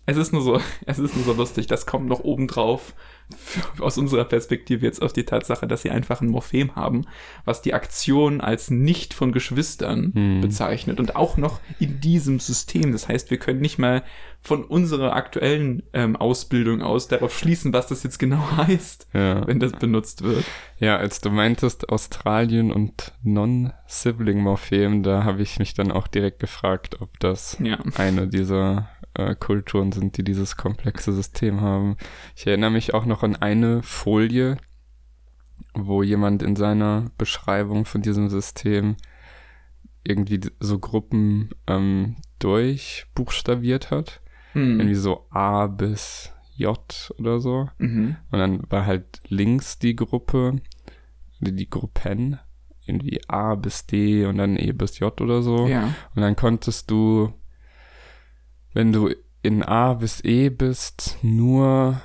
Es 0.05 0.17
ist 0.17 0.33
nur 0.33 0.41
so, 0.41 0.59
es 0.85 0.99
ist 0.99 1.15
nur 1.15 1.25
so 1.25 1.33
lustig, 1.33 1.67
das 1.67 1.85
kommt 1.85 2.07
noch 2.07 2.21
oben 2.21 2.47
drauf 2.47 2.93
aus 3.79 3.97
unserer 3.97 4.25
Perspektive 4.25 4.85
jetzt 4.85 5.01
auf 5.01 5.13
die 5.13 5.25
Tatsache, 5.25 5.67
dass 5.67 5.81
sie 5.81 5.91
einfach 5.91 6.21
ein 6.21 6.27
Morphem 6.27 6.75
haben, 6.75 7.05
was 7.45 7.61
die 7.61 7.73
Aktion 7.73 8.41
als 8.41 8.69
nicht 8.69 9.13
von 9.13 9.31
Geschwistern 9.31 10.11
hm. 10.13 10.41
bezeichnet 10.41 10.99
und 10.99 11.15
auch 11.15 11.37
noch 11.37 11.59
in 11.79 11.99
diesem 11.99 12.39
System. 12.39 12.91
Das 12.91 13.07
heißt, 13.07 13.31
wir 13.31 13.37
können 13.37 13.61
nicht 13.61 13.79
mal 13.79 14.03
von 14.41 14.63
unserer 14.63 15.15
aktuellen 15.15 15.83
ähm, 15.93 16.15
Ausbildung 16.15 16.81
aus 16.81 17.07
darauf 17.07 17.37
schließen, 17.37 17.73
was 17.73 17.87
das 17.87 18.03
jetzt 18.03 18.17
genau 18.17 18.43
heißt, 18.57 19.07
ja. 19.13 19.45
wenn 19.45 19.59
das 19.59 19.73
benutzt 19.73 20.23
wird. 20.23 20.43
Ja, 20.79 20.97
als 20.97 21.21
du 21.21 21.29
meintest 21.29 21.89
Australien 21.89 22.71
und 22.71 23.13
Non-Sibling-Morphem, 23.23 25.03
da 25.03 25.23
habe 25.23 25.43
ich 25.43 25.59
mich 25.59 25.75
dann 25.75 25.91
auch 25.91 26.07
direkt 26.07 26.39
gefragt, 26.39 26.97
ob 27.01 27.19
das 27.19 27.57
ja. 27.61 27.77
eine 27.95 28.27
dieser 28.27 28.89
äh, 29.13 29.35
Kulturen 29.35 29.91
sind, 29.91 30.17
die 30.17 30.23
dieses 30.23 30.57
komplexe 30.57 31.13
System 31.13 31.61
haben. 31.61 31.97
Ich 32.35 32.47
erinnere 32.47 32.71
mich 32.71 32.93
auch 32.93 33.05
noch 33.05 33.23
an 33.23 33.35
eine 33.35 33.83
Folie, 33.83 34.57
wo 35.73 36.03
jemand 36.03 36.43
in 36.43 36.55
seiner 36.55 37.11
Beschreibung 37.17 37.85
von 37.85 38.01
diesem 38.01 38.29
System 38.29 38.95
irgendwie 40.03 40.41
so 40.59 40.79
Gruppen 40.79 41.49
ähm, 41.67 42.17
durchbuchstabiert 42.39 43.91
hat. 43.91 44.21
Hm. 44.53 44.79
Irgendwie 44.79 44.95
so 44.95 45.27
A 45.29 45.67
bis 45.67 46.31
J 46.55 47.13
oder 47.17 47.39
so. 47.39 47.69
Mhm. 47.77 48.17
Und 48.31 48.39
dann 48.39 48.61
war 48.69 48.85
halt 48.85 49.21
links 49.27 49.79
die 49.79 49.95
Gruppe, 49.95 50.61
die, 51.39 51.55
die 51.55 51.69
Gruppen, 51.69 52.39
irgendwie 52.85 53.21
A 53.27 53.55
bis 53.55 53.85
D 53.85 54.25
und 54.25 54.37
dann 54.37 54.57
E 54.57 54.71
bis 54.71 54.99
J 54.99 55.19
oder 55.21 55.41
so. 55.41 55.67
Ja. 55.67 55.93
Und 56.15 56.21
dann 56.21 56.35
konntest 56.35 56.91
du 56.91 57.33
wenn 58.73 58.93
du 58.93 59.09
in 59.41 59.63
A 59.63 59.93
bis 59.93 60.23
E 60.23 60.49
bist, 60.49 61.17
nur 61.21 62.01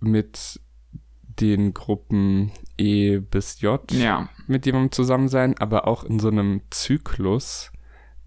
mit 0.00 0.60
den 1.40 1.74
Gruppen 1.74 2.52
E 2.78 3.18
bis 3.18 3.60
J 3.60 3.92
ja. 3.92 4.30
mit 4.46 4.64
jemandem 4.66 4.92
zusammen 4.92 5.28
sein, 5.28 5.56
aber 5.58 5.86
auch 5.86 6.04
in 6.04 6.18
so 6.18 6.28
einem 6.28 6.62
Zyklus, 6.70 7.70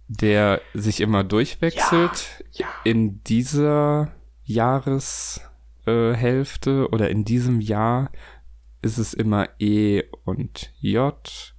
der 0.08 0.62
sich 0.74 1.02
immer 1.02 1.24
durchwechselt 1.24 2.44
ja, 2.52 2.66
ja. 2.66 2.68
in 2.84 3.24
dieser 3.24 4.12
Jahreshälfte 4.44 6.72
äh, 6.72 6.94
oder 6.94 7.10
in 7.10 7.26
diesem 7.26 7.62
Jahr 7.62 8.12
ist 8.82 8.98
es 8.98 9.14
immer 9.14 9.50
E 9.60 10.04
und 10.26 10.74
J 10.80 11.54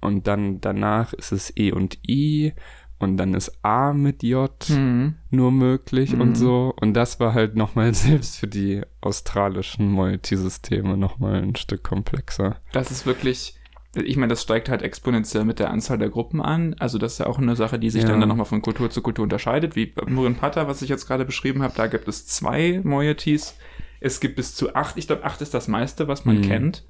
und 0.00 0.26
dann 0.26 0.60
danach 0.60 1.12
ist 1.12 1.32
es 1.32 1.56
E 1.56 1.72
und 1.72 1.98
I 2.08 2.54
und 2.98 3.16
dann 3.16 3.34
ist 3.34 3.64
A 3.64 3.92
mit 3.92 4.22
J 4.22 4.50
mhm. 4.68 5.14
nur 5.30 5.52
möglich 5.52 6.14
mhm. 6.14 6.20
und 6.20 6.34
so. 6.36 6.74
Und 6.80 6.94
das 6.94 7.20
war 7.20 7.32
halt 7.32 7.54
nochmal 7.54 7.94
selbst 7.94 8.38
für 8.38 8.48
die 8.48 8.82
australischen 9.00 9.90
Multisysteme 9.90 10.96
nochmal 10.96 11.42
ein 11.42 11.56
Stück 11.56 11.84
komplexer. 11.84 12.56
Das 12.72 12.90
ist 12.90 13.06
wirklich, 13.06 13.54
ich 13.94 14.16
meine, 14.16 14.30
das 14.30 14.42
steigt 14.42 14.68
halt 14.68 14.82
exponentiell 14.82 15.44
mit 15.44 15.60
der 15.60 15.70
Anzahl 15.70 15.98
der 15.98 16.08
Gruppen 16.08 16.42
an. 16.42 16.74
Also 16.78 16.98
das 16.98 17.12
ist 17.12 17.18
ja 17.18 17.26
auch 17.26 17.38
eine 17.38 17.54
Sache, 17.54 17.78
die 17.78 17.90
sich 17.90 18.02
ja. 18.02 18.08
dann, 18.08 18.20
dann 18.20 18.28
nochmal 18.28 18.46
von 18.46 18.62
Kultur 18.62 18.90
zu 18.90 19.00
Kultur 19.00 19.22
unterscheidet. 19.22 19.76
Wie 19.76 19.92
Murin 20.06 20.34
Pata, 20.34 20.66
was 20.66 20.82
ich 20.82 20.88
jetzt 20.88 21.06
gerade 21.06 21.24
beschrieben 21.24 21.62
habe, 21.62 21.74
da 21.76 21.86
gibt 21.86 22.08
es 22.08 22.26
zwei 22.26 22.80
Moieties. 22.82 23.56
Es 24.00 24.20
gibt 24.20 24.36
bis 24.36 24.54
zu 24.54 24.74
acht. 24.74 24.96
Ich 24.96 25.06
glaube, 25.06 25.24
acht 25.24 25.40
ist 25.40 25.54
das 25.54 25.68
meiste, 25.68 26.08
was 26.08 26.24
man 26.24 26.38
mhm. 26.38 26.42
kennt. 26.42 26.84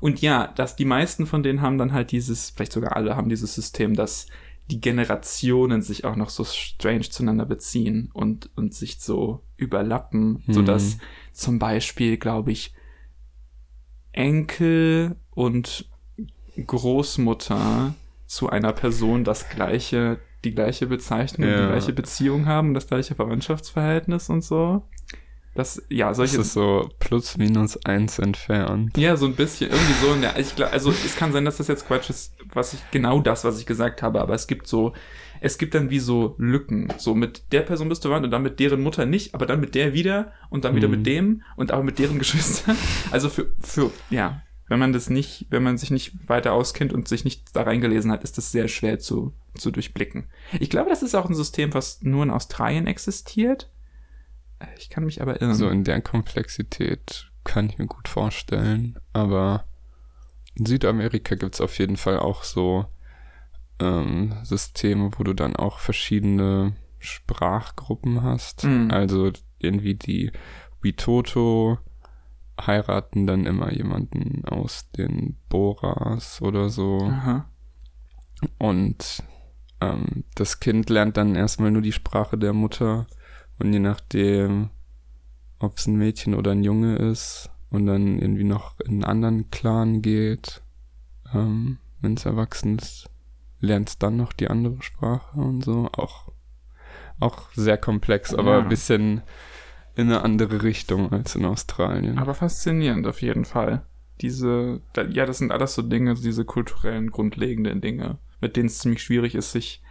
Und 0.00 0.22
ja, 0.22 0.46
dass 0.46 0.76
die 0.76 0.84
meisten 0.86 1.26
von 1.26 1.42
denen 1.42 1.60
haben 1.60 1.76
dann 1.76 1.92
halt 1.92 2.12
dieses, 2.12 2.50
vielleicht 2.50 2.72
sogar 2.72 2.96
alle 2.96 3.16
haben 3.16 3.28
dieses 3.28 3.54
System, 3.54 3.94
dass 3.94 4.26
die 4.72 4.80
Generationen 4.80 5.82
sich 5.82 6.06
auch 6.06 6.16
noch 6.16 6.30
so 6.30 6.44
strange 6.44 7.02
zueinander 7.02 7.44
beziehen 7.44 8.08
und, 8.14 8.48
und 8.56 8.72
sich 8.72 9.00
so 9.00 9.42
überlappen, 9.58 10.42
mhm. 10.46 10.52
sodass 10.54 10.96
zum 11.30 11.58
Beispiel, 11.58 12.16
glaube 12.16 12.52
ich, 12.52 12.72
Enkel 14.12 15.16
und 15.30 15.90
Großmutter 16.66 17.94
zu 18.24 18.48
einer 18.48 18.72
Person 18.72 19.24
das 19.24 19.50
gleiche, 19.50 20.20
die 20.42 20.54
gleiche 20.54 20.86
Bezeichnung, 20.86 21.50
ja. 21.50 21.60
die 21.60 21.66
gleiche 21.66 21.92
Beziehung 21.92 22.46
haben, 22.46 22.72
das 22.72 22.86
gleiche 22.86 23.14
Verwandtschaftsverhältnis 23.14 24.30
und 24.30 24.42
so. 24.42 24.88
Das, 25.54 25.82
ja, 25.90 26.14
solche. 26.14 26.38
Das 26.38 26.46
ist 26.46 26.52
so 26.54 26.88
plus 26.98 27.36
minus 27.36 27.76
eins 27.84 28.18
entfernt. 28.18 28.96
Ja, 28.96 29.16
so 29.16 29.26
ein 29.26 29.34
bisschen, 29.34 29.70
irgendwie 29.70 29.92
so. 30.00 30.14
Ja, 30.22 30.34
ich 30.38 30.56
glaub, 30.56 30.72
also 30.72 30.90
es 30.90 31.14
kann 31.16 31.32
sein, 31.32 31.44
dass 31.44 31.58
das 31.58 31.68
jetzt 31.68 31.86
Quatsch 31.86 32.08
ist, 32.08 32.34
was 32.52 32.72
ich, 32.72 32.80
genau 32.90 33.20
das, 33.20 33.44
was 33.44 33.58
ich 33.58 33.66
gesagt 33.66 34.02
habe, 34.02 34.20
aber 34.20 34.34
es 34.34 34.46
gibt 34.46 34.66
so, 34.66 34.94
es 35.40 35.58
gibt 35.58 35.74
dann 35.74 35.90
wie 35.90 35.98
so 35.98 36.34
Lücken. 36.38 36.88
So 36.96 37.14
mit 37.14 37.52
der 37.52 37.60
Person 37.62 37.88
bist 37.88 38.04
du 38.04 38.08
verwandt 38.08 38.24
und 38.24 38.30
dann 38.30 38.42
mit 38.42 38.60
deren 38.60 38.80
Mutter 38.80 39.04
nicht, 39.04 39.34
aber 39.34 39.44
dann 39.44 39.60
mit 39.60 39.74
der 39.74 39.92
wieder 39.92 40.32
und 40.48 40.64
dann 40.64 40.74
wieder 40.74 40.88
mhm. 40.88 40.94
mit 40.94 41.06
dem 41.06 41.42
und 41.56 41.70
aber 41.70 41.82
mit 41.82 41.98
deren 41.98 42.18
Geschwistern. 42.20 42.76
Also 43.10 43.28
für, 43.28 43.52
für, 43.60 43.90
ja, 44.08 44.42
wenn 44.68 44.78
man 44.78 44.94
das 44.94 45.10
nicht, 45.10 45.46
wenn 45.50 45.62
man 45.62 45.76
sich 45.76 45.90
nicht 45.90 46.28
weiter 46.28 46.54
auskennt 46.54 46.94
und 46.94 47.06
sich 47.06 47.24
nicht 47.24 47.54
da 47.54 47.62
reingelesen 47.62 48.10
hat, 48.10 48.24
ist 48.24 48.38
das 48.38 48.52
sehr 48.52 48.68
schwer 48.68 48.98
zu, 48.98 49.34
zu 49.54 49.70
durchblicken. 49.70 50.28
Ich 50.60 50.70
glaube, 50.70 50.88
das 50.88 51.02
ist 51.02 51.14
auch 51.14 51.28
ein 51.28 51.34
System, 51.34 51.74
was 51.74 52.00
nur 52.00 52.22
in 52.22 52.30
Australien 52.30 52.86
existiert. 52.86 53.68
Ich 54.78 54.90
kann 54.90 55.04
mich 55.04 55.22
aber 55.22 55.40
irren. 55.40 55.54
So 55.54 55.68
in 55.68 55.84
der 55.84 56.00
Komplexität 56.00 57.30
kann 57.44 57.68
ich 57.68 57.78
mir 57.78 57.86
gut 57.86 58.08
vorstellen. 58.08 58.98
Aber 59.12 59.64
in 60.54 60.66
Südamerika 60.66 61.34
gibt 61.34 61.54
es 61.54 61.60
auf 61.60 61.78
jeden 61.78 61.96
Fall 61.96 62.18
auch 62.18 62.44
so 62.44 62.86
ähm, 63.78 64.34
Systeme, 64.44 65.10
wo 65.16 65.24
du 65.24 65.32
dann 65.32 65.56
auch 65.56 65.78
verschiedene 65.78 66.74
Sprachgruppen 66.98 68.22
hast. 68.22 68.64
Mhm. 68.64 68.90
Also 68.90 69.32
irgendwie 69.58 69.94
die 69.94 70.32
Witoto 70.80 71.78
heiraten 72.60 73.26
dann 73.26 73.46
immer 73.46 73.72
jemanden 73.72 74.44
aus 74.44 74.90
den 74.92 75.36
Boras 75.48 76.42
oder 76.42 76.68
so. 76.68 76.98
Aha. 77.02 77.48
Und 78.58 79.22
ähm, 79.80 80.24
das 80.34 80.60
Kind 80.60 80.90
lernt 80.90 81.16
dann 81.16 81.34
erstmal 81.34 81.70
nur 81.70 81.82
die 81.82 81.92
Sprache 81.92 82.36
der 82.38 82.52
Mutter 82.52 83.06
und 83.58 83.72
je 83.72 83.78
nachdem, 83.78 84.70
ob 85.58 85.78
es 85.78 85.86
ein 85.86 85.96
Mädchen 85.96 86.34
oder 86.34 86.52
ein 86.52 86.64
Junge 86.64 86.96
ist 86.96 87.50
und 87.70 87.86
dann 87.86 88.18
irgendwie 88.18 88.44
noch 88.44 88.78
in 88.80 88.92
einen 88.92 89.04
anderen 89.04 89.50
Clan 89.50 90.02
geht, 90.02 90.62
ähm, 91.34 91.78
wenn 92.00 92.14
es 92.14 92.24
erwachsen 92.24 92.78
ist, 92.78 93.08
lernt 93.60 93.88
es 93.88 93.98
dann 93.98 94.16
noch 94.16 94.32
die 94.32 94.48
andere 94.48 94.82
Sprache 94.82 95.38
und 95.38 95.64
so. 95.64 95.88
Auch, 95.92 96.32
auch 97.20 97.50
sehr 97.52 97.78
komplex, 97.78 98.34
aber 98.34 98.58
ja. 98.58 98.58
ein 98.58 98.68
bisschen 98.68 99.22
in 99.94 100.08
eine 100.08 100.22
andere 100.22 100.62
Richtung 100.62 101.12
als 101.12 101.36
in 101.36 101.44
Australien. 101.44 102.18
Aber 102.18 102.34
faszinierend 102.34 103.06
auf 103.06 103.22
jeden 103.22 103.44
Fall. 103.44 103.82
Diese, 104.20 104.80
ja, 105.10 105.26
das 105.26 105.38
sind 105.38 105.52
alles 105.52 105.74
so 105.74 105.82
Dinge, 105.82 106.14
diese 106.14 106.44
kulturellen, 106.44 107.10
grundlegenden 107.10 107.80
Dinge, 107.80 108.18
mit 108.40 108.56
denen 108.56 108.66
es 108.66 108.78
ziemlich 108.78 109.02
schwierig 109.02 109.34
ist, 109.34 109.52
sich 109.52 109.81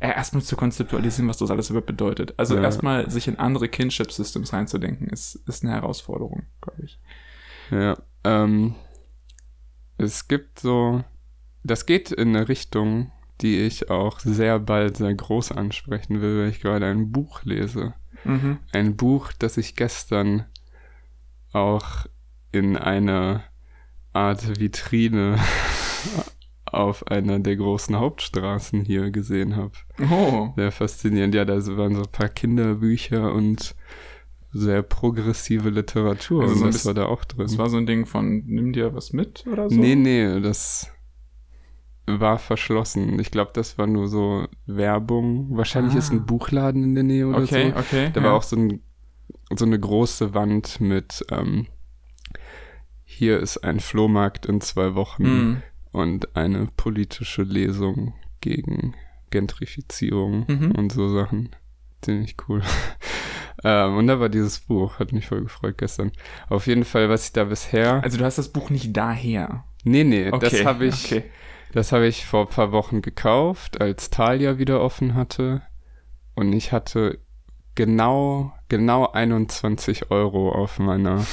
erstmal 0.00 0.42
zu 0.42 0.56
konzeptualisieren, 0.56 1.28
was 1.28 1.38
das 1.38 1.50
alles 1.50 1.70
überhaupt 1.70 1.86
bedeutet. 1.86 2.34
Also 2.36 2.56
ja. 2.56 2.62
erstmal 2.62 3.10
sich 3.10 3.28
in 3.28 3.38
andere 3.38 3.68
Kinship-Systems 3.68 4.52
reinzudenken, 4.52 5.08
ist, 5.08 5.36
ist 5.46 5.64
eine 5.64 5.72
Herausforderung, 5.72 6.44
glaube 6.60 6.82
ich. 6.84 6.98
Ja, 7.70 7.98
ähm, 8.24 8.74
es 9.96 10.28
gibt 10.28 10.60
so, 10.60 11.04
das 11.64 11.86
geht 11.86 12.12
in 12.12 12.34
eine 12.34 12.48
Richtung, 12.48 13.12
die 13.40 13.58
ich 13.60 13.90
auch 13.90 14.20
sehr 14.20 14.58
bald 14.58 14.96
sehr 14.96 15.14
groß 15.14 15.52
ansprechen 15.52 16.20
will, 16.20 16.40
weil 16.40 16.50
ich 16.50 16.60
gerade 16.60 16.86
ein 16.86 17.10
Buch 17.12 17.44
lese. 17.44 17.94
Mhm. 18.24 18.58
Ein 18.72 18.96
Buch, 18.96 19.32
das 19.38 19.56
ich 19.56 19.76
gestern 19.76 20.44
auch 21.52 22.06
in 22.52 22.76
einer 22.76 23.44
Art 24.12 24.58
Vitrine 24.58 25.38
auf 26.74 27.06
einer 27.06 27.38
der 27.38 27.56
großen 27.56 27.96
Hauptstraßen 27.96 28.84
hier 28.84 29.10
gesehen 29.10 29.56
habe. 29.56 29.72
Oh. 30.10 30.50
Sehr 30.56 30.72
faszinierend. 30.72 31.34
Ja, 31.34 31.44
da 31.44 31.54
waren 31.76 31.94
so 31.94 32.02
ein 32.02 32.12
paar 32.12 32.28
Kinderbücher 32.28 33.32
und 33.32 33.74
sehr 34.52 34.82
progressive 34.82 35.70
Literatur. 35.70 36.42
Also 36.42 36.54
so 36.54 36.66
das 36.66 36.86
war 36.86 36.94
da 36.94 37.06
auch 37.06 37.24
drin. 37.24 37.46
Das 37.46 37.58
war 37.58 37.68
so 37.68 37.76
ein 37.76 37.86
Ding 37.86 38.06
von, 38.06 38.44
nimm 38.46 38.72
dir 38.72 38.94
was 38.94 39.12
mit 39.12 39.46
oder 39.46 39.68
so? 39.68 39.76
Nee, 39.76 39.94
nee, 39.94 40.40
das 40.40 40.90
war 42.06 42.38
verschlossen. 42.38 43.18
Ich 43.18 43.30
glaube, 43.30 43.50
das 43.52 43.76
war 43.76 43.86
nur 43.86 44.08
so 44.08 44.46
Werbung. 44.66 45.56
Wahrscheinlich 45.56 45.94
ah. 45.94 45.98
ist 45.98 46.12
ein 46.12 46.24
Buchladen 46.24 46.82
in 46.82 46.94
der 46.94 47.04
Nähe 47.04 47.26
oder 47.26 47.42
okay, 47.42 47.72
so. 47.72 47.78
Okay, 47.78 47.78
okay. 47.78 48.10
Da 48.14 48.20
ja. 48.20 48.26
war 48.26 48.34
auch 48.34 48.42
so, 48.42 48.56
ein, 48.56 48.80
so 49.54 49.66
eine 49.66 49.78
große 49.78 50.32
Wand 50.32 50.80
mit 50.80 51.24
ähm, 51.30 51.66
hier 53.04 53.40
ist 53.40 53.58
ein 53.58 53.80
Flohmarkt 53.80 54.46
in 54.46 54.60
zwei 54.60 54.94
Wochen 54.94 55.22
mm. 55.22 55.62
Und 55.92 56.36
eine 56.36 56.68
politische 56.76 57.42
Lesung 57.42 58.14
gegen 58.40 58.94
Gentrifizierung 59.30 60.44
mhm. 60.48 60.72
und 60.72 60.92
so 60.92 61.08
Sachen. 61.08 61.50
Ziemlich 62.02 62.36
cool. 62.48 62.62
ähm, 63.64 63.96
und 63.96 64.06
da 64.06 64.20
war 64.20 64.28
dieses 64.28 64.60
Buch, 64.60 64.98
hat 64.98 65.12
mich 65.12 65.26
voll 65.26 65.42
gefreut 65.42 65.78
gestern. 65.78 66.12
Auf 66.48 66.66
jeden 66.66 66.84
Fall, 66.84 67.08
was 67.08 67.26
ich 67.26 67.32
da 67.32 67.44
bisher. 67.44 68.02
Also 68.02 68.18
du 68.18 68.24
hast 68.24 68.38
das 68.38 68.50
Buch 68.50 68.70
nicht 68.70 68.96
daher. 68.96 69.64
Nee, 69.84 70.04
nee, 70.04 70.30
okay, 70.30 70.38
das 70.50 70.64
habe 70.64 70.86
ich. 70.86 71.06
Okay. 71.06 71.24
Das 71.72 71.92
habe 71.92 72.06
ich 72.06 72.24
vor 72.24 72.46
ein 72.46 72.54
paar 72.54 72.72
Wochen 72.72 73.02
gekauft, 73.02 73.80
als 73.80 74.08
Thalia 74.08 74.56
wieder 74.56 74.80
offen 74.80 75.14
hatte. 75.14 75.62
Und 76.34 76.52
ich 76.54 76.72
hatte 76.72 77.18
genau, 77.74 78.52
genau 78.68 79.06
21 79.12 80.10
Euro 80.10 80.50
auf 80.50 80.78
meiner 80.78 81.26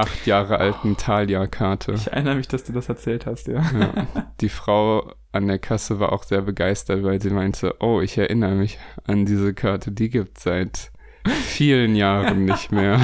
acht 0.00 0.26
Jahre 0.26 0.58
alten 0.58 0.96
Thalia-Karte. 0.96 1.92
Ich 1.92 2.06
erinnere 2.08 2.36
mich, 2.36 2.48
dass 2.48 2.64
du 2.64 2.72
das 2.72 2.88
erzählt 2.88 3.26
hast, 3.26 3.48
ja. 3.48 3.60
ja. 3.60 4.06
Die 4.40 4.48
Frau 4.48 5.12
an 5.32 5.46
der 5.46 5.58
Kasse 5.58 6.00
war 6.00 6.12
auch 6.12 6.24
sehr 6.24 6.42
begeistert, 6.42 7.02
weil 7.02 7.20
sie 7.20 7.30
meinte, 7.30 7.76
oh, 7.80 8.00
ich 8.00 8.18
erinnere 8.18 8.54
mich 8.54 8.78
an 9.04 9.26
diese 9.26 9.54
Karte, 9.54 9.92
die 9.92 10.10
gibt 10.10 10.38
es 10.38 10.44
seit 10.44 10.92
vielen 11.28 11.94
Jahren 11.94 12.44
nicht 12.46 12.72
mehr. 12.72 12.98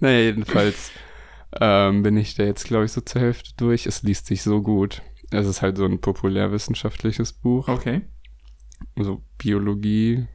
naja, 0.00 0.18
jedenfalls 0.18 0.92
ähm, 1.58 2.02
bin 2.02 2.16
ich 2.16 2.34
da 2.34 2.44
jetzt, 2.44 2.66
glaube 2.66 2.84
ich, 2.84 2.92
so 2.92 3.00
zur 3.00 3.22
Hälfte 3.22 3.50
durch. 3.56 3.86
Es 3.86 4.02
liest 4.02 4.26
sich 4.26 4.42
so 4.42 4.62
gut. 4.62 5.02
Es 5.30 5.46
ist 5.46 5.62
halt 5.62 5.76
so 5.76 5.84
ein 5.84 6.00
populärwissenschaftliches 6.00 7.32
Buch. 7.32 7.68
Okay. 7.68 8.02
So 8.96 9.22
Biologie 9.38 10.26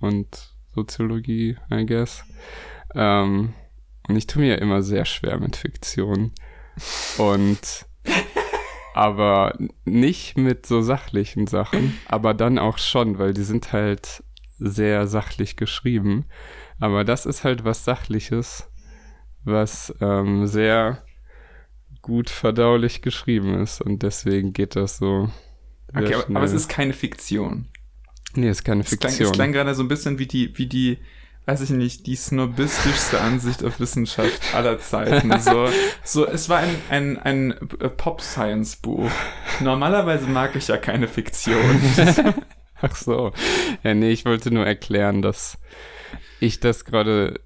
und 0.00 0.54
Soziologie, 0.74 1.56
I 1.70 1.86
guess. 1.86 2.24
Ähm, 2.94 3.52
und 4.08 4.16
ich 4.16 4.26
tue 4.26 4.42
mir 4.42 4.50
ja 4.50 4.56
immer 4.56 4.82
sehr 4.82 5.04
schwer 5.04 5.38
mit 5.38 5.56
Fiktion. 5.56 6.32
Und 7.18 7.86
aber 8.94 9.58
nicht 9.84 10.36
mit 10.36 10.66
so 10.66 10.80
sachlichen 10.82 11.46
Sachen, 11.46 11.98
aber 12.06 12.34
dann 12.34 12.58
auch 12.58 12.78
schon, 12.78 13.18
weil 13.18 13.34
die 13.34 13.42
sind 13.42 13.72
halt 13.72 14.22
sehr 14.58 15.06
sachlich 15.06 15.56
geschrieben. 15.56 16.26
Aber 16.78 17.04
das 17.04 17.26
ist 17.26 17.44
halt 17.44 17.64
was 17.64 17.84
Sachliches, 17.84 18.70
was 19.44 19.94
ähm, 20.00 20.46
sehr 20.46 21.02
gut 22.02 22.30
verdaulich 22.30 23.02
geschrieben 23.02 23.60
ist 23.60 23.80
und 23.80 24.02
deswegen 24.02 24.52
geht 24.52 24.76
das 24.76 24.98
so. 24.98 25.30
Okay, 25.94 26.14
aber, 26.14 26.36
aber, 26.36 26.44
es 26.44 26.52
ist 26.52 26.68
keine 26.68 26.92
Fiktion. 26.92 27.68
Nee, 28.34 28.48
es 28.48 28.58
ist 28.58 28.64
keine 28.64 28.84
Fiktion. 28.84 29.10
Es 29.10 29.16
klang, 29.16 29.28
es 29.28 29.32
klang 29.32 29.52
gerade 29.52 29.74
so 29.74 29.82
ein 29.82 29.88
bisschen 29.88 30.18
wie 30.18 30.26
die, 30.26 30.56
wie 30.58 30.66
die, 30.66 30.98
weiß 31.46 31.60
ich 31.60 31.70
nicht, 31.70 32.06
die 32.06 32.16
snobistischste 32.16 33.20
Ansicht 33.20 33.64
auf 33.64 33.78
Wissenschaft 33.78 34.54
aller 34.54 34.78
Zeiten. 34.78 35.38
So, 35.40 35.68
so 36.02 36.26
es 36.26 36.48
war 36.48 36.58
ein, 36.58 36.76
ein, 36.88 37.18
ein 37.18 37.54
Pop-Science-Buch. 37.96 39.10
Normalerweise 39.60 40.26
mag 40.26 40.56
ich 40.56 40.68
ja 40.68 40.78
keine 40.78 41.06
Fiktion. 41.06 41.80
Ach 42.80 42.96
so. 42.96 43.32
Ja, 43.82 43.94
nee, 43.94 44.10
ich 44.10 44.24
wollte 44.24 44.52
nur 44.52 44.66
erklären, 44.66 45.22
dass 45.22 45.58
ich 46.40 46.60
das 46.60 46.84
gerade 46.84 47.40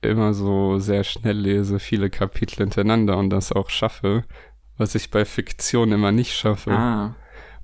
immer 0.00 0.34
so 0.34 0.78
sehr 0.78 1.04
schnell 1.04 1.38
lese, 1.38 1.78
viele 1.78 2.10
Kapitel 2.10 2.56
hintereinander 2.56 3.16
und 3.16 3.30
das 3.30 3.52
auch 3.52 3.70
schaffe, 3.70 4.24
was 4.76 4.96
ich 4.96 5.10
bei 5.10 5.24
Fiktion 5.24 5.92
immer 5.92 6.10
nicht 6.10 6.34
schaffe. 6.34 6.72
Ah. 6.72 7.14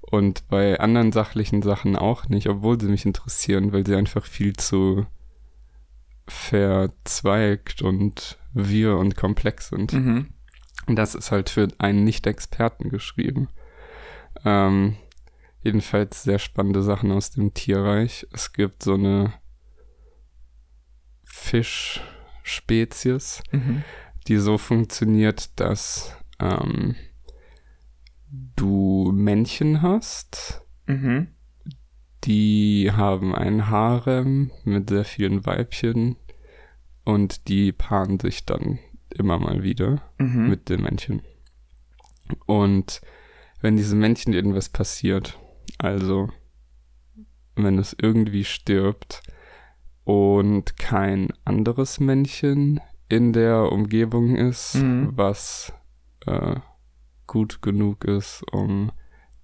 Und 0.01 0.49
bei 0.49 0.79
anderen 0.81 1.13
sachlichen 1.13 1.63
Sachen 1.63 1.97
auch 1.97 2.29
nicht, 2.29 2.49
obwohl 2.49 2.81
sie 2.81 2.89
mich 2.89 3.05
interessieren, 3.05 3.73
weil 3.73 3.85
sie 3.85 3.97
einfach 3.97 4.25
viel 4.25 4.55
zu 4.55 5.07
verzweigt 6.29 7.83
und 7.83 8.39
wir 8.53 8.97
und 8.97 9.17
komplex 9.17 9.69
sind. 9.69 9.93
Mhm. 9.93 10.29
Und 10.87 10.97
das 10.97 11.15
ist 11.15 11.31
halt 11.31 11.51
für 11.51 11.69
einen 11.79 12.05
Nicht-Experten 12.05 12.89
geschrieben. 12.89 13.49
Ähm, 14.45 14.97
jedenfalls 15.63 16.23
sehr 16.23 16.39
spannende 16.39 16.83
Sachen 16.83 17.11
aus 17.13 17.31
dem 17.31 17.53
Tierreich. 17.55 18.27
Es 18.33 18.53
gibt 18.53 18.83
so 18.83 18.95
eine 18.95 19.35
Fisch- 21.25 22.01
Spezies, 22.49 23.43
mhm. 23.53 23.85
die 24.27 24.39
so 24.39 24.59
funktioniert, 24.59 25.61
dass 25.61 26.17
ähm, 26.41 26.97
du 28.57 29.13
Männchen 29.15 29.83
hast, 29.83 30.63
mhm. 30.87 31.29
Die 32.29 32.93
haben 32.93 33.35
ein 33.35 33.69
Harem 33.69 34.53
mit 34.65 34.91
sehr 34.91 35.05
vielen 35.05 35.45
Weibchen 35.47 36.17
und 37.05 37.49
die 37.49 37.73
paaren 37.73 38.21
sich 38.21 38.45
dann 38.45 38.79
immer 39.11 39.39
mal 39.39 39.65
wieder 39.65 40.03
mhm. 40.19 40.49
mit 40.49 40.69
den 40.69 40.83
Männchen. 40.83 41.23
Und 42.47 43.01
wenn 43.61 43.77
diesem 43.77 43.99
Männchen 43.99 44.35
irgendwas 44.35 44.69
passiert, 44.69 45.39
also 45.79 46.29
wenn 47.57 47.79
es 47.79 47.97
irgendwie 47.99 48.45
stirbt, 48.45 49.23
und 50.09 50.79
kein 50.79 51.29
anderes 51.45 52.01
Männchen 52.01 52.81
in 53.11 53.35
der 53.35 53.71
Umgebung 53.71 54.37
ist, 54.37 54.77
mhm. 54.77 55.11
was 55.13 55.75
äh, 56.25 56.57
gut 57.27 57.61
genug 57.61 58.05
ist, 58.05 58.43
um 58.51 58.91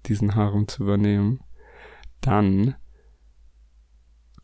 diesen 0.06 0.36
Harem 0.36 0.66
zu 0.66 0.84
übernehmen, 0.84 1.40
dann 2.26 2.74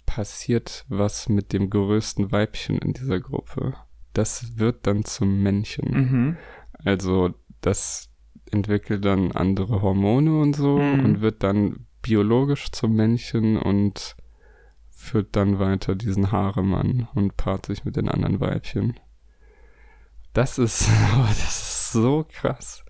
passiert 0.06 0.84
was 0.88 1.28
mit 1.28 1.52
dem 1.52 1.70
größten 1.70 2.32
Weibchen 2.32 2.78
in 2.78 2.92
dieser 2.92 3.20
Gruppe. 3.20 3.74
Das 4.12 4.58
wird 4.58 4.86
dann 4.86 5.04
zum 5.04 5.42
Männchen. 5.42 5.90
Mhm. 5.90 6.36
Also 6.72 7.34
das 7.60 8.10
entwickelt 8.50 9.04
dann 9.04 9.32
andere 9.32 9.82
Hormone 9.82 10.40
und 10.40 10.56
so 10.56 10.78
mhm. 10.78 11.04
und 11.04 11.20
wird 11.20 11.42
dann 11.42 11.86
biologisch 12.02 12.72
zum 12.72 12.94
Männchen 12.94 13.56
und 13.56 14.16
führt 14.90 15.36
dann 15.36 15.58
weiter 15.58 15.94
diesen 15.94 16.32
Haaremann 16.32 17.08
und 17.14 17.36
paart 17.36 17.66
sich 17.66 17.84
mit 17.84 17.96
den 17.96 18.08
anderen 18.08 18.40
Weibchen. 18.40 18.98
Das 20.32 20.58
ist, 20.58 20.88
oh, 21.16 21.26
das 21.28 21.38
ist 21.38 21.79
so 21.92 22.26
krass. 22.32 22.84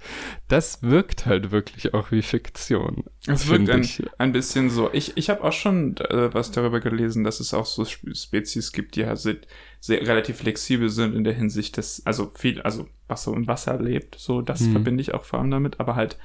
Das 0.49 0.83
wirkt 0.83 1.27
halt 1.27 1.51
wirklich 1.51 1.95
auch 1.95 2.11
wie 2.11 2.23
Fiktion. 2.23 3.05
Es 3.27 3.49
wirkt 3.49 3.71
ein, 3.71 3.87
ein, 4.19 4.33
bisschen 4.33 4.71
so. 4.71 4.91
Ich, 4.93 5.17
ich 5.17 5.31
habe 5.31 5.45
auch 5.45 5.53
schon 5.53 5.97
äh, 5.99 6.33
was 6.33 6.51
darüber 6.51 6.81
gelesen, 6.81 7.25
dass 7.25 7.41
es 7.41 7.55
auch 7.55 7.67
so 7.67 7.85
Spezies 7.85 8.73
gibt, 8.73 8.97
die 8.97 9.07
halt 9.07 9.19
sehr, 9.19 9.37
sehr 9.81 10.07
relativ 10.07 10.39
flexibel 10.39 10.89
sind 10.89 11.15
in 11.15 11.25
der 11.25 11.35
Hinsicht 11.35 11.77
des, 11.77 12.05
also 12.07 12.33
viel, 12.35 12.61
also 12.63 12.89
was 13.09 13.25
so 13.25 13.35
im 13.35 13.47
Wasser 13.47 13.81
lebt, 13.81 14.17
so 14.17 14.43
das 14.43 14.61
hm. 14.61 14.73
verbinde 14.73 15.01
ich 15.03 15.15
auch 15.15 15.25
vor 15.25 15.41
allem 15.41 15.51
damit, 15.51 15.81
aber 15.81 15.97
halt 15.97 16.19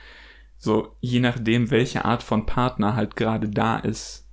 so 0.57 0.95
je 1.01 1.19
nachdem, 1.19 1.71
welche 1.71 2.05
Art 2.05 2.23
von 2.23 2.45
Partner 2.45 2.95
halt 2.95 3.15
gerade 3.15 3.49
da 3.49 3.77
ist, 3.77 4.27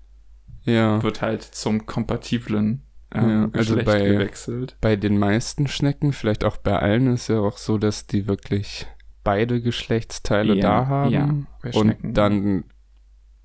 ja. 0.65 1.03
wird 1.03 1.23
halt 1.23 1.43
zum 1.43 1.87
kompatiblen 1.87 2.83
ähm, 3.15 3.51
ja, 3.53 3.59
also 3.59 3.77
bei, 3.77 4.05
gewechselt. 4.05 4.77
Bei 4.81 4.97
den 4.97 5.19
meisten 5.19 5.67
Schnecken, 5.67 6.13
vielleicht 6.13 6.45
auch 6.45 6.57
bei 6.57 6.79
allen, 6.79 7.13
ist 7.13 7.29
ja 7.29 7.41
auch 7.41 7.59
so, 7.59 7.79
dass 7.79 8.07
die 8.07 8.27
wirklich 8.27 8.87
beide 9.25 9.61
Geschlechtsteile 9.61 10.55
ja, 10.55 10.63
da 10.63 10.87
haben. 10.87 11.47
Ja, 11.63 11.71
und 11.73 11.97
dann 12.03 12.65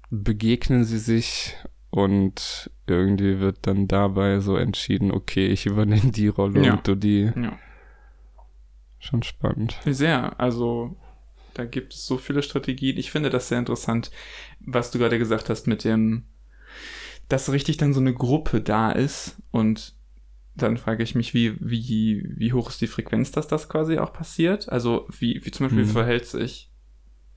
begegnen 0.09 0.83
sie 0.83 0.99
sich 0.99 1.55
und 1.89 2.71
irgendwie 2.87 3.39
wird 3.39 3.59
dann 3.61 3.87
dabei 3.87 4.39
so 4.39 4.55
entschieden, 4.57 5.11
okay, 5.11 5.47
ich 5.47 5.65
übernehme 5.65 6.11
die 6.11 6.27
Rolle 6.27 6.65
ja. 6.65 6.73
und 6.73 6.87
du 6.87 6.95
die. 6.95 7.31
Ja. 7.35 7.57
Schon 8.99 9.23
spannend. 9.23 9.77
Sehr, 9.85 10.39
also 10.39 10.97
da 11.53 11.65
gibt 11.65 11.93
es 11.93 12.05
so 12.05 12.17
viele 12.17 12.43
Strategien. 12.43 12.97
Ich 12.97 13.11
finde 13.11 13.29
das 13.29 13.47
sehr 13.47 13.59
interessant, 13.59 14.11
was 14.59 14.91
du 14.91 14.99
gerade 14.99 15.19
gesagt 15.19 15.49
hast 15.49 15.67
mit 15.67 15.83
dem, 15.83 16.25
dass 17.27 17.51
richtig 17.51 17.77
dann 17.77 17.93
so 17.93 17.99
eine 17.99 18.13
Gruppe 18.13 18.61
da 18.61 18.91
ist 18.91 19.37
und 19.51 19.95
dann 20.55 20.77
frage 20.77 21.03
ich 21.03 21.13
mich, 21.13 21.33
wie, 21.33 21.55
wie, 21.59 22.27
wie 22.35 22.53
hoch 22.53 22.69
ist 22.69 22.81
die 22.81 22.87
Frequenz, 22.87 23.31
dass 23.31 23.47
das 23.47 23.69
quasi 23.69 23.99
auch 23.99 24.11
passiert? 24.11 24.69
Also 24.69 25.07
wie, 25.19 25.39
wie 25.43 25.51
zum 25.51 25.67
Beispiel 25.67 25.85
mhm. 25.85 25.89
verhält 25.89 26.25
sich, 26.25 26.71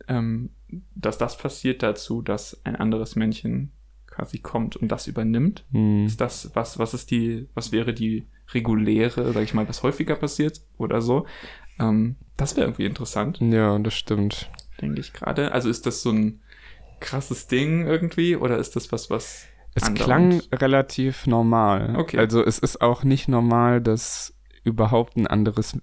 ähm, 0.09 0.51
dass 0.95 1.19
das 1.19 1.37
passiert 1.37 1.83
dazu, 1.83 2.23
dass 2.23 2.65
ein 2.65 2.77
anderes 2.77 3.17
Männchen 3.17 3.73
quasi 4.07 4.39
kommt 4.39 4.77
und 4.77 4.89
das 4.89 5.07
übernimmt? 5.07 5.65
Mhm. 5.71 6.07
Ist 6.07 6.21
das, 6.21 6.51
was, 6.55 6.79
was 6.79 6.95
ist 6.95 7.11
die, 7.11 7.47
was 7.55 7.73
wäre 7.73 7.93
die 7.93 8.27
reguläre, 8.53 9.33
sag 9.33 9.43
ich 9.43 9.55
mal, 9.55 9.69
was 9.69 9.83
häufiger 9.83 10.17
passiert 10.17 10.63
oder 10.79 11.03
so? 11.03 11.27
Ähm, 11.79 12.17
das 12.37 12.57
wäre 12.57 12.67
irgendwie 12.67 12.87
interessant. 12.87 13.39
Ja, 13.41 13.79
das 13.79 13.95
stimmt. 13.95 14.51
Denke 14.81 15.01
ich 15.01 15.13
gerade. 15.13 15.53
Also 15.53 15.69
ist 15.69 15.85
das 15.85 16.03
so 16.03 16.11
ein 16.11 16.41
krasses 17.01 17.47
Ding 17.47 17.87
irgendwie 17.87 18.37
oder 18.37 18.59
ist 18.59 18.77
das 18.77 18.93
was, 18.93 19.11
was 19.11 19.47
es 19.75 19.85
Andauernd. 19.85 20.51
klang 20.51 20.59
relativ 20.61 21.27
normal. 21.27 21.97
Okay. 21.97 22.19
Also 22.19 22.45
es 22.45 22.59
ist 22.59 22.81
auch 22.81 23.05
nicht 23.05 23.29
normal, 23.29 23.81
dass 23.81 24.35
überhaupt 24.65 25.17
ein 25.17 25.27
anderes 25.27 25.79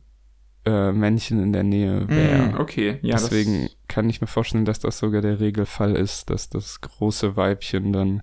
äh, 0.65 0.91
Männchen 0.91 1.41
in 1.41 1.53
der 1.53 1.63
Nähe 1.63 2.01
mm, 2.01 2.09
wäre. 2.09 2.47
Mm, 2.49 2.59
okay, 2.59 2.99
ja. 3.01 3.15
Deswegen 3.15 3.69
kann 3.87 4.09
ich 4.09 4.19
mir 4.21 4.27
vorstellen, 4.27 4.65
dass 4.65 4.79
das 4.79 4.99
sogar 4.99 5.21
der 5.21 5.39
Regelfall 5.39 5.95
ist, 5.95 6.29
dass 6.29 6.49
das 6.49 6.81
große 6.81 7.37
Weibchen 7.37 7.93
dann 7.93 8.21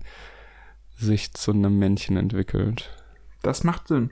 sich 0.95 1.33
zu 1.33 1.51
einem 1.51 1.79
Männchen 1.79 2.17
entwickelt. 2.17 2.89
Das 3.41 3.63
macht 3.63 3.87
Sinn. 3.87 4.11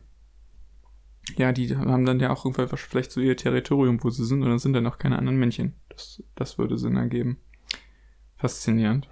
Ja, 1.37 1.53
die 1.53 1.75
haben 1.77 2.05
dann 2.05 2.19
ja 2.19 2.31
auch 2.31 2.43
irgendwann 2.43 2.67
vielleicht 2.77 3.11
so 3.11 3.21
ihr 3.21 3.37
Territorium, 3.37 4.03
wo 4.03 4.09
sie 4.09 4.25
sind, 4.25 4.43
und 4.43 4.49
dann 4.49 4.59
sind 4.59 4.73
dann 4.73 4.87
auch 4.87 4.97
keine 4.97 5.17
anderen 5.17 5.37
Männchen. 5.37 5.75
Das, 5.89 6.21
das 6.35 6.57
würde 6.57 6.77
Sinn 6.77 6.97
ergeben. 6.97 7.37
Faszinierend. 8.35 9.07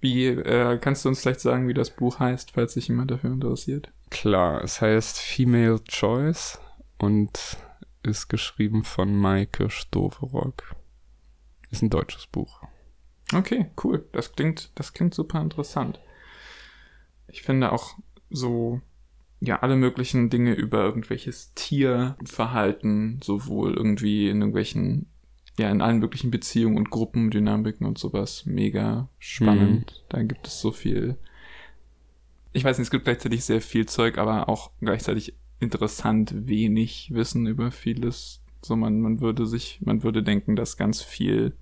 Wie, 0.00 0.26
äh, 0.26 0.78
kannst 0.78 1.04
du 1.04 1.08
uns 1.08 1.20
vielleicht 1.20 1.40
sagen, 1.40 1.66
wie 1.66 1.74
das 1.74 1.90
Buch 1.90 2.20
heißt, 2.20 2.52
falls 2.52 2.74
sich 2.74 2.88
jemand 2.88 3.10
dafür 3.10 3.32
interessiert? 3.32 3.90
Klar, 4.10 4.62
es 4.62 4.80
heißt 4.80 5.18
Female 5.18 5.82
Choice 5.84 6.60
und 6.98 7.58
ist 8.02 8.28
geschrieben 8.28 8.84
von 8.84 9.14
Maike 9.14 9.70
Stoverock. 9.70 10.74
Ist 11.70 11.82
ein 11.82 11.90
deutsches 11.90 12.26
Buch. 12.26 12.62
Okay, 13.34 13.70
cool. 13.82 14.08
Das 14.12 14.32
klingt, 14.32 14.70
das 14.76 14.92
klingt 14.92 15.14
super 15.14 15.40
interessant. 15.40 16.00
Ich 17.26 17.42
finde 17.42 17.72
auch 17.72 17.98
so, 18.30 18.80
ja, 19.40 19.60
alle 19.60 19.76
möglichen 19.76 20.30
Dinge 20.30 20.54
über 20.54 20.82
irgendwelches 20.82 21.52
Tierverhalten, 21.54 23.20
sowohl 23.22 23.74
irgendwie 23.74 24.30
in 24.30 24.40
irgendwelchen 24.40 25.06
ja, 25.58 25.70
in 25.70 25.82
allen 25.82 25.98
möglichen 25.98 26.30
Beziehungen 26.30 26.76
und 26.76 26.90
Gruppendynamiken 26.90 27.86
und 27.86 27.98
sowas 27.98 28.46
mega 28.46 29.08
spannend. 29.18 30.02
Mhm. 30.02 30.06
Da 30.08 30.22
gibt 30.22 30.46
es 30.46 30.60
so 30.60 30.72
viel. 30.72 31.16
Ich 32.52 32.64
weiß 32.64 32.78
nicht, 32.78 32.86
es 32.86 32.90
gibt 32.90 33.04
gleichzeitig 33.04 33.44
sehr 33.44 33.60
viel 33.60 33.86
Zeug, 33.86 34.18
aber 34.18 34.48
auch 34.48 34.70
gleichzeitig 34.80 35.34
interessant 35.60 36.48
wenig 36.48 37.10
Wissen 37.12 37.46
über 37.46 37.70
vieles. 37.70 38.42
So, 38.62 38.76
man, 38.76 39.00
man 39.00 39.20
würde 39.20 39.46
sich, 39.46 39.80
man 39.84 40.02
würde 40.02 40.22
denken, 40.22 40.56
dass 40.56 40.76
ganz 40.76 41.02
viel, 41.02 41.52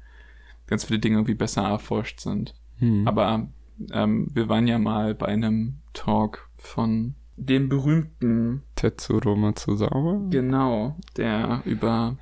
ganz 0.67 0.85
viele 0.85 0.99
Dinge 0.99 1.17
irgendwie 1.17 1.35
besser 1.35 1.63
erforscht 1.63 2.21
sind. 2.21 2.55
Mhm. 2.79 3.07
Aber 3.07 3.49
ähm, 3.93 4.29
wir 4.33 4.49
waren 4.49 4.67
ja 4.67 4.79
mal 4.79 5.15
bei 5.15 5.27
einem 5.27 5.79
Talk 5.93 6.49
von 6.57 7.15
dem 7.37 7.69
berühmten 7.69 8.63
Tetsuro 8.77 9.37
Matsuzawa. 9.37 10.27
Genau, 10.31 10.97
der 11.17 11.63
über 11.67 12.17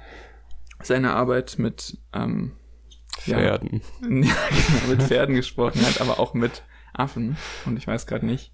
seine 0.86 1.12
Arbeit 1.12 1.58
mit 1.58 1.98
ähm, 2.12 2.52
Pferden. 3.18 3.80
Ja, 4.02 4.08
genau, 4.10 4.88
mit 4.88 5.02
Pferden 5.02 5.34
gesprochen 5.34 5.80
hat, 5.86 6.00
aber 6.00 6.18
auch 6.18 6.34
mit 6.34 6.62
Affen. 6.92 7.36
Und 7.66 7.76
ich 7.76 7.86
weiß 7.86 8.06
gerade 8.06 8.26
nicht, 8.26 8.52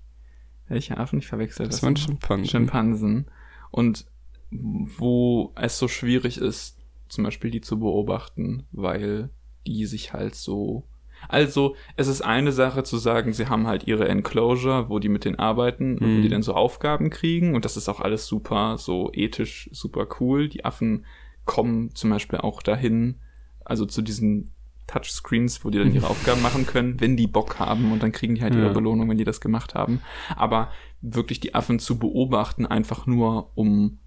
welche 0.69 0.97
Affen 0.97 1.19
ich 1.19 1.27
verwechselt 1.27 1.73
Das 1.73 1.83
waren 1.83 1.97
Schimpansen. 1.97 2.47
Schimpansen. 2.47 3.31
Und 3.71 4.07
wo 4.51 5.53
es 5.57 5.79
so 5.79 5.89
schwierig 5.89 6.39
ist, 6.39 6.79
zum 7.09 7.25
Beispiel 7.25 7.51
die 7.51 7.61
zu 7.61 7.79
beobachten, 7.79 8.67
weil 8.73 9.31
die 9.67 9.87
sich 9.87 10.13
halt 10.13 10.35
so. 10.35 10.85
Also, 11.29 11.77
es 11.97 12.09
ist 12.09 12.23
eine 12.23 12.51
Sache 12.51 12.83
zu 12.83 12.97
sagen, 12.97 13.35
sie 13.35 13.47
haben 13.47 13.67
halt 13.67 13.87
ihre 13.87 14.09
Enclosure, 14.09 14.89
wo 14.89 14.99
die 14.99 15.11
mit 15.11 15.27
denen 15.27 15.39
arbeiten 15.39 15.99
und 15.99 16.01
wo 16.01 16.23
die 16.23 16.29
mhm. 16.29 16.31
dann 16.31 16.43
so 16.43 16.55
Aufgaben 16.55 17.11
kriegen. 17.11 17.55
Und 17.55 17.67
das 17.67 17.77
ist 17.77 17.91
auch 17.91 18.01
alles 18.01 18.27
super, 18.27 18.79
so 18.79 19.11
ethisch 19.13 19.69
super 19.71 20.07
cool. 20.19 20.49
Die 20.49 20.65
Affen 20.65 21.05
kommen 21.51 21.93
zum 21.97 22.11
Beispiel 22.11 22.39
auch 22.39 22.63
dahin, 22.63 23.17
also 23.65 23.85
zu 23.85 24.03
diesen 24.03 24.53
Touchscreens, 24.87 25.65
wo 25.65 25.71
die 25.71 25.79
dann 25.79 25.93
ihre 25.93 26.07
Aufgaben 26.11 26.43
machen 26.43 26.65
können, 26.65 27.01
wenn 27.01 27.17
die 27.17 27.27
Bock 27.27 27.59
haben 27.59 27.91
und 27.91 28.05
dann 28.05 28.13
kriegen 28.13 28.37
die 28.37 28.43
halt 28.43 28.55
ihre 28.55 28.73
Belohnung, 28.73 29.11
wenn 29.11 29.19
die 29.19 29.25
das 29.25 29.41
gemacht 29.41 29.75
haben. 29.75 30.01
Aber 30.37 30.71
wirklich 31.01 31.41
die 31.41 31.57
Affen 31.57 31.81
zu 31.81 31.99
beobachten, 31.99 32.67
einfach 32.67 33.09
nur 33.09 33.51
um, 33.57 33.99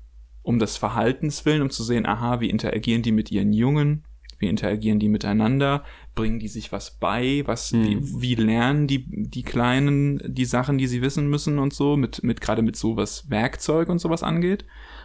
um 0.42 0.58
des 0.58 0.78
Verhaltens 0.78 1.44
willen, 1.44 1.62
um 1.62 1.70
zu 1.70 1.84
sehen, 1.84 2.06
aha, 2.06 2.40
wie 2.40 2.50
interagieren 2.50 3.02
die 3.02 3.12
mit 3.12 3.30
ihren 3.30 3.52
Jungen, 3.52 4.06
wie 4.40 4.48
interagieren 4.48 5.00
die 5.00 5.10
miteinander, 5.10 5.84
bringen 6.16 6.40
die 6.40 6.48
sich 6.48 6.72
was 6.72 6.92
bei, 6.98 7.44
was, 7.46 7.74
mhm. 7.74 7.84
wie, 7.84 8.22
wie 8.22 8.36
lernen 8.36 8.88
die, 8.88 9.04
die 9.06 9.44
Kleinen 9.44 10.22
die 10.26 10.46
Sachen, 10.46 10.78
die 10.78 10.88
sie 10.88 11.02
wissen 11.02 11.30
müssen 11.30 11.60
und 11.60 11.74
so, 11.74 11.98
mit, 11.98 12.24
mit 12.24 12.40
gerade 12.40 12.62
mit 12.62 12.78
so 12.78 12.96
was 12.96 13.30
Werkzeug 13.30 13.90
und 13.90 14.00
sowas 14.00 14.24
angeht 14.24 14.64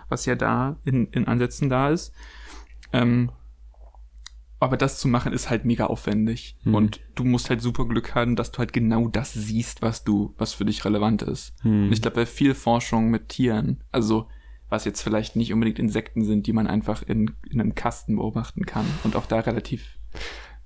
was 0.08 0.26
ja 0.26 0.34
da 0.34 0.76
in, 0.84 1.08
in 1.08 1.26
Ansätzen 1.26 1.68
da 1.68 1.90
ist. 1.90 2.12
Ähm, 2.92 3.30
aber 4.60 4.76
das 4.76 4.98
zu 4.98 5.06
machen 5.06 5.32
ist 5.32 5.50
halt 5.50 5.64
mega 5.64 5.86
aufwendig. 5.86 6.56
Hm. 6.64 6.74
Und 6.74 7.00
du 7.14 7.24
musst 7.24 7.48
halt 7.48 7.62
super 7.62 7.86
Glück 7.86 8.14
haben, 8.14 8.34
dass 8.34 8.50
du 8.50 8.58
halt 8.58 8.72
genau 8.72 9.08
das 9.08 9.32
siehst, 9.32 9.82
was 9.82 10.04
du, 10.04 10.34
was 10.36 10.52
für 10.52 10.64
dich 10.64 10.84
relevant 10.84 11.22
ist. 11.22 11.54
Hm. 11.62 11.86
Und 11.86 11.92
ich 11.92 12.02
glaube, 12.02 12.16
bei 12.16 12.26
viel 12.26 12.54
Forschung 12.54 13.10
mit 13.10 13.28
Tieren, 13.28 13.84
also 13.92 14.28
was 14.68 14.84
jetzt 14.84 15.00
vielleicht 15.00 15.36
nicht 15.36 15.52
unbedingt 15.52 15.78
Insekten 15.78 16.24
sind, 16.24 16.46
die 16.46 16.52
man 16.52 16.66
einfach 16.66 17.02
in, 17.02 17.30
in 17.48 17.60
einem 17.60 17.74
Kasten 17.74 18.16
beobachten 18.16 18.66
kann 18.66 18.84
und 19.04 19.16
auch 19.16 19.26
da 19.26 19.40
relativ. 19.40 19.98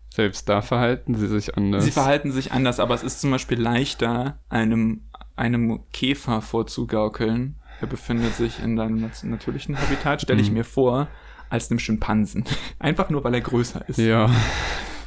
Selbst 0.08 0.48
da 0.48 0.60
verhalten 0.60 1.14
sie 1.14 1.28
sich 1.28 1.56
anders. 1.56 1.84
Sie 1.84 1.90
verhalten 1.90 2.32
sich 2.32 2.52
anders, 2.52 2.80
aber 2.80 2.94
es 2.94 3.02
ist 3.02 3.20
zum 3.20 3.30
Beispiel 3.30 3.60
leichter, 3.60 4.40
einem, 4.48 5.02
einem 5.36 5.80
Käfer 5.92 6.42
vorzugaukeln, 6.42 7.56
er 7.82 7.88
befindet 7.88 8.34
sich 8.34 8.62
in 8.62 8.76
seinem 8.76 9.10
natürlichen 9.24 9.76
Habitat, 9.76 10.22
stelle 10.22 10.40
ich 10.40 10.48
mhm. 10.48 10.58
mir 10.58 10.64
vor, 10.64 11.08
als 11.50 11.70
einem 11.70 11.80
Schimpansen. 11.80 12.44
Einfach 12.78 13.10
nur, 13.10 13.24
weil 13.24 13.34
er 13.34 13.40
größer 13.40 13.86
ist. 13.88 13.98
Ja, 13.98 14.30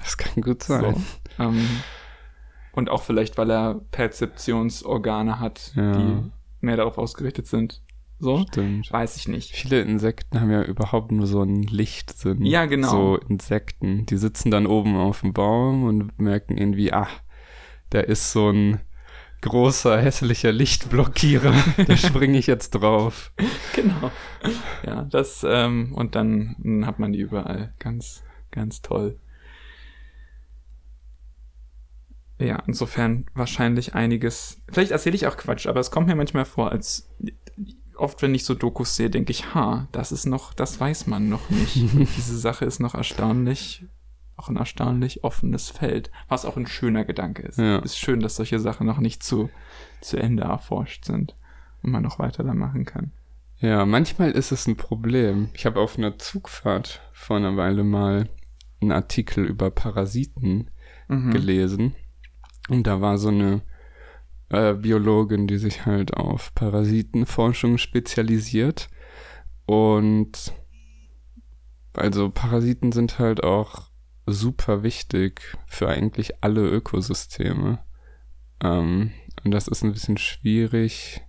das 0.03 0.17
kann 0.17 0.43
gut 0.43 0.61
sein. 0.61 0.93
So, 1.37 1.43
ähm, 1.43 1.65
und 2.73 2.89
auch 2.89 3.01
vielleicht, 3.01 3.37
weil 3.37 3.49
er 3.49 3.81
Perzeptionsorgane 3.91 5.39
hat, 5.39 5.71
ja. 5.75 5.93
die 5.93 6.31
mehr 6.59 6.75
darauf 6.75 6.97
ausgerichtet 6.97 7.47
sind. 7.47 7.81
So? 8.19 8.45
Stimmt. 8.49 8.91
Weiß 8.91 9.15
ich 9.15 9.29
nicht. 9.29 9.51
Viele 9.51 9.81
Insekten 9.81 10.41
haben 10.41 10.51
ja 10.51 10.61
überhaupt 10.61 11.13
nur 11.13 11.27
so 11.27 11.41
einen 11.41 11.63
Lichtsinn. 11.63 12.45
Ja, 12.45 12.65
genau. 12.65 12.89
So 12.89 13.17
Insekten. 13.29 14.05
Die 14.05 14.17
sitzen 14.17 14.51
dann 14.51 14.67
oben 14.67 14.97
auf 14.97 15.21
dem 15.21 15.31
Baum 15.31 15.85
und 15.85 16.19
merken 16.19 16.57
irgendwie, 16.57 16.91
ach, 16.91 17.21
da 17.89 18.01
ist 18.01 18.33
so 18.33 18.49
ein 18.49 18.81
großer, 19.41 19.99
hässlicher 19.99 20.51
Lichtblockierer. 20.51 21.53
da 21.87 21.97
springe 21.97 22.37
ich 22.37 22.47
jetzt 22.47 22.71
drauf. 22.71 23.31
Genau. 23.73 24.11
Ja, 24.85 25.03
das, 25.03 25.45
ähm, 25.47 25.93
und 25.93 26.15
dann, 26.15 26.55
dann 26.59 26.85
hat 26.85 26.99
man 26.99 27.13
die 27.13 27.19
überall. 27.19 27.73
Ganz, 27.79 28.23
ganz 28.51 28.81
toll. 28.81 29.19
Ja, 32.37 32.61
insofern 32.67 33.25
wahrscheinlich 33.33 33.95
einiges. 33.95 34.61
Vielleicht 34.69 34.91
erzähle 34.91 35.15
ich 35.15 35.25
auch 35.27 35.37
Quatsch, 35.37 35.67
aber 35.67 35.79
es 35.79 35.89
kommt 35.89 36.07
mir 36.07 36.15
manchmal 36.15 36.45
vor, 36.45 36.71
als 36.71 37.09
oft, 37.95 38.21
wenn 38.21 38.35
ich 38.35 38.43
so 38.43 38.55
Dokus 38.55 38.95
sehe, 38.95 39.09
denke 39.09 39.31
ich, 39.31 39.53
ha, 39.53 39.87
das 39.93 40.11
ist 40.11 40.25
noch, 40.25 40.53
das 40.53 40.79
weiß 40.79 41.07
man 41.07 41.29
noch 41.29 41.49
nicht. 41.49 41.75
diese 42.17 42.37
Sache 42.37 42.65
ist 42.65 42.79
noch 42.79 42.93
erstaunlich 42.93 43.85
auch 44.37 44.49
ein 44.49 44.57
erstaunlich 44.57 45.23
offenes 45.23 45.69
Feld, 45.69 46.11
was 46.27 46.45
auch 46.45 46.57
ein 46.57 46.67
schöner 46.67 47.05
Gedanke 47.05 47.43
ist. 47.43 47.57
Ja. 47.57 47.79
Ist 47.79 47.97
schön, 47.97 48.19
dass 48.19 48.35
solche 48.35 48.59
Sachen 48.59 48.85
noch 48.85 48.99
nicht 48.99 49.23
zu, 49.23 49.49
zu 50.01 50.17
Ende 50.17 50.43
erforscht 50.43 51.05
sind 51.05 51.35
und 51.81 51.91
man 51.91 52.03
noch 52.03 52.19
weiter 52.19 52.43
da 52.43 52.53
machen 52.53 52.85
kann. 52.85 53.11
Ja, 53.59 53.85
manchmal 53.85 54.31
ist 54.31 54.51
es 54.51 54.67
ein 54.67 54.75
Problem. 54.75 55.49
Ich 55.53 55.65
habe 55.65 55.79
auf 55.79 55.97
einer 55.97 56.17
Zugfahrt 56.17 57.01
vor 57.13 57.37
einer 57.37 57.55
Weile 57.55 57.83
mal 57.83 58.27
einen 58.81 58.91
Artikel 58.91 59.45
über 59.45 59.71
Parasiten 59.71 60.69
mhm. 61.07 61.31
gelesen. 61.31 61.95
Und 62.67 62.85
da 62.87 62.99
war 62.99 63.17
so 63.17 63.29
eine 63.29 63.61
äh, 64.49 64.73
Biologin, 64.73 65.47
die 65.47 65.57
sich 65.57 65.85
halt 65.85 66.15
auf 66.15 66.53
Parasitenforschung 66.53 67.77
spezialisiert. 67.77 68.89
Und 69.65 70.53
also 71.93 72.29
Parasiten 72.29 72.91
sind 72.91 73.19
halt 73.19 73.43
auch 73.43 73.89
super 74.25 74.83
wichtig 74.83 75.55
für 75.67 75.87
eigentlich 75.87 76.43
alle 76.43 76.67
Ökosysteme. 76.67 77.79
Ähm, 78.63 79.11
und 79.43 79.51
das 79.51 79.67
ist 79.67 79.83
ein 79.83 79.93
bisschen 79.93 80.17
schwierig 80.17 81.21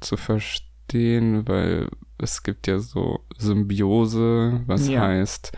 zu 0.00 0.16
verstehen, 0.16 1.46
weil 1.46 1.88
es 2.18 2.42
gibt 2.42 2.66
ja 2.66 2.78
so 2.78 3.24
Symbiose, 3.36 4.62
was 4.66 4.88
ja. 4.88 5.00
heißt, 5.00 5.52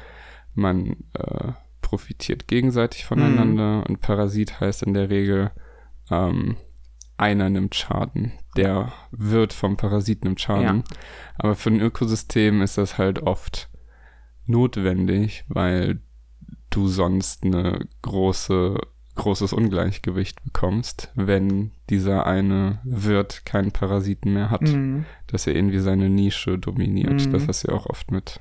man 0.55 0.97
äh, 1.14 1.53
profitiert 1.80 2.49
gegenseitig 2.49 3.05
voneinander 3.05 3.78
mhm. 3.78 3.82
und 3.85 4.01
Parasit 4.01 4.61
heißt 4.61 4.82
in 4.82 4.95
der 4.95 5.11
Regel, 5.11 5.51
ähm, 6.11 6.57
einer 7.16 7.49
nimmt 7.49 7.74
Schaden, 7.74 8.32
der 8.57 8.93
wird 9.11 9.53
vom 9.53 9.76
Parasiten 9.76 10.28
nimmt 10.28 10.41
Schaden. 10.41 10.78
Ja. 10.78 10.97
Aber 11.37 11.55
für 11.55 11.70
ein 11.70 11.80
Ökosystem 11.80 12.62
ist 12.62 12.76
das 12.76 12.99
halt 12.99 13.20
oft 13.20 13.70
notwendig, 14.47 15.45
weil 15.49 16.01
du 16.75 16.89
sonst 16.89 17.45
eine 17.45 17.87
große 18.03 18.79
großes 19.16 19.53
Ungleichgewicht 19.53 20.43
bekommst, 20.43 21.11
wenn 21.14 21.70
dieser 21.89 22.27
eine 22.27 22.81
Wirt 22.85 23.45
keinen 23.45 23.70
Parasiten 23.70 24.35
mehr 24.35 24.51
hat, 24.51 24.62
mhm. 24.62 25.05
dass 25.29 25.47
er 25.47 25.55
irgendwie 25.55 25.79
seine 25.79 26.09
Nische 26.11 26.59
dominiert. 26.59 27.27
Mhm. 27.27 27.33
Das 27.33 27.47
hast 27.47 27.64
du 27.64 27.68
ja 27.68 27.75
auch 27.75 27.87
oft 27.87 28.11
mit 28.11 28.41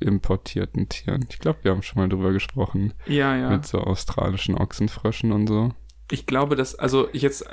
importierten 0.00 0.88
Tieren. 0.88 1.26
Ich 1.30 1.38
glaube, 1.38 1.60
wir 1.62 1.70
haben 1.70 1.82
schon 1.82 2.00
mal 2.00 2.08
drüber 2.08 2.32
gesprochen. 2.32 2.92
Ja, 3.06 3.36
ja. 3.36 3.50
Mit 3.50 3.66
so 3.66 3.78
australischen 3.78 4.56
Ochsenfröschen 4.56 5.32
und 5.32 5.46
so. 5.46 5.72
Ich 6.10 6.26
glaube, 6.26 6.56
dass, 6.56 6.74
also 6.74 7.08
jetzt 7.12 7.48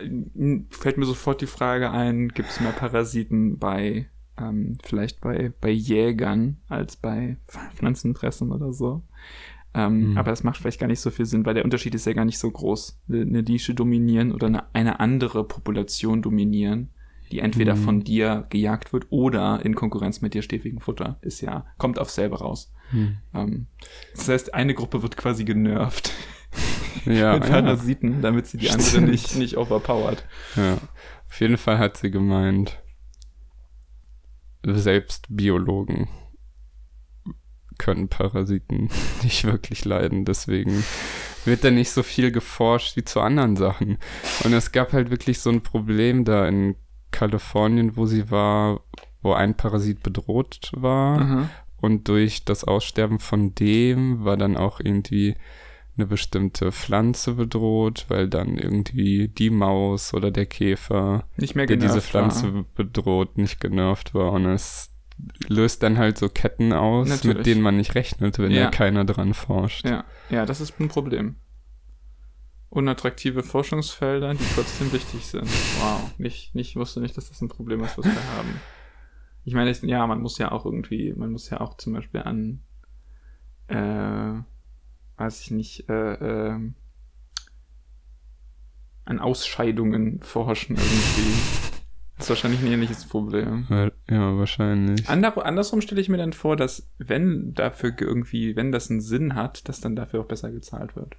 fällt 0.71 0.97
mir 0.97 1.05
sofort 1.05 1.41
die 1.41 1.47
Frage 1.47 1.91
ein, 1.91 2.29
gibt 2.29 2.49
es 2.49 2.59
mehr 2.59 2.71
Parasiten 2.71 3.59
bei, 3.59 4.09
ähm, 4.37 4.77
vielleicht 4.83 5.21
bei, 5.21 5.53
bei 5.61 5.69
Jägern 5.69 6.57
als 6.67 6.97
bei 6.97 7.37
Pflanzenfressern 7.75 8.51
oder 8.51 8.73
so? 8.73 9.03
Ähm, 9.73 10.11
mhm. 10.11 10.17
Aber 10.17 10.31
das 10.31 10.43
macht 10.43 10.57
vielleicht 10.57 10.79
gar 10.79 10.87
nicht 10.87 10.99
so 10.99 11.11
viel 11.11 11.25
Sinn, 11.25 11.45
weil 11.45 11.53
der 11.53 11.63
Unterschied 11.63 11.95
ist 11.95 12.05
ja 12.05 12.13
gar 12.13 12.25
nicht 12.25 12.39
so 12.39 12.51
groß. 12.51 12.99
Eine 13.09 13.43
Nische 13.43 13.73
dominieren 13.73 14.31
oder 14.33 14.47
eine, 14.47 14.63
eine 14.73 14.99
andere 14.99 15.43
Population 15.45 16.21
dominieren, 16.21 16.89
die 17.31 17.39
entweder 17.39 17.75
mhm. 17.75 17.83
von 17.83 18.03
dir 18.03 18.45
gejagt 18.49 18.91
wird 18.91 19.07
oder 19.09 19.63
in 19.63 19.75
Konkurrenz 19.75 20.21
mit 20.21 20.33
dir 20.33 20.41
steht 20.41 20.65
wegen 20.65 20.81
Futter, 20.81 21.17
ist 21.21 21.41
ja, 21.41 21.65
kommt 21.77 21.99
auf 21.99 22.09
selber 22.09 22.39
raus. 22.39 22.73
Mhm. 22.91 23.17
Ähm, 23.33 23.67
das 24.13 24.27
heißt, 24.27 24.53
eine 24.53 24.73
Gruppe 24.73 25.01
wird 25.01 25.17
quasi 25.17 25.43
genervt. 25.43 26.11
Ja, 27.05 27.33
mit 27.39 27.47
Parasiten, 27.47 28.15
ja. 28.15 28.19
damit 28.19 28.45
sie 28.45 28.57
die 28.57 28.65
Stimmt. 28.65 28.93
andere 28.93 29.11
nicht, 29.11 29.35
nicht 29.37 29.57
overpowert. 29.57 30.25
Ja, 30.57 30.77
auf 31.29 31.39
jeden 31.39 31.57
Fall 31.57 31.79
hat 31.79 31.95
sie 31.95 32.11
gemeint, 32.11 32.77
selbst 34.63 35.25
Biologen 35.29 36.09
können 37.81 38.09
Parasiten 38.09 38.89
nicht 39.23 39.43
wirklich 39.43 39.83
leiden. 39.85 40.23
Deswegen 40.23 40.83
wird 41.45 41.63
da 41.63 41.71
nicht 41.71 41.89
so 41.89 42.03
viel 42.03 42.31
geforscht 42.31 42.95
wie 42.95 43.03
zu 43.03 43.19
anderen 43.19 43.55
Sachen. 43.55 43.97
Und 44.43 44.53
es 44.53 44.71
gab 44.71 44.93
halt 44.93 45.09
wirklich 45.09 45.39
so 45.39 45.49
ein 45.49 45.61
Problem 45.61 46.23
da 46.23 46.47
in 46.47 46.75
Kalifornien, 47.09 47.97
wo 47.97 48.05
sie 48.05 48.29
war, 48.29 48.81
wo 49.23 49.33
ein 49.33 49.57
Parasit 49.57 50.03
bedroht 50.03 50.71
war. 50.75 51.19
Mhm. 51.19 51.49
Und 51.77 52.07
durch 52.07 52.45
das 52.45 52.63
Aussterben 52.63 53.17
von 53.17 53.55
dem 53.55 54.23
war 54.23 54.37
dann 54.37 54.55
auch 54.55 54.79
irgendwie 54.79 55.35
eine 55.97 56.05
bestimmte 56.05 56.71
Pflanze 56.71 57.33
bedroht, 57.33 58.05
weil 58.09 58.29
dann 58.29 58.57
irgendwie 58.57 59.27
die 59.27 59.49
Maus 59.49 60.13
oder 60.13 60.29
der 60.29 60.45
Käfer, 60.45 61.25
der 61.37 61.77
diese 61.77 62.01
Pflanze 62.01 62.53
war. 62.53 62.65
bedroht, 62.75 63.39
nicht 63.39 63.59
genervt 63.59 64.13
war. 64.13 64.31
Und 64.31 64.45
es 64.45 64.90
löst 65.47 65.83
dann 65.83 65.97
halt 65.97 66.17
so 66.17 66.29
Ketten 66.29 66.73
aus, 66.73 67.09
Natürlich. 67.09 67.37
mit 67.37 67.45
denen 67.45 67.61
man 67.61 67.77
nicht 67.77 67.95
rechnet, 67.95 68.39
wenn 68.39 68.51
ja. 68.51 68.65
da 68.65 68.69
keiner 68.69 69.05
dran 69.05 69.33
forscht. 69.33 69.85
Ja. 69.85 70.05
ja, 70.29 70.45
das 70.45 70.61
ist 70.61 70.79
ein 70.79 70.87
Problem. 70.87 71.35
Unattraktive 72.69 73.43
Forschungsfelder, 73.43 74.33
die 74.33 74.45
trotzdem 74.55 74.93
wichtig 74.93 75.25
sind. 75.25 75.47
Wow, 75.79 76.13
nicht, 76.17 76.55
nicht, 76.55 76.75
wusste 76.75 77.01
nicht, 77.01 77.17
dass 77.17 77.27
das 77.27 77.41
ein 77.41 77.49
Problem 77.49 77.83
ist, 77.83 77.97
was 77.97 78.05
wir 78.05 78.35
haben. 78.37 78.61
Ich 79.43 79.53
meine, 79.53 79.71
ja, 79.71 80.05
man 80.07 80.21
muss 80.21 80.37
ja 80.37 80.51
auch 80.51 80.65
irgendwie, 80.65 81.13
man 81.13 81.31
muss 81.31 81.49
ja 81.49 81.59
auch 81.59 81.75
zum 81.75 81.93
Beispiel 81.93 82.21
an, 82.21 82.61
äh, 83.67 84.39
weiß 85.17 85.41
ich 85.41 85.51
nicht, 85.51 85.89
äh, 85.89 86.13
äh, 86.53 86.59
an 89.03 89.19
Ausscheidungen 89.19 90.21
forschen 90.21 90.77
irgendwie. 90.77 91.70
Das 92.21 92.27
ist 92.27 92.43
wahrscheinlich 92.43 92.61
ein 92.61 92.71
ähnliches 92.71 93.05
Problem. 93.05 93.65
Ja, 94.07 94.37
wahrscheinlich. 94.37 95.09
Ander, 95.09 95.43
andersrum 95.43 95.81
stelle 95.81 95.99
ich 95.99 96.07
mir 96.07 96.17
dann 96.17 96.33
vor, 96.33 96.55
dass 96.55 96.87
wenn 96.99 97.55
dafür 97.55 97.95
irgendwie, 97.99 98.55
wenn 98.55 98.71
das 98.71 98.91
einen 98.91 99.01
Sinn 99.01 99.33
hat, 99.33 99.67
dass 99.67 99.81
dann 99.81 99.95
dafür 99.95 100.21
auch 100.21 100.25
besser 100.25 100.51
gezahlt 100.51 100.95
wird. 100.95 101.15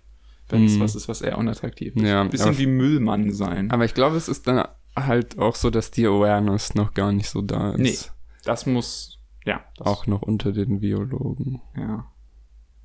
Wenn 0.49 0.65
es 0.65 0.77
mm. 0.77 0.81
was 0.81 0.95
ist, 0.95 1.09
was 1.09 1.21
eher 1.21 1.39
unattraktiv 1.39 1.97
ist. 1.97 2.05
Ja, 2.05 2.21
Ein 2.21 2.31
bisschen 2.31 2.57
wie 2.57 2.69
Müllmann 2.69 3.33
sein. 3.33 3.73
Aber 3.73 3.85
ich 3.85 3.95
glaube, 3.95 4.17
es 4.17 4.29
ist 4.29 4.47
dann 4.47 4.65
halt 4.95 5.41
auch 5.41 5.57
so, 5.57 5.71
dass 5.71 5.91
die 5.91 6.07
Awareness 6.07 6.77
noch 6.77 6.95
gar 6.95 7.11
nicht 7.11 7.31
so 7.31 7.43
da 7.43 7.73
ist. 7.73 7.81
Nee, 7.81 7.99
das 8.45 8.67
muss, 8.67 9.19
ja. 9.45 9.61
Das 9.79 9.89
auch 9.89 10.07
noch 10.07 10.23
unter 10.23 10.53
den 10.53 10.79
Biologen. 10.79 11.63
Ja. 11.77 12.07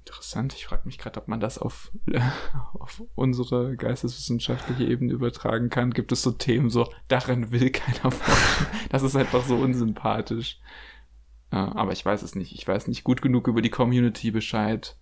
Interessant. 0.08 0.54
Ich 0.54 0.66
frage 0.66 0.84
mich 0.86 0.98
gerade, 0.98 1.20
ob 1.20 1.28
man 1.28 1.42
das 1.42 1.58
auf, 1.58 1.92
auf 2.74 3.04
unsere 3.16 3.76
geisteswissenschaftliche 3.76 4.86
Ebene 4.86 5.12
übertragen 5.12 5.70
kann. 5.70 5.92
Gibt 5.92 6.14
es 6.14 6.22
so 6.22 6.32
Themen, 6.32 6.70
so 6.70 6.90
darin 7.10 7.52
will 7.52 7.72
keiner 7.72 8.12
forschen. 8.12 8.68
Das 8.90 9.04
ist 9.04 9.18
einfach 9.18 9.44
so 9.44 9.58
unsympathisch. 9.58 10.60
Äh, 11.52 11.58
aber 11.58 11.92
ich 11.92 12.06
weiß 12.06 12.22
es 12.22 12.36
nicht. 12.36 12.54
Ich 12.54 12.66
weiß 12.66 12.88
nicht 12.88 13.04
gut 13.04 13.22
genug 13.22 13.48
über 13.48 13.62
die 13.62 13.70
Community 13.70 14.32
Bescheid. 14.32 14.96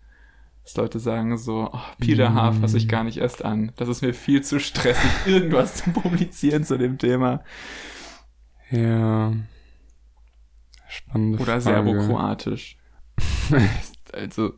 Dass 0.63 0.75
Leute 0.75 0.99
sagen 0.99 1.37
so, 1.37 1.69
oh, 1.71 1.79
Peter 1.99 2.29
mm. 2.31 2.61
Fasse 2.61 2.77
ich 2.77 2.87
gar 2.87 3.03
nicht 3.03 3.17
erst 3.17 3.45
an. 3.45 3.73
Das 3.75 3.87
ist 3.87 4.01
mir 4.01 4.15
viel 4.15 4.41
zu 4.41 4.59
stressig, 4.59 5.11
irgendwas 5.27 5.75
zu 5.75 5.91
publizieren 5.91 6.63
zu 6.63 6.79
dem 6.79 6.97
Thema. 6.97 7.43
Ja. 8.71 9.33
Spannende 10.87 11.37
Oder 11.37 11.61
Serbo-Kroatisch. 11.61 12.77
also, 14.11 14.53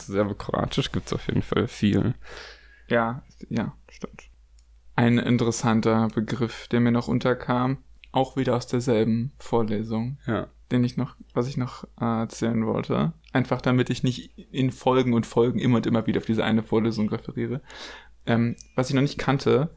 Serbokroatisch 0.00 0.92
gibt 0.92 1.06
es 1.06 1.12
auf 1.12 1.26
jeden 1.26 1.42
Fall 1.42 1.68
viel. 1.68 2.14
Ja, 2.88 3.22
ja, 3.48 3.76
stimmt. 3.90 4.24
Ein 4.94 5.18
interessanter 5.18 6.08
Begriff, 6.14 6.68
der 6.68 6.80
mir 6.80 6.92
noch 6.92 7.08
unterkam, 7.08 7.78
auch 8.12 8.36
wieder 8.36 8.56
aus 8.56 8.66
derselben 8.66 9.32
Vorlesung, 9.38 10.18
ja. 10.26 10.48
den 10.70 10.84
ich 10.84 10.96
noch, 10.96 11.16
was 11.32 11.48
ich 11.48 11.56
noch 11.56 11.84
äh, 12.00 12.20
erzählen 12.20 12.66
wollte. 12.66 13.14
Einfach 13.32 13.62
damit 13.62 13.88
ich 13.88 14.02
nicht 14.02 14.36
in 14.52 14.70
Folgen 14.70 15.14
und 15.14 15.26
Folgen 15.26 15.58
immer 15.58 15.76
und 15.76 15.86
immer 15.86 16.06
wieder 16.06 16.18
auf 16.18 16.26
diese 16.26 16.44
eine 16.44 16.62
Vorlesung 16.62 17.08
referiere. 17.08 17.62
Ähm, 18.26 18.56
was 18.76 18.90
ich 18.90 18.94
noch 18.94 19.02
nicht 19.02 19.18
kannte, 19.18 19.74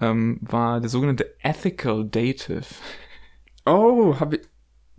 ähm, 0.00 0.38
war 0.42 0.80
der 0.80 0.90
sogenannte 0.90 1.34
Ethical 1.40 2.06
Dative. 2.06 2.66
Oh, 3.64 4.20
habe 4.20 4.36
ich, 4.36 4.42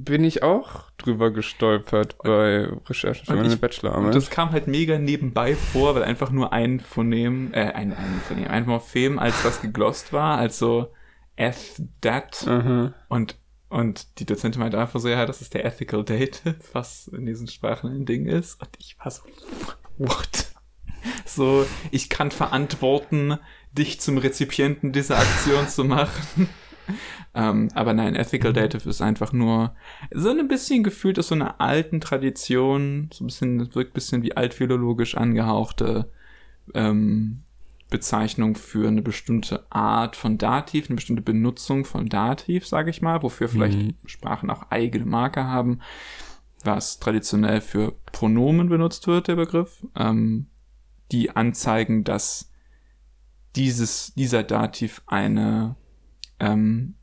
bin 0.04 0.24
ich 0.24 0.43
auch 0.43 0.89
drüber 0.97 1.32
gestolpert 1.32 2.18
bei 2.24 2.70
Recherchen 2.88 3.26
für 3.26 3.36
meine 3.36 3.58
Bachelorarbeit. 3.58 4.06
Und 4.06 4.16
das 4.16 4.30
kam 4.30 4.52
halt 4.52 4.68
mega 4.68 4.97
nebenbei 4.97 5.56
vor, 5.56 5.93
weil 5.95 6.04
einfach 6.04 6.32
nur 6.32 6.54
ein 6.54 6.80
Phonem, 6.80 7.54
äh, 7.54 7.72
ein, 7.74 7.91
ein 7.91 8.22
Phonem, 8.26 8.47
ein 8.47 8.66
Morphem, 8.66 9.20
als 9.20 9.43
das 9.43 9.62
geglost 9.62 10.14
war, 10.14 10.38
also 10.38 10.93
F 11.36 11.82
that 12.02 12.45
mhm. 12.47 12.93
und 13.10 13.38
und 13.70 14.20
die 14.20 14.26
Dozentin 14.26 14.62
meinte 14.62 14.80
einfach 14.80 15.00
so, 15.00 15.10
ja, 15.10 15.28
das 15.28 15.41
ist 15.41 15.54
der 15.54 15.64
Ethical 15.64 16.04
Dative, 16.04 16.56
was 16.74 17.08
in 17.10 17.26
diesen 17.28 17.47
Sprachen 17.47 17.91
ein 17.91 18.06
Ding 18.06 18.26
ist. 18.26 18.60
Und 18.60 18.70
ich 18.80 18.97
war 18.97 19.12
so, 19.12 19.22
what? 20.00 20.47
So, 21.24 21.68
ich 21.91 22.10
kann 22.10 22.32
verantworten, 22.32 23.38
dich 23.72 24.02
zum 24.02 24.18
Rezipienten 24.18 24.91
dieser 24.91 25.20
Aktion 25.20 25.68
zu 25.68 25.84
machen. 25.84 26.50
Ähm, 27.34 27.70
aber 27.74 27.94
nein, 27.94 28.16
Ethical 28.16 28.54
Dative 28.54 28.90
ist 28.90 29.02
einfach 29.02 29.34
nur 29.34 29.76
so 30.12 30.30
ein 30.30 30.48
bisschen 30.48 30.84
gefühlt 30.84 31.20
aus 31.20 31.28
so 31.28 31.36
einer 31.36 31.60
alten 31.62 32.02
Tradition, 32.02 33.10
so 33.14 33.24
ein 33.24 33.28
bisschen, 33.28 33.76
wirkt 33.76 33.92
ein 33.92 33.94
bisschen 33.94 34.24
wie 34.24 34.36
altphilologisch 34.36 35.16
angehauchte 35.16 36.10
ähm, 36.74 37.44
Bezeichnung 37.90 38.56
für 38.56 38.88
eine 38.88 39.02
bestimmte 39.02 39.66
Art 39.72 40.16
von 40.16 40.38
Dativ, 40.38 40.90
eine 40.90 40.96
bestimmte 40.96 41.24
Benutzung 41.24 41.86
von 41.86 42.08
Dativ, 42.08 42.68
sage 42.68 42.92
ich 42.92 43.02
mal, 43.02 43.24
wofür 43.24 43.50
vielleicht 43.50 43.80
mhm. 43.80 43.96
Sprachen 44.06 44.50
auch 44.50 44.70
eigene 44.70 45.06
Marker 45.06 45.46
haben, 45.46 45.80
was 46.64 47.00
traditionell 47.00 47.62
für 47.62 47.94
Pronomen 48.12 48.70
benutzt 48.70 49.08
wird, 49.08 49.28
der 49.28 49.36
Begriff, 49.36 49.86
ähm, 49.96 50.48
die 51.12 51.36
anzeigen, 51.36 52.04
dass 52.04 52.52
dieses, 53.56 54.14
dieser 54.14 54.44
Dativ 54.44 55.02
eine 55.08 55.76
ähm, 56.40 56.96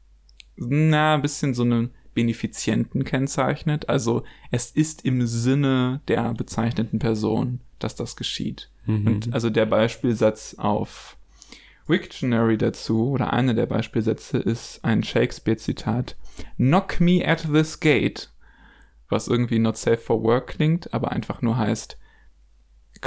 na, 0.57 1.14
ein 1.14 1.22
bisschen 1.22 1.55
so 1.55 1.62
einen 1.62 1.91
Benefizienten 2.14 3.05
kennzeichnet. 3.05 3.89
Also 3.89 4.24
es 4.51 4.70
ist 4.70 5.05
im 5.05 5.26
Sinne 5.26 6.01
der 6.09 6.32
bezeichneten 6.34 6.99
Person, 6.99 7.61
dass 7.78 7.95
das 7.95 8.16
geschieht. 8.16 8.70
Mhm. 8.87 9.07
Und 9.07 9.34
also 9.34 9.51
der 9.51 9.66
Beispielsatz 9.66 10.55
auf 10.59 11.16
Wiktionary 11.87 12.59
dazu, 12.59 13.11
oder 13.11 13.32
einer 13.32 13.55
der 13.55 13.66
Beispielsätze 13.66 14.39
ist 14.39 14.84
ein 14.84 15.03
Shakespeare-Zitat. 15.03 16.16
Knock 16.57 17.01
me 17.01 17.22
at 17.24 17.47
this 17.53 17.78
gate, 17.78 18.30
was 19.09 19.28
irgendwie 19.28 19.59
not 19.59 19.76
safe 19.76 19.99
for 19.99 20.22
work 20.22 20.49
klingt, 20.49 20.93
aber 20.93 21.12
einfach 21.12 21.43
nur 21.43 21.57
heißt, 21.57 21.99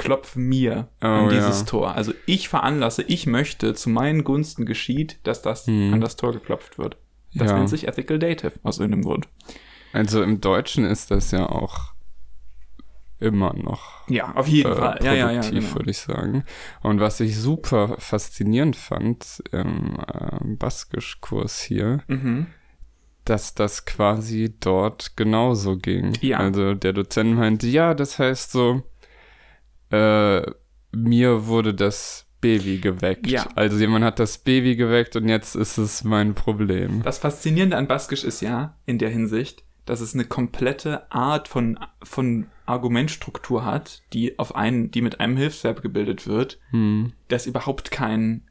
klopf 0.02 0.36
mir 0.36 0.88
oh, 1.02 1.06
an 1.06 1.28
dieses 1.28 1.60
ja. 1.60 1.66
Tor. 1.66 1.94
Also 1.94 2.12
ich 2.26 2.48
veranlasse, 2.48 3.02
ich 3.02 3.26
möchte, 3.26 3.74
zu 3.74 3.90
meinen 3.90 4.24
Gunsten 4.24 4.66
geschieht, 4.66 5.18
dass 5.24 5.42
das 5.42 5.66
hm. 5.66 5.94
an 5.94 6.00
das 6.00 6.16
Tor 6.16 6.32
geklopft 6.32 6.78
wird. 6.78 6.96
Das 7.34 7.50
ja. 7.50 7.56
nennt 7.56 7.68
sich 7.68 7.86
Ethical 7.86 8.18
Dative, 8.18 8.52
aus 8.62 8.78
irgendeinem 8.78 9.04
Grund. 9.04 9.28
Also 9.92 10.22
im 10.22 10.40
Deutschen 10.40 10.84
ist 10.84 11.10
das 11.10 11.30
ja 11.30 11.48
auch 11.48 11.94
immer 13.20 13.52
noch. 13.54 14.08
Ja, 14.08 14.32
auf 14.34 14.48
jeden 14.48 14.72
äh, 14.72 14.74
Fall. 14.74 14.98
Ja, 15.02 15.12
ja, 15.12 15.30
ja. 15.30 15.40
Genau. 15.42 15.74
würde 15.74 15.90
ich 15.90 15.98
sagen. 15.98 16.44
Und 16.82 17.00
was 17.00 17.20
ich 17.20 17.38
super 17.38 17.96
faszinierend 17.98 18.76
fand 18.76 19.42
im 19.52 19.98
äh, 20.06 20.56
Baskisch-Kurs 20.56 21.60
hier, 21.60 22.02
mhm. 22.08 22.46
dass 23.24 23.54
das 23.54 23.84
quasi 23.84 24.54
dort 24.58 25.16
genauso 25.16 25.76
ging. 25.76 26.14
Ja. 26.22 26.38
Also 26.38 26.74
der 26.74 26.94
Dozent 26.94 27.36
meinte, 27.36 27.66
ja, 27.66 27.94
das 27.94 28.18
heißt 28.18 28.52
so, 28.52 28.82
äh, 29.90 30.42
mir 30.92 31.46
wurde 31.46 31.74
das 31.74 32.26
Baby 32.40 32.78
geweckt. 32.78 33.26
Ja. 33.26 33.46
Also 33.54 33.78
jemand 33.78 34.04
hat 34.04 34.18
das 34.18 34.38
Baby 34.38 34.76
geweckt 34.76 35.16
und 35.16 35.28
jetzt 35.28 35.54
ist 35.54 35.78
es 35.78 36.04
mein 36.04 36.34
Problem. 36.34 37.02
Das 37.02 37.18
Faszinierende 37.18 37.76
an 37.76 37.86
Baskisch 37.86 38.24
ist 38.24 38.40
ja, 38.40 38.76
in 38.86 38.98
der 38.98 39.10
Hinsicht, 39.10 39.64
dass 39.84 40.00
es 40.00 40.14
eine 40.14 40.24
komplette 40.24 41.10
Art 41.12 41.48
von, 41.48 41.78
von 42.02 42.46
Argumentstruktur 42.66 43.64
hat, 43.64 44.02
die 44.12 44.38
auf 44.38 44.54
einen, 44.54 44.90
die 44.90 45.02
mit 45.02 45.20
einem 45.20 45.36
Hilfsverb 45.36 45.82
gebildet 45.82 46.26
wird, 46.26 46.58
hm. 46.70 47.12
das 47.28 47.46
überhaupt 47.46 47.90
kein, 47.90 48.48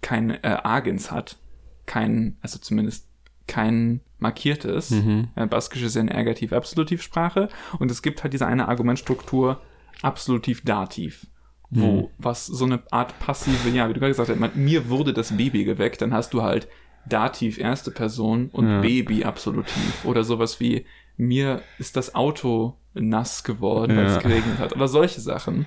kein 0.00 0.30
äh, 0.30 0.58
Agens 0.62 1.10
hat. 1.10 1.38
Kein, 1.86 2.36
also 2.42 2.58
zumindest 2.58 3.08
kein 3.46 4.00
markiertes. 4.18 4.90
Mhm. 4.90 5.28
Äh, 5.34 5.46
Baskisch 5.46 5.82
ist 5.82 5.96
ja 5.96 6.00
eine 6.00 6.14
Ergativ-Absolutiv-Sprache 6.14 7.48
und 7.80 7.90
es 7.90 8.02
gibt 8.02 8.22
halt 8.22 8.32
diese 8.32 8.46
eine 8.46 8.68
Argumentstruktur 8.68 9.60
Absolutiv-Dativ 10.00 11.26
wo 11.74 12.02
mhm. 12.02 12.08
was 12.18 12.46
so 12.46 12.66
eine 12.66 12.82
Art 12.90 13.18
passive, 13.18 13.70
ja, 13.70 13.88
wie 13.88 13.94
du 13.94 14.00
gerade 14.00 14.12
gesagt 14.12 14.28
hast, 14.28 14.56
mir 14.56 14.90
wurde 14.90 15.14
das 15.14 15.36
Baby 15.36 15.64
geweckt, 15.64 16.02
dann 16.02 16.12
hast 16.12 16.34
du 16.34 16.42
halt 16.42 16.68
Dativ 17.04 17.58
erste 17.58 17.90
Person 17.90 18.48
und 18.52 18.68
ja. 18.68 18.80
Baby 18.80 19.24
Absolutiv 19.24 20.04
oder 20.04 20.22
sowas 20.22 20.60
wie 20.60 20.86
mir 21.16 21.62
ist 21.78 21.96
das 21.96 22.14
Auto 22.14 22.76
nass 22.94 23.42
geworden, 23.42 23.96
weil 23.96 24.06
es 24.06 24.18
geregnet 24.18 24.58
hat 24.58 24.76
oder 24.76 24.86
solche 24.86 25.20
Sachen. 25.20 25.66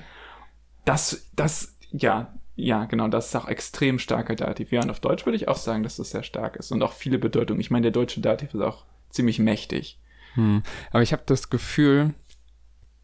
Das, 0.85 1.27
das, 1.35 1.75
ja, 1.91 2.33
ja, 2.55 2.85
genau, 2.85 3.07
das 3.07 3.27
ist 3.27 3.35
auch 3.35 3.47
extrem 3.47 3.99
starker 3.99 4.35
Dativ. 4.35 4.71
Ja, 4.71 4.81
und 4.81 4.91
auf 4.91 4.99
Deutsch 4.99 5.25
würde 5.25 5.35
ich 5.35 5.47
auch 5.47 5.57
sagen, 5.57 5.83
dass 5.83 5.97
das 5.97 6.11
sehr 6.11 6.23
stark 6.23 6.55
ist 6.55 6.71
und 6.71 6.83
auch 6.83 6.93
viele 6.93 7.17
Bedeutungen. 7.17 7.59
Ich 7.59 7.71
meine, 7.71 7.83
der 7.83 7.91
deutsche 7.91 8.21
Dativ 8.21 8.53
ist 8.53 8.61
auch 8.61 8.85
ziemlich 9.09 9.39
mächtig. 9.39 9.99
Hm. 10.35 10.61
Aber 10.91 11.01
ich 11.01 11.11
habe 11.11 11.23
das 11.25 11.49
Gefühl, 11.49 12.13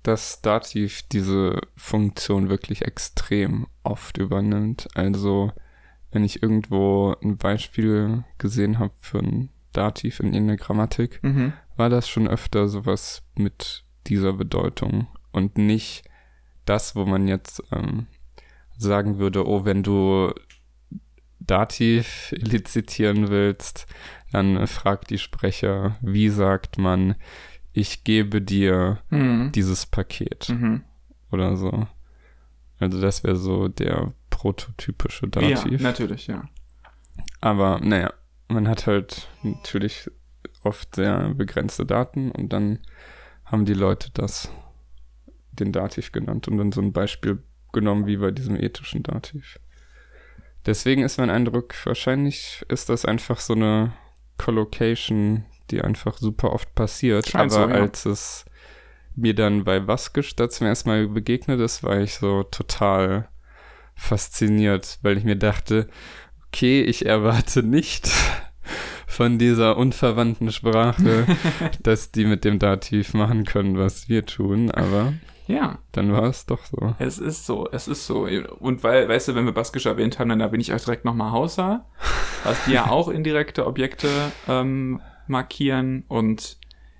dass 0.03 0.41
Dativ 0.41 1.03
diese 1.03 1.61
Funktion 1.75 2.49
wirklich 2.49 2.83
extrem 2.83 3.67
oft 3.83 4.17
übernimmt. 4.17 4.87
Also, 4.95 5.51
wenn 6.11 6.23
ich 6.23 6.41
irgendwo 6.41 7.15
ein 7.23 7.37
Beispiel 7.37 8.23
gesehen 8.37 8.79
habe 8.79 8.93
für 8.99 9.19
ein 9.19 9.49
Dativ 9.73 10.19
in 10.19 10.33
irgendeiner 10.33 10.57
Grammatik, 10.57 11.23
mhm. 11.23 11.53
war 11.77 11.89
das 11.89 12.09
schon 12.09 12.27
öfter 12.27 12.67
sowas 12.67 13.23
mit 13.35 13.85
dieser 14.07 14.33
Bedeutung 14.33 15.07
und 15.31 15.57
nicht 15.57 16.03
das, 16.65 16.95
wo 16.95 17.05
man 17.05 17.27
jetzt 17.27 17.63
ähm, 17.71 18.07
sagen 18.77 19.19
würde, 19.19 19.47
oh, 19.47 19.65
wenn 19.65 19.83
du 19.83 20.33
Dativ 21.39 22.33
elizitieren 22.33 23.29
willst, 23.29 23.87
dann 24.31 24.67
fragt 24.67 25.09
die 25.09 25.17
Sprecher, 25.17 25.97
wie 26.01 26.29
sagt 26.29 26.77
man 26.77 27.15
ich 27.73 28.03
gebe 28.03 28.41
dir 28.41 28.99
mhm. 29.09 29.51
dieses 29.53 29.85
Paket 29.85 30.49
mhm. 30.49 30.83
oder 31.31 31.55
so. 31.55 31.87
Also 32.79 32.99
das 32.99 33.23
wäre 33.23 33.35
so 33.35 33.67
der 33.67 34.13
prototypische 34.29 35.27
Dativ. 35.27 35.71
Ja, 35.71 35.81
natürlich, 35.81 36.27
ja. 36.27 36.43
Aber 37.39 37.79
naja, 37.79 38.11
man 38.47 38.67
hat 38.67 38.87
halt 38.87 39.29
natürlich 39.43 40.09
oft 40.63 40.95
sehr 40.95 41.33
begrenzte 41.33 41.85
Daten 41.85 42.31
und 42.31 42.51
dann 42.51 42.79
haben 43.45 43.65
die 43.65 43.73
Leute 43.73 44.09
das 44.13 44.49
den 45.51 45.71
Dativ 45.71 46.11
genannt 46.11 46.47
und 46.47 46.57
dann 46.57 46.71
so 46.71 46.81
ein 46.81 46.93
Beispiel 46.93 47.43
genommen 47.73 48.07
wie 48.07 48.17
bei 48.17 48.31
diesem 48.31 48.55
ethischen 48.55 49.03
Dativ. 49.03 49.59
Deswegen 50.65 51.03
ist 51.03 51.17
mein 51.17 51.29
Eindruck, 51.29 51.75
wahrscheinlich 51.85 52.63
ist 52.67 52.89
das 52.89 53.05
einfach 53.05 53.39
so 53.39 53.53
eine 53.53 53.93
Collocation 54.37 55.45
die 55.71 55.81
einfach 55.81 56.17
super 56.17 56.53
oft 56.53 56.73
passiert. 56.75 57.29
Scheint 57.29 57.53
aber 57.53 57.63
so, 57.63 57.69
ja. 57.69 57.81
als 57.81 58.05
es 58.05 58.45
mir 59.15 59.35
dann 59.35 59.63
bei 59.63 59.87
Waskisch 59.87 60.35
da 60.35 60.49
zum 60.49 60.67
ersten 60.67 60.89
Mal 60.89 61.07
begegnet 61.07 61.59
ist, 61.59 61.83
war 61.83 61.99
ich 61.99 62.15
so 62.15 62.43
total 62.43 63.27
fasziniert, 63.95 64.99
weil 65.01 65.17
ich 65.17 65.23
mir 65.23 65.35
dachte, 65.35 65.87
okay, 66.47 66.81
ich 66.81 67.05
erwarte 67.05 67.63
nicht 67.63 68.09
von 69.07 69.37
dieser 69.37 69.77
unverwandten 69.77 70.51
Sprache, 70.51 71.25
dass 71.83 72.11
die 72.11 72.25
mit 72.25 72.43
dem 72.43 72.59
Dativ 72.59 73.13
machen 73.13 73.45
können, 73.45 73.77
was 73.77 74.09
wir 74.09 74.25
tun, 74.25 74.71
aber 74.71 75.13
ja. 75.47 75.79
Dann 75.91 76.13
war 76.13 76.23
es 76.23 76.45
doch 76.45 76.63
so. 76.65 76.95
Es 76.97 77.19
ist 77.19 77.45
so, 77.45 77.67
es 77.71 77.87
ist 77.89 78.05
so. 78.05 78.27
Und 78.59 78.83
weil, 78.83 79.09
weißt 79.09 79.29
du, 79.29 79.35
wenn 79.35 79.45
wir 79.45 79.51
Baskisch 79.51 79.85
erwähnt 79.85 80.17
haben, 80.17 80.29
dann 80.29 80.39
da 80.39 80.47
bin 80.47 80.61
ich 80.61 80.73
auch 80.73 80.79
direkt 80.79 81.03
nochmal 81.03 81.31
Hausa, 81.31 81.85
was 82.43 82.63
die 82.65 82.71
ja 82.71 82.87
auch 82.89 83.09
indirekte 83.09 83.67
Objekte 83.67 84.07
ähm, 84.47 85.01
markieren 85.27 86.03
und 86.07 86.57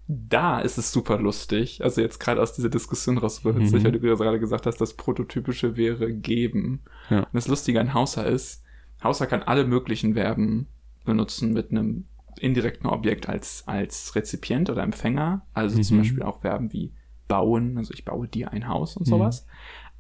da 0.08 0.60
ist 0.60 0.78
es 0.78 0.92
super 0.92 1.20
lustig. 1.20 1.84
Also 1.84 2.02
jetzt 2.02 2.20
gerade 2.20 2.42
aus 2.42 2.54
dieser 2.54 2.70
Diskussion 2.70 3.18
raus, 3.18 3.44
mhm. 3.44 3.66
sicher, 3.66 3.92
du 3.92 4.00
gerade 4.00 4.40
gesagt 4.40 4.66
hast, 4.66 4.82
das 4.82 4.96
Prototypische 4.96 5.78
wäre 5.78 6.12
geben. 6.12 6.82
Ja. 7.10 7.20
Und 7.20 7.34
das 7.34 7.48
Lustige 7.48 7.80
an 7.80 7.94
Hauser 7.94 8.26
ist, 8.26 8.64
Hauser 9.04 9.26
kann 9.26 9.44
alle 9.44 9.66
möglichen 9.66 10.14
Verben 10.14 10.68
benutzen 11.06 11.54
mit 11.54 11.72
einem 11.72 12.06
indirekten 12.40 12.90
Objekt 12.90 13.30
als, 13.30 13.64
als 13.68 14.16
Rezipient 14.16 14.70
oder 14.70 14.84
Empfänger. 14.84 15.46
Also 15.54 15.78
mhm. 15.78 15.84
zum 15.84 15.98
Beispiel 16.00 16.24
auch 16.24 16.42
Verben 16.42 16.74
wie 16.74 16.94
bauen, 17.28 17.78
also 17.78 17.94
ich 17.94 18.04
baue 18.04 18.28
dir 18.28 18.52
ein 18.52 18.68
Haus 18.68 18.98
und 18.98 19.06
sowas. 19.06 19.46
Mhm. 19.46 19.52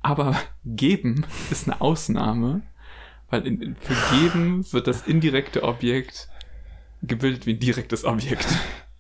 Aber 0.02 0.36
geben 0.66 1.26
ist 1.52 1.70
eine 1.70 1.80
Ausnahme, 1.80 2.64
weil 3.30 3.48
in, 3.48 3.76
für 3.76 3.96
geben 4.16 4.66
wird 4.74 4.88
das 4.88 5.08
indirekte 5.08 5.64
Objekt 5.64 6.28
gebildet 7.02 7.46
wie 7.46 7.54
ein 7.54 7.60
direktes 7.60 8.06
Objekt. 8.06 8.48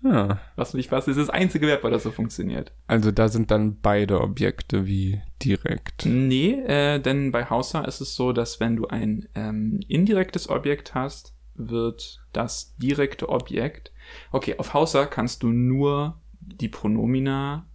Ja. 0.04 0.40
Was 0.56 0.74
nicht 0.74 0.92
was 0.92 1.08
ist 1.08 1.18
das 1.18 1.30
einzige 1.30 1.68
Verb, 1.68 1.84
weil 1.84 1.92
das 1.92 2.04
so 2.04 2.12
funktioniert. 2.12 2.74
Also 2.88 3.12
da 3.12 3.28
sind 3.30 3.52
dann 3.52 3.80
beide 3.82 4.22
Objekte 4.22 4.88
wie 4.88 5.22
direkt. 5.44 6.06
Nee, 6.08 6.54
äh, 6.54 7.00
denn 7.00 7.32
bei 7.32 7.46
Hausa 7.46 7.82
ist 7.82 8.02
es 8.02 8.16
so, 8.16 8.34
dass 8.34 8.60
wenn 8.60 8.76
du 8.76 8.88
ein 8.88 9.28
ähm, 9.36 9.80
indirektes 9.88 10.50
Objekt 10.50 10.96
hast, 10.96 11.36
wird 11.54 12.20
das 12.34 12.76
direkte 12.78 13.30
Objekt. 13.30 13.92
Okay, 14.32 14.56
auf 14.58 14.74
Hausa 14.74 15.06
kannst 15.06 15.44
du 15.44 15.50
nur 15.50 16.20
die 16.40 16.70
Pronomina, 16.70 17.68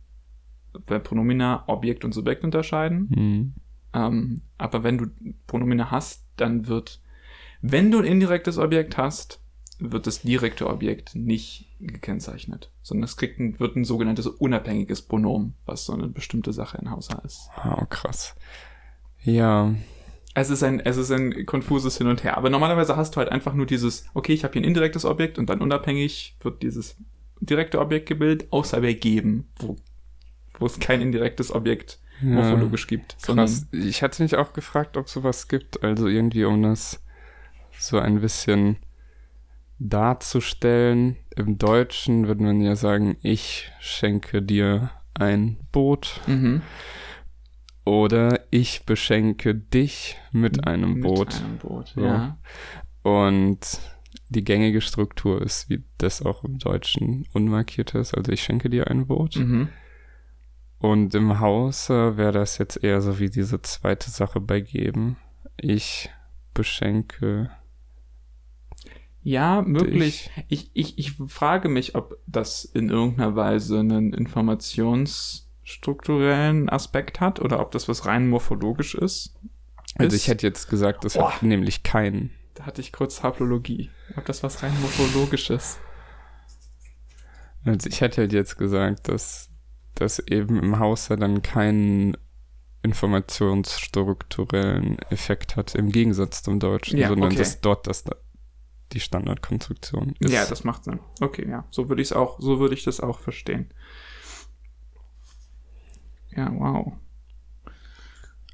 bei 0.86 0.98
Pronomina 0.98 1.64
Objekt 1.68 2.04
und 2.04 2.12
Subjekt 2.12 2.44
unterscheiden. 2.44 3.08
Mhm. 3.14 3.54
Ähm, 3.94 4.42
aber 4.58 4.82
wenn 4.82 4.98
du 4.98 5.06
Pronomina 5.46 5.90
hast, 5.90 6.26
dann 6.36 6.66
wird, 6.66 7.00
wenn 7.62 7.90
du 7.90 7.98
ein 7.98 8.04
indirektes 8.04 8.58
Objekt 8.58 8.98
hast, 8.98 9.40
wird 9.78 10.06
das 10.06 10.22
direkte 10.22 10.68
Objekt 10.68 11.14
nicht 11.14 11.66
gekennzeichnet, 11.80 12.70
sondern 12.82 13.04
es 13.04 13.16
kriegt 13.16 13.38
ein, 13.38 13.58
wird 13.60 13.76
ein 13.76 13.84
sogenanntes 13.84 14.26
unabhängiges 14.26 15.02
Pronomen, 15.02 15.54
was 15.66 15.84
so 15.84 15.92
eine 15.92 16.08
bestimmte 16.08 16.52
Sache 16.52 16.78
in 16.78 16.90
Hausa 16.90 17.20
ist. 17.24 17.50
Oh, 17.64 17.84
krass. 17.86 18.34
Ja. 19.22 19.74
Es 20.34 20.50
ist 20.50 20.62
ein, 20.62 20.80
es 20.80 20.96
ist 20.96 21.10
ein 21.10 21.46
konfuses 21.46 21.98
Hin 21.98 22.06
und 22.06 22.24
Her. 22.24 22.36
Aber 22.36 22.50
normalerweise 22.50 22.96
hast 22.96 23.16
du 23.16 23.18
halt 23.18 23.30
einfach 23.30 23.54
nur 23.54 23.66
dieses, 23.66 24.06
okay, 24.14 24.32
ich 24.32 24.44
habe 24.44 24.52
hier 24.52 24.62
ein 24.62 24.66
indirektes 24.66 25.04
Objekt 25.04 25.38
und 25.38 25.48
dann 25.48 25.60
unabhängig 25.60 26.36
wird 26.40 26.62
dieses 26.62 26.96
direkte 27.40 27.80
Objekt 27.80 28.08
gebildet, 28.08 28.48
außer 28.50 28.82
wir 28.82 28.94
geben, 28.94 29.48
wo, 29.58 29.76
wo 30.58 30.66
es 30.66 30.78
kein 30.78 31.00
indirektes 31.00 31.52
Objekt 31.52 32.00
ja, 32.22 32.28
morphologisch 32.28 32.86
gibt. 32.86 33.16
Krass. 33.22 33.66
Ich 33.72 34.02
hatte 34.02 34.22
mich 34.22 34.36
auch 34.36 34.52
gefragt, 34.52 34.96
ob 34.96 35.08
sowas 35.08 35.48
gibt, 35.48 35.82
also 35.82 36.06
irgendwie 36.06 36.44
um 36.44 36.62
das 36.62 37.02
so 37.78 37.98
ein 37.98 38.20
bisschen 38.20 38.76
darzustellen. 39.78 41.16
Im 41.36 41.58
Deutschen 41.58 42.26
würde 42.26 42.42
man 42.42 42.60
ja 42.60 42.76
sagen, 42.76 43.16
ich 43.22 43.70
schenke 43.80 44.42
dir 44.42 44.90
ein 45.14 45.58
Boot. 45.72 46.20
Mhm. 46.26 46.62
Oder 47.84 48.40
ich 48.50 48.84
beschenke 48.84 49.54
dich 49.54 50.18
mit 50.32 50.66
einem 50.66 50.94
mit 50.94 51.02
Boot. 51.02 51.40
Einem 51.40 51.58
Boot 51.58 51.88
so. 51.88 52.00
ja. 52.00 52.38
Und 53.02 53.80
die 54.28 54.42
gängige 54.42 54.80
Struktur 54.80 55.40
ist, 55.40 55.70
wie 55.70 55.84
das 55.98 56.20
auch 56.20 56.42
im 56.42 56.58
Deutschen 56.58 57.26
unmarkiert 57.32 57.94
ist. 57.94 58.14
Also 58.14 58.32
ich 58.32 58.42
schenke 58.42 58.68
dir 58.68 58.88
ein 58.88 59.06
Boot. 59.06 59.36
Mhm. 59.36 59.68
Und 60.78 61.14
im 61.14 61.40
Hause 61.40 62.16
wäre 62.16 62.32
das 62.32 62.58
jetzt 62.58 62.82
eher 62.82 63.00
so 63.00 63.18
wie 63.18 63.30
diese 63.30 63.62
zweite 63.62 64.10
Sache 64.10 64.40
bei 64.40 64.60
geben. 64.60 65.16
Ich 65.56 66.10
beschenke 66.52 67.50
ja, 69.26 69.62
möglich. 69.62 70.30
Ich, 70.46 70.70
ich, 70.72 70.98
ich 70.98 71.14
frage 71.26 71.68
mich, 71.68 71.96
ob 71.96 72.16
das 72.28 72.64
in 72.64 72.90
irgendeiner 72.90 73.34
Weise 73.34 73.80
ein 73.80 74.12
Informations, 74.12 75.50
strukturellen 75.64 76.68
Aspekt 76.68 77.18
hat 77.18 77.40
oder 77.40 77.58
ob 77.58 77.72
das 77.72 77.88
was 77.88 78.06
rein 78.06 78.28
morphologisch 78.28 78.94
ist. 78.94 79.34
Also 79.96 80.16
ich 80.16 80.28
hätte 80.28 80.46
jetzt 80.46 80.68
gesagt, 80.68 81.04
das 81.04 81.16
oh. 81.16 81.28
hat 81.28 81.42
nämlich 81.42 81.82
keinen. 81.82 82.30
Da 82.54 82.66
hatte 82.66 82.80
ich 82.80 82.92
kurz 82.92 83.24
Haplologie. 83.24 83.90
Ob 84.16 84.24
das 84.26 84.44
was 84.44 84.62
rein 84.62 84.80
morphologisches? 84.80 85.80
Also 87.64 87.88
ich 87.88 88.00
hätte 88.00 88.20
halt 88.20 88.32
jetzt 88.32 88.58
gesagt, 88.58 89.08
dass 89.08 89.50
das 89.96 90.20
eben 90.20 90.62
im 90.62 90.78
Haus 90.78 91.08
dann 91.08 91.42
keinen 91.42 92.16
informationsstrukturellen 92.84 95.00
Effekt 95.10 95.56
hat, 95.56 95.74
im 95.74 95.90
Gegensatz 95.90 96.44
zum 96.44 96.60
Deutschen, 96.60 97.00
ja, 97.00 97.08
sondern 97.08 97.30
okay. 97.30 97.38
dass 97.38 97.60
dort 97.60 97.88
das 97.88 98.04
die 98.92 99.00
Standardkonstruktion 99.00 100.14
ist. 100.20 100.32
Ja, 100.32 100.46
das 100.46 100.64
macht 100.64 100.84
Sinn. 100.84 101.00
Okay, 101.20 101.48
ja. 101.48 101.64
So 101.70 101.88
würde 101.88 102.02
ich 102.02 102.08
es 102.08 102.12
auch, 102.12 102.40
so 102.40 102.60
würde 102.60 102.74
ich 102.74 102.84
das 102.84 103.00
auch 103.00 103.18
verstehen. 103.18 103.70
Ja, 106.30 106.52
wow. 106.52 106.92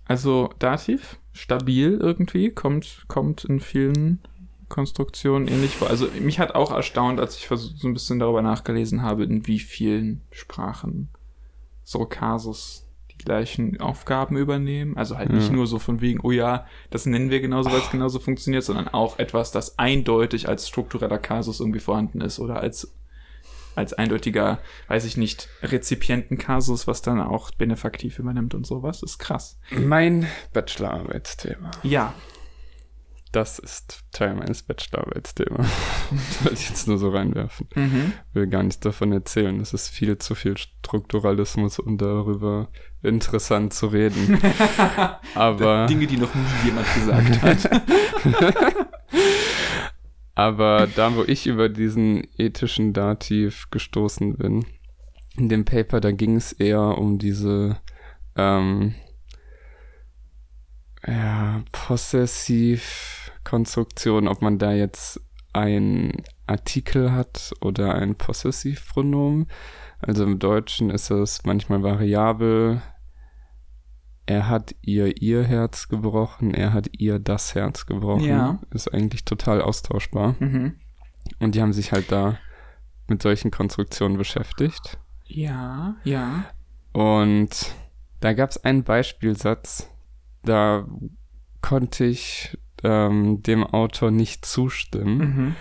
Also 0.05 0.51
Dativ, 0.59 1.19
stabil 1.33 1.99
irgendwie, 2.01 2.51
kommt, 2.51 3.05
kommt 3.09 3.45
in 3.45 3.61
vielen 3.61 4.21
Konstruktionen 4.69 5.49
ähnlich 5.49 5.77
vor. 5.77 5.91
Also 5.91 6.09
mich 6.21 6.39
hat 6.39 6.55
auch 6.55 6.73
erstaunt, 6.73 7.21
als 7.21 7.37
ich 7.37 7.47
so 7.47 7.89
ein 7.89 7.95
bisschen 7.95 8.19
darüber 8.19 8.43
nachgelesen 8.43 9.03
habe, 9.03 9.25
in 9.25 9.47
wie 9.47 9.59
vielen 9.59 10.23
Sprachen 10.31 11.11
so 11.85 12.07
Kasus 12.07 12.87
die 13.23 13.27
gleichen 13.27 13.81
Aufgaben 13.81 14.37
übernehmen. 14.37 14.97
Also 14.97 15.17
halt 15.17 15.31
nicht 15.31 15.53
nur 15.53 15.67
so 15.67 15.79
von 15.79 16.01
wegen, 16.01 16.21
oh 16.23 16.33
ja, 16.33 16.67
das 16.91 17.07
nennen 17.07 17.31
wir 17.31 17.41
genauso, 17.41 17.71
weil 17.71 17.79
es 17.79 17.91
genauso 17.91 18.19
funktioniert, 18.19 18.65
sondern 18.65 18.89
auch 18.89 19.19
etwas, 19.19 19.53
das 19.53 19.79
eindeutig 19.79 20.49
als 20.49 20.69
struktureller 20.69 21.19
Kasus 21.19 21.61
irgendwie 21.61 21.81
vorhanden 21.81 22.21
ist 22.21 22.39
oder 22.39 22.61
als 22.61 22.93
als 23.75 23.95
eindeutiger, 23.95 24.59
weiß 24.89 25.07
ich 25.07 25.17
nicht, 25.17 25.49
Rezipientenkasus, 25.63 26.87
was 26.87 27.01
dann 27.01 27.23
auch 27.23 27.51
benefaktiv 27.53 28.19
übernimmt 28.19 28.55
und 28.55 28.67
sowas. 28.67 29.03
ist 29.03 29.19
krass. 29.19 29.59
Mein 29.71 30.27
Bachelorarbeitsthema. 30.53 31.71
Ja. 31.83 32.13
Das 33.33 33.59
ist 33.59 34.05
Teil 34.13 34.35
meines 34.35 34.63
Bachelorarbeitsthemas. 34.63 35.67
Soll 36.43 36.53
ich 36.53 36.69
jetzt 36.69 36.87
nur 36.87 36.99
so 36.99 37.09
reinwerfen. 37.09 37.67
Mhm. 37.75 38.13
Will 38.35 38.47
gar 38.47 38.63
nichts 38.63 38.81
davon 38.81 39.11
erzählen. 39.11 39.59
Es 39.59 39.73
ist 39.73 39.89
viel 39.89 40.19
zu 40.19 40.35
viel 40.35 40.59
Strukturalismus, 40.59 41.79
um 41.79 41.97
darüber 41.97 42.69
interessant 43.03 43.73
zu 43.73 43.87
reden. 43.87 44.39
Aber. 45.35 45.87
Dinge, 45.87 46.07
die 46.07 46.19
noch 46.19 46.35
nie 46.35 46.45
jemand 46.67 46.87
gesagt 46.95 47.43
hat. 47.43 47.83
Aber 50.35 50.87
da, 50.95 51.17
wo 51.17 51.25
ich 51.25 51.47
über 51.47 51.71
diesen 51.71 52.27
ethischen 52.37 52.93
Dativ 52.93 53.71
gestoßen 53.71 54.37
bin, 54.37 54.67
in 55.37 55.49
dem 55.49 55.65
Paper, 55.65 56.01
da 56.01 56.13
ging 56.13 56.37
es 56.37 56.53
eher 56.53 56.99
um 56.99 57.19
diese 57.19 57.79
ähm, 58.37 58.95
ja, 61.07 61.65
Possessivkonstruktion, 63.53 64.29
ob 64.29 64.43
man 64.43 64.59
da 64.59 64.73
jetzt 64.73 65.21
ein 65.53 66.23
Artikel 66.47 67.13
hat 67.13 67.53
oder 67.61 67.95
ein 67.95 68.15
Possessivpronomen. 68.15 69.49
Also 70.01 70.25
im 70.25 70.39
Deutschen 70.39 70.91
ist 70.91 71.11
es 71.11 71.45
manchmal 71.45 71.83
variabel, 71.83 72.83
er 74.25 74.49
hat 74.49 74.75
ihr 74.81 75.21
ihr 75.21 75.45
Herz 75.45 75.89
gebrochen, 75.89 76.55
er 76.55 76.73
hat 76.73 76.89
ihr 76.97 77.19
das 77.19 77.55
Herz 77.55 77.87
gebrochen. 77.87 78.25
Ja. 78.25 78.59
Ist 78.71 78.93
eigentlich 78.93 79.25
total 79.25 79.61
austauschbar. 79.61 80.37
Mhm. 80.39 80.77
Und 81.39 81.55
die 81.55 81.61
haben 81.61 81.73
sich 81.73 81.93
halt 81.93 82.11
da 82.11 82.39
mit 83.09 83.21
solchen 83.21 83.51
Konstruktionen 83.51 84.17
beschäftigt. 84.17 84.99
Ja, 85.27 85.97
ja. 86.05 86.45
Und 86.93 87.75
da 88.21 88.33
gab 88.33 88.51
es 88.51 88.65
einen 88.65 88.85
Beispielsatz, 88.85 89.91
da 90.45 90.87
konnte 91.61 92.05
ich 92.05 92.57
ähm, 92.83 93.43
dem 93.43 93.65
Autor 93.65 94.11
nicht 94.11 94.45
zustimmen, 94.45 95.19
mhm. 95.19 95.55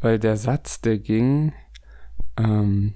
weil 0.00 0.18
der 0.18 0.36
Satz, 0.36 0.80
der 0.80 0.98
ging, 0.98 1.52
ähm, 2.36 2.94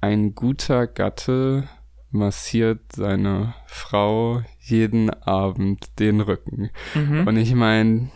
ein 0.00 0.34
guter 0.34 0.86
Gatte 0.86 1.68
massiert 2.10 2.92
seine 2.92 3.54
Frau 3.66 4.42
jeden 4.60 5.10
Abend 5.10 5.98
den 5.98 6.20
Rücken. 6.20 6.70
Mhm. 6.94 7.26
Und 7.26 7.36
ich 7.36 7.54
meine, 7.54 8.10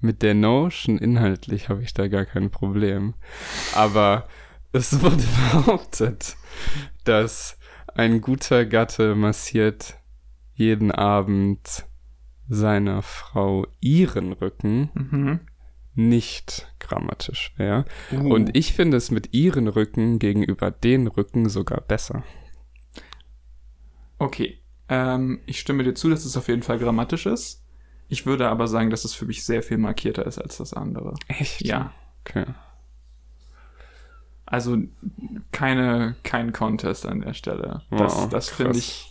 mit 0.00 0.22
der 0.22 0.34
Notion 0.34 0.98
inhaltlich 0.98 1.68
habe 1.68 1.82
ich 1.82 1.94
da 1.94 2.08
gar 2.08 2.24
kein 2.26 2.50
Problem. 2.50 3.14
Aber 3.74 4.28
es 4.72 5.00
wurde 5.00 5.24
behauptet, 5.52 6.36
dass 7.04 7.58
ein 7.94 8.20
guter 8.20 8.66
Gatte 8.66 9.14
massiert 9.14 9.98
jeden 10.54 10.90
Abend 10.90 11.86
seiner 12.48 13.02
Frau 13.02 13.66
ihren 13.80 14.32
Rücken. 14.32 14.90
Mhm. 14.94 15.40
Nicht 15.94 16.70
grammatisch 16.78 17.54
wäre. 17.56 17.86
Uh. 18.12 18.34
Und 18.34 18.56
ich 18.56 18.74
finde 18.74 18.98
es 18.98 19.10
mit 19.10 19.32
ihren 19.32 19.66
Rücken 19.66 20.18
gegenüber 20.18 20.70
den 20.70 21.06
Rücken 21.06 21.48
sogar 21.48 21.80
besser. 21.80 22.22
Okay. 24.18 24.58
Ähm, 24.88 25.40
ich 25.46 25.58
stimme 25.58 25.84
dir 25.84 25.94
zu, 25.94 26.10
dass 26.10 26.24
es 26.24 26.36
auf 26.36 26.48
jeden 26.48 26.62
Fall 26.62 26.78
grammatisch 26.78 27.26
ist. 27.26 27.64
Ich 28.08 28.26
würde 28.26 28.48
aber 28.48 28.68
sagen, 28.68 28.90
dass 28.90 29.04
es 29.04 29.14
für 29.14 29.24
mich 29.24 29.44
sehr 29.44 29.62
viel 29.62 29.78
markierter 29.78 30.26
ist 30.26 30.38
als 30.38 30.58
das 30.58 30.74
andere. 30.74 31.14
Echt? 31.28 31.62
Ja. 31.62 31.92
Okay. 32.24 32.44
Also 34.44 34.78
keine, 35.50 36.14
kein 36.22 36.52
Contest 36.52 37.04
an 37.04 37.20
der 37.20 37.34
Stelle. 37.34 37.82
Das, 37.90 38.14
wow, 38.14 38.28
das 38.28 38.48
finde 38.48 38.78
ich. 38.78 39.10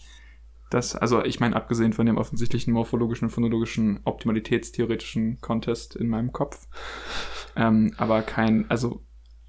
Das, 0.70 0.95
also 0.95 1.24
ich 1.24 1.39
meine, 1.39 1.55
abgesehen 1.55 1.93
von 1.93 2.05
dem 2.05 2.18
offensichtlichen 2.18 2.74
morphologischen, 2.74 3.30
phonologischen, 3.30 3.99
optimalitätstheoretischen 4.03 5.39
Contest 5.39 5.95
in 5.95 6.07
meinem 6.07 6.32
Kopf. 6.32 6.68
Ähm, 7.55 7.93
aber 7.97 8.24
kein, 8.24 8.70
also 8.70 9.03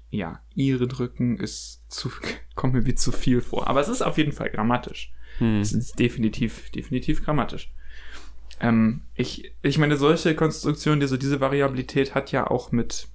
ja, 0.09 0.41
ihre 0.53 0.87
Drücken 0.87 1.37
ist 1.37 1.83
zu, 1.89 2.11
kommt 2.55 2.73
mir 2.73 2.85
wie 2.85 2.95
zu 2.95 3.11
viel 3.11 3.41
vor. 3.41 3.67
Aber 3.67 3.81
es 3.81 3.87
ist 3.87 4.01
auf 4.01 4.17
jeden 4.17 4.31
Fall 4.31 4.49
grammatisch. 4.49 5.13
Hm. 5.39 5.59
Das 5.59 5.73
ist 5.73 5.99
definitiv, 5.99 6.69
definitiv 6.71 7.23
grammatisch. 7.23 7.73
Ähm, 8.59 9.03
ich, 9.15 9.53
ich 9.61 9.77
meine, 9.77 9.97
solche 9.97 10.35
Konstruktionen, 10.35 11.01
also 11.01 11.17
diese 11.17 11.39
Variabilität 11.39 12.15
hat 12.15 12.31
ja 12.31 12.47
auch 12.49 12.71
mit, 12.71 13.07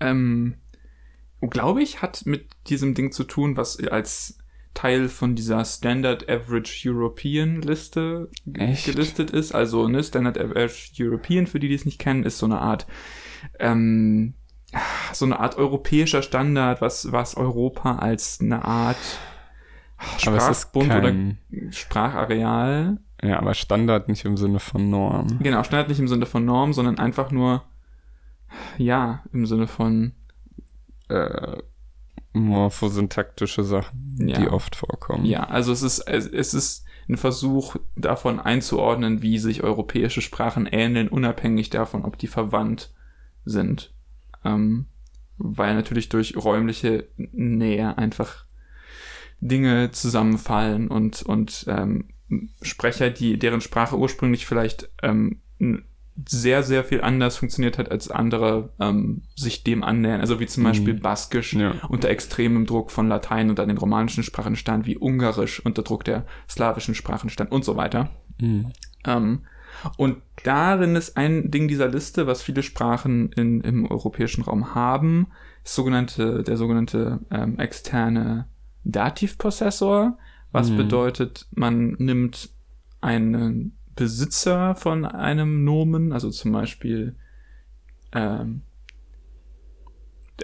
ähm, 0.00 0.56
glaube 1.40 1.82
ich, 1.82 2.02
hat 2.02 2.24
mit 2.26 2.48
diesem 2.68 2.94
Ding 2.94 3.12
zu 3.12 3.24
tun, 3.24 3.56
was 3.56 3.78
als 3.80 4.38
Teil 4.74 5.08
von 5.08 5.34
dieser 5.34 5.64
Standard 5.64 6.28
Average 6.28 6.88
European 6.88 7.60
Liste 7.62 8.28
Echt? 8.54 8.86
gelistet 8.86 9.30
ist. 9.30 9.52
Also, 9.52 9.88
ne, 9.88 10.02
Standard 10.02 10.38
Average 10.38 10.92
European, 11.00 11.46
für 11.46 11.58
die, 11.58 11.68
die 11.68 11.74
es 11.74 11.84
nicht 11.84 11.98
kennen, 11.98 12.24
ist 12.24 12.38
so 12.38 12.46
eine 12.46 12.60
Art, 12.60 12.86
ähm, 13.58 14.34
so 15.12 15.24
eine 15.24 15.40
Art 15.40 15.56
europäischer 15.56 16.22
Standard, 16.22 16.80
was, 16.80 17.10
was 17.12 17.36
Europa 17.36 17.96
als 17.96 18.40
eine 18.40 18.64
Art 18.64 18.96
Sprachbund 20.18 20.94
oder 20.94 21.14
Sprachareal. 21.70 22.98
Ja, 23.22 23.38
aber 23.38 23.54
Standard 23.54 24.08
nicht 24.08 24.24
im 24.24 24.36
Sinne 24.36 24.60
von 24.60 24.88
Norm. 24.88 25.40
Genau, 25.42 25.62
Standard 25.62 25.88
nicht 25.88 26.00
im 26.00 26.08
Sinne 26.08 26.26
von 26.26 26.44
Norm, 26.44 26.72
sondern 26.72 26.98
einfach 26.98 27.30
nur, 27.30 27.64
ja, 28.78 29.22
im 29.32 29.44
Sinne 29.46 29.66
von 29.66 30.14
äh, 31.08 31.58
morphosyntaktische 32.32 33.64
Sachen, 33.64 34.16
ja. 34.20 34.38
die 34.38 34.48
oft 34.48 34.76
vorkommen. 34.76 35.24
Ja, 35.24 35.44
also 35.44 35.72
es 35.72 35.82
ist, 35.82 36.00
es 36.00 36.54
ist 36.54 36.84
ein 37.08 37.16
Versuch 37.16 37.76
davon 37.96 38.38
einzuordnen, 38.38 39.22
wie 39.22 39.38
sich 39.38 39.62
europäische 39.62 40.20
Sprachen 40.20 40.66
ähneln, 40.66 41.08
unabhängig 41.08 41.70
davon, 41.70 42.04
ob 42.04 42.18
die 42.18 42.28
verwandt 42.28 42.92
sind. 43.44 43.92
Ähm, 44.44 44.86
weil 45.38 45.74
natürlich 45.74 46.08
durch 46.08 46.36
räumliche 46.36 47.08
Nähe 47.16 47.98
einfach 47.98 48.44
Dinge 49.40 49.90
zusammenfallen 49.90 50.88
und, 50.88 51.22
und 51.22 51.64
ähm, 51.68 52.10
Sprecher, 52.62 53.10
die 53.10 53.38
deren 53.38 53.60
Sprache 53.60 53.98
ursprünglich 53.98 54.46
vielleicht 54.46 54.90
ähm, 55.02 55.40
sehr, 56.26 56.62
sehr 56.62 56.84
viel 56.84 57.00
anders 57.00 57.36
funktioniert 57.36 57.78
hat 57.78 57.90
als 57.90 58.10
andere, 58.10 58.70
ähm, 58.78 59.22
sich 59.36 59.64
dem 59.64 59.82
annähern. 59.82 60.20
Also 60.20 60.40
wie 60.40 60.46
zum 60.46 60.64
Beispiel 60.64 60.94
mhm. 60.94 61.00
Baskisch 61.00 61.54
ja. 61.54 61.74
unter 61.88 62.08
extremem 62.08 62.66
Druck 62.66 62.90
von 62.90 63.08
Latein 63.08 63.50
und 63.50 63.60
an 63.60 63.68
den 63.68 63.78
romanischen 63.78 64.22
Sprachen 64.22 64.56
stand, 64.56 64.86
wie 64.86 64.98
Ungarisch 64.98 65.64
unter 65.64 65.82
Druck 65.82 66.04
der 66.04 66.26
slawischen 66.48 66.94
Sprachen 66.94 67.30
stand 67.30 67.52
und 67.52 67.64
so 67.64 67.76
weiter. 67.76 68.10
Mhm. 68.38 68.72
Ähm, 69.04 69.40
und 69.96 70.18
darin 70.44 70.96
ist 70.96 71.16
ein 71.16 71.50
Ding 71.50 71.68
dieser 71.68 71.88
Liste, 71.88 72.26
was 72.26 72.42
viele 72.42 72.62
Sprachen 72.62 73.32
in, 73.32 73.60
im 73.60 73.90
europäischen 73.90 74.42
Raum 74.42 74.74
haben, 74.74 75.28
sogenannte, 75.64 76.42
der 76.42 76.56
sogenannte 76.56 77.20
ähm, 77.30 77.58
externe 77.58 78.46
Dativpossessor, 78.84 80.18
was 80.52 80.70
mhm. 80.70 80.76
bedeutet, 80.76 81.46
man 81.52 81.92
nimmt 81.98 82.50
einen 83.00 83.76
Besitzer 84.00 84.74
von 84.74 85.04
einem 85.04 85.64
Nomen, 85.64 86.12
also 86.12 86.30
zum 86.30 86.52
Beispiel 86.52 87.16
ähm, 88.12 88.62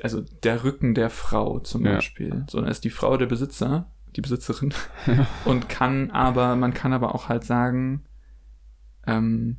also 0.03 0.21
der 0.43 0.63
Rücken 0.63 0.95
der 0.95 1.09
Frau 1.09 1.59
zum 1.61 1.87
ja. 1.87 1.95
Beispiel, 1.95 2.45
sondern 2.51 2.71
ist 2.71 2.85
die 2.85 2.91
Frau 2.91 3.17
der 3.17 3.27
Besitzer 3.27 3.91
die 4.17 4.21
Besitzerin. 4.21 4.73
Ja. 5.07 5.27
Und 5.45 5.69
kann 5.69 6.11
aber, 6.11 6.57
man 6.57 6.75
kann 6.75 6.93
aber 6.93 7.15
auch 7.15 7.29
halt 7.29 7.45
sagen, 7.45 8.05
ähm, 9.07 9.59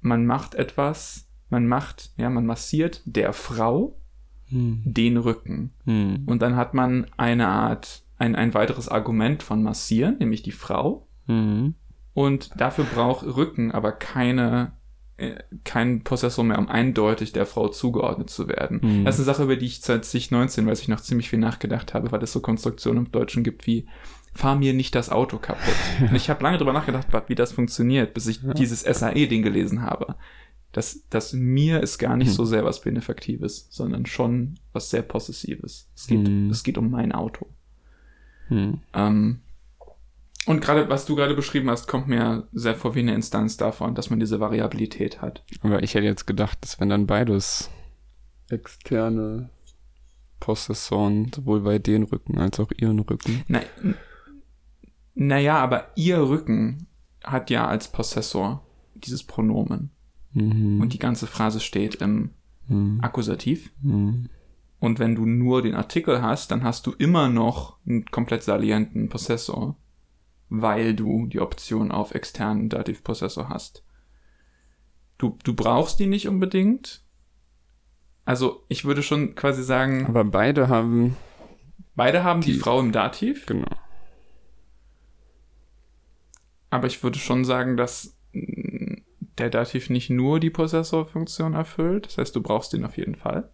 man 0.00 0.24
macht 0.24 0.54
etwas, 0.54 1.28
man 1.50 1.66
macht, 1.66 2.12
ja, 2.16 2.30
man 2.30 2.46
massiert 2.46 3.02
der 3.04 3.32
Frau 3.32 3.98
hm. 4.46 4.82
den 4.84 5.16
Rücken. 5.16 5.72
Hm. 5.84 6.24
Und 6.26 6.42
dann 6.42 6.54
hat 6.54 6.74
man 6.74 7.06
eine 7.16 7.48
Art, 7.48 8.04
ein, 8.18 8.36
ein 8.36 8.54
weiteres 8.54 8.88
Argument 8.88 9.42
von 9.42 9.62
massieren, 9.62 10.18
nämlich 10.18 10.42
die 10.42 10.52
Frau. 10.52 11.08
Hm. 11.26 11.74
Und 12.14 12.50
dafür 12.56 12.84
braucht 12.84 13.24
Rücken 13.24 13.70
aber 13.70 13.92
keine 13.92 14.72
äh, 15.18 15.34
kein 15.64 16.04
Prozessor 16.04 16.44
mehr, 16.44 16.58
um 16.58 16.68
eindeutig 16.68 17.32
der 17.32 17.44
Frau 17.44 17.68
zugeordnet 17.68 18.30
zu 18.30 18.48
werden. 18.48 18.80
Mhm. 18.82 19.04
Das 19.04 19.16
ist 19.16 19.22
eine 19.22 19.34
Sache, 19.34 19.42
über 19.42 19.56
die 19.56 19.66
ich 19.66 19.80
seit 19.80 20.04
2019, 20.04 20.66
weiß 20.66 20.80
ich 20.80 20.88
noch 20.88 21.00
ziemlich 21.00 21.28
viel 21.28 21.40
nachgedacht 21.40 21.92
habe, 21.92 22.12
weil 22.12 22.22
es 22.22 22.32
so 22.32 22.40
Konstruktionen 22.40 23.06
im 23.06 23.12
Deutschen 23.12 23.42
gibt 23.42 23.66
wie 23.66 23.88
fahr 24.34 24.54
mir 24.54 24.74
nicht 24.74 24.94
das 24.94 25.10
Auto 25.10 25.38
kaputt. 25.38 25.74
Und 26.00 26.14
ich 26.14 26.30
habe 26.30 26.44
lange 26.44 26.58
drüber 26.58 26.72
nachgedacht, 26.72 27.08
wie 27.26 27.34
das 27.34 27.50
funktioniert, 27.50 28.14
bis 28.14 28.28
ich 28.28 28.42
ja. 28.42 28.54
dieses 28.54 28.82
SAE-Ding 28.82 29.42
gelesen 29.42 29.82
habe. 29.82 30.14
Das, 30.70 31.02
das 31.10 31.32
mir 31.32 31.82
ist 31.82 31.98
gar 31.98 32.16
nicht 32.16 32.28
hm. 32.28 32.34
so 32.34 32.44
sehr 32.44 32.64
was 32.64 32.82
Benefaktives, 32.82 33.66
sondern 33.70 34.06
schon 34.06 34.60
was 34.72 34.90
sehr 34.90 35.02
Possessives. 35.02 35.90
Es 35.96 36.06
geht, 36.06 36.28
hm. 36.28 36.50
es 36.50 36.62
geht 36.62 36.78
um 36.78 36.90
mein 36.90 37.10
Auto. 37.10 37.46
Hm. 38.48 38.78
Ähm, 38.94 39.40
und 40.46 40.60
gerade, 40.60 40.88
was 40.88 41.04
du 41.04 41.16
gerade 41.16 41.34
beschrieben 41.34 41.68
hast, 41.68 41.88
kommt 41.88 42.08
mir 42.08 42.48
sehr 42.52 42.74
vor 42.74 42.94
wie 42.94 43.00
eine 43.00 43.14
Instanz 43.14 43.56
davon, 43.56 43.94
dass 43.94 44.10
man 44.10 44.20
diese 44.20 44.40
Variabilität 44.40 45.20
hat. 45.20 45.44
Aber 45.60 45.82
ich 45.82 45.94
hätte 45.94 46.06
jetzt 46.06 46.26
gedacht, 46.26 46.58
dass 46.62 46.80
wenn 46.80 46.88
dann 46.88 47.06
beides 47.06 47.70
externe 48.48 49.50
Possessoren, 50.40 51.30
sowohl 51.34 51.60
bei 51.60 51.78
den 51.78 52.04
Rücken 52.04 52.38
als 52.38 52.60
auch 52.60 52.70
ihren 52.76 53.00
Rücken. 53.00 53.44
Na, 53.48 53.60
naja, 55.14 55.58
aber 55.58 55.88
ihr 55.96 56.20
Rücken 56.20 56.86
hat 57.24 57.50
ja 57.50 57.66
als 57.66 57.88
Possessor 57.88 58.64
dieses 58.94 59.24
Pronomen. 59.24 59.90
Mhm. 60.32 60.80
Und 60.80 60.92
die 60.92 60.98
ganze 60.98 61.26
Phrase 61.26 61.60
steht 61.60 61.96
im 61.96 62.30
mhm. 62.68 63.00
Akkusativ. 63.02 63.72
Mhm. 63.82 64.28
Und 64.78 64.98
wenn 65.00 65.16
du 65.16 65.26
nur 65.26 65.62
den 65.62 65.74
Artikel 65.74 66.22
hast, 66.22 66.52
dann 66.52 66.62
hast 66.62 66.86
du 66.86 66.92
immer 66.92 67.28
noch 67.28 67.78
einen 67.84 68.06
komplett 68.06 68.44
salienten 68.44 69.08
Possessor, 69.08 69.76
weil 70.48 70.94
du 70.94 71.26
die 71.26 71.40
Option 71.40 71.90
auf 71.90 72.14
externen 72.14 72.68
Dativpossessor 72.68 73.48
hast. 73.48 73.82
Du, 75.18 75.36
du 75.44 75.54
brauchst 75.54 75.98
die 75.98 76.06
nicht 76.06 76.28
unbedingt. 76.28 77.02
Also 78.24 78.64
ich 78.68 78.84
würde 78.84 79.02
schon 79.02 79.34
quasi 79.34 79.62
sagen. 79.62 80.06
Aber 80.06 80.24
beide 80.24 80.68
haben. 80.68 81.16
Beide 81.96 82.22
haben 82.22 82.40
die, 82.40 82.52
die 82.52 82.58
Frau 82.58 82.78
im 82.78 82.92
Dativ. 82.92 83.46
Genau. 83.46 83.66
Aber 86.70 86.86
ich 86.86 87.02
würde 87.02 87.18
schon 87.18 87.44
sagen, 87.44 87.76
dass 87.76 88.16
der 88.32 89.50
Dativ 89.50 89.90
nicht 89.90 90.10
nur 90.10 90.40
die 90.40 90.50
Prozessorfunktion 90.50 91.54
erfüllt. 91.54 92.06
Das 92.06 92.18
heißt, 92.18 92.36
du 92.36 92.42
brauchst 92.42 92.72
den 92.72 92.84
auf 92.84 92.96
jeden 92.96 93.14
Fall. 93.14 93.50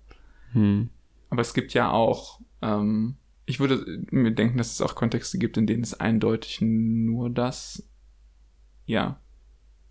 Hm. 0.52 0.90
Aber 1.30 1.40
es 1.40 1.54
gibt 1.54 1.74
ja 1.74 1.90
auch, 1.90 2.40
ähm, 2.62 3.16
ich 3.46 3.60
würde 3.60 4.04
mir 4.10 4.32
denken, 4.32 4.58
dass 4.58 4.72
es 4.72 4.80
auch 4.80 4.94
Kontexte 4.94 5.38
gibt, 5.38 5.56
in 5.56 5.66
denen 5.66 5.82
es 5.82 5.98
eindeutig 5.98 6.60
nur 6.60 7.30
das, 7.30 7.86
ja, 8.86 9.20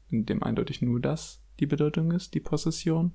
in 0.09 0.25
dem 0.25 0.43
eindeutig 0.43 0.81
nur 0.81 0.99
das 0.99 1.41
die 1.59 1.67
Bedeutung 1.67 2.11
ist, 2.11 2.33
die 2.33 2.39
Possession. 2.39 3.13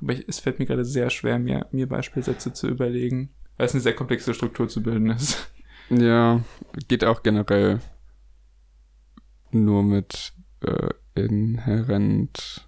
Aber 0.00 0.14
ich, 0.14 0.26
es 0.26 0.40
fällt 0.40 0.58
mir 0.58 0.66
gerade 0.66 0.84
sehr 0.84 1.10
schwer, 1.10 1.38
mir, 1.38 1.66
mir 1.70 1.88
Beispielsätze 1.88 2.52
zu 2.52 2.68
überlegen, 2.68 3.30
weil 3.56 3.66
es 3.66 3.74
eine 3.74 3.82
sehr 3.82 3.94
komplexe 3.94 4.34
Struktur 4.34 4.68
zu 4.68 4.82
bilden 4.82 5.10
ist. 5.10 5.50
Ja, 5.90 6.42
geht 6.88 7.04
auch 7.04 7.22
generell 7.22 7.80
nur 9.50 9.82
mit 9.82 10.32
äh, 10.60 10.88
inhärent 11.14 12.66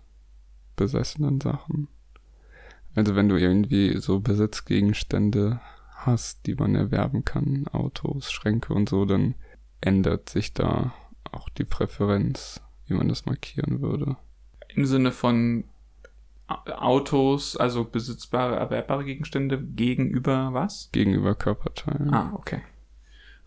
besessenen 0.77 1.41
Sachen. 1.41 1.89
Also 2.95 3.17
wenn 3.17 3.29
du 3.29 3.37
irgendwie 3.37 3.99
so 3.99 4.21
Besitzgegenstände 4.21 5.61
hast, 6.07 6.47
die 6.47 6.55
man 6.55 6.75
erwerben 6.75 7.25
kann, 7.25 7.67
Autos, 7.69 8.31
Schränke 8.31 8.73
und 8.75 8.89
so, 8.89 9.05
dann 9.05 9.35
ändert 9.81 10.29
sich 10.29 10.55
da 10.55 10.95
auch 11.33 11.49
die 11.49 11.65
Präferenz, 11.65 12.63
wie 12.87 12.95
man 12.95 13.09
das 13.09 13.27
markieren 13.27 13.81
würde. 13.81 14.17
Im 14.69 14.87
Sinne 14.87 15.13
von 15.13 15.65
Autos, 16.47 17.57
also 17.57 17.85
besitzbare, 17.85 18.57
erwerbbare 18.57 19.05
Gegenstände 19.05 19.61
gegenüber 19.61 20.51
was? 20.53 20.91
Gegenüber 20.93 21.35
Körperteilen. 21.35 22.15
Ah, 22.15 22.33
okay. 22.35 22.63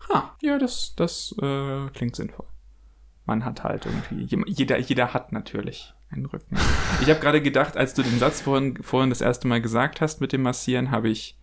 Ha, 0.08 0.36
ja, 0.42 0.58
das, 0.58 0.94
das 0.96 1.34
äh, 1.40 1.88
klingt 1.94 2.16
sinnvoll 2.16 2.46
man 3.30 3.44
hat 3.44 3.62
halt 3.62 3.86
irgendwie, 3.86 4.42
jeder, 4.48 4.76
jeder 4.78 5.14
hat 5.14 5.30
natürlich 5.30 5.94
einen 6.10 6.26
Rücken. 6.26 6.56
Ich 7.00 7.08
habe 7.08 7.20
gerade 7.20 7.40
gedacht, 7.40 7.76
als 7.76 7.94
du 7.94 8.02
den 8.02 8.18
Satz 8.18 8.40
vorhin, 8.40 8.82
vorhin 8.82 9.10
das 9.10 9.20
erste 9.20 9.46
Mal 9.46 9.60
gesagt 9.60 10.00
hast 10.00 10.20
mit 10.20 10.32
dem 10.32 10.42
Massieren, 10.42 10.90
habe 10.90 11.08
ich 11.08 11.38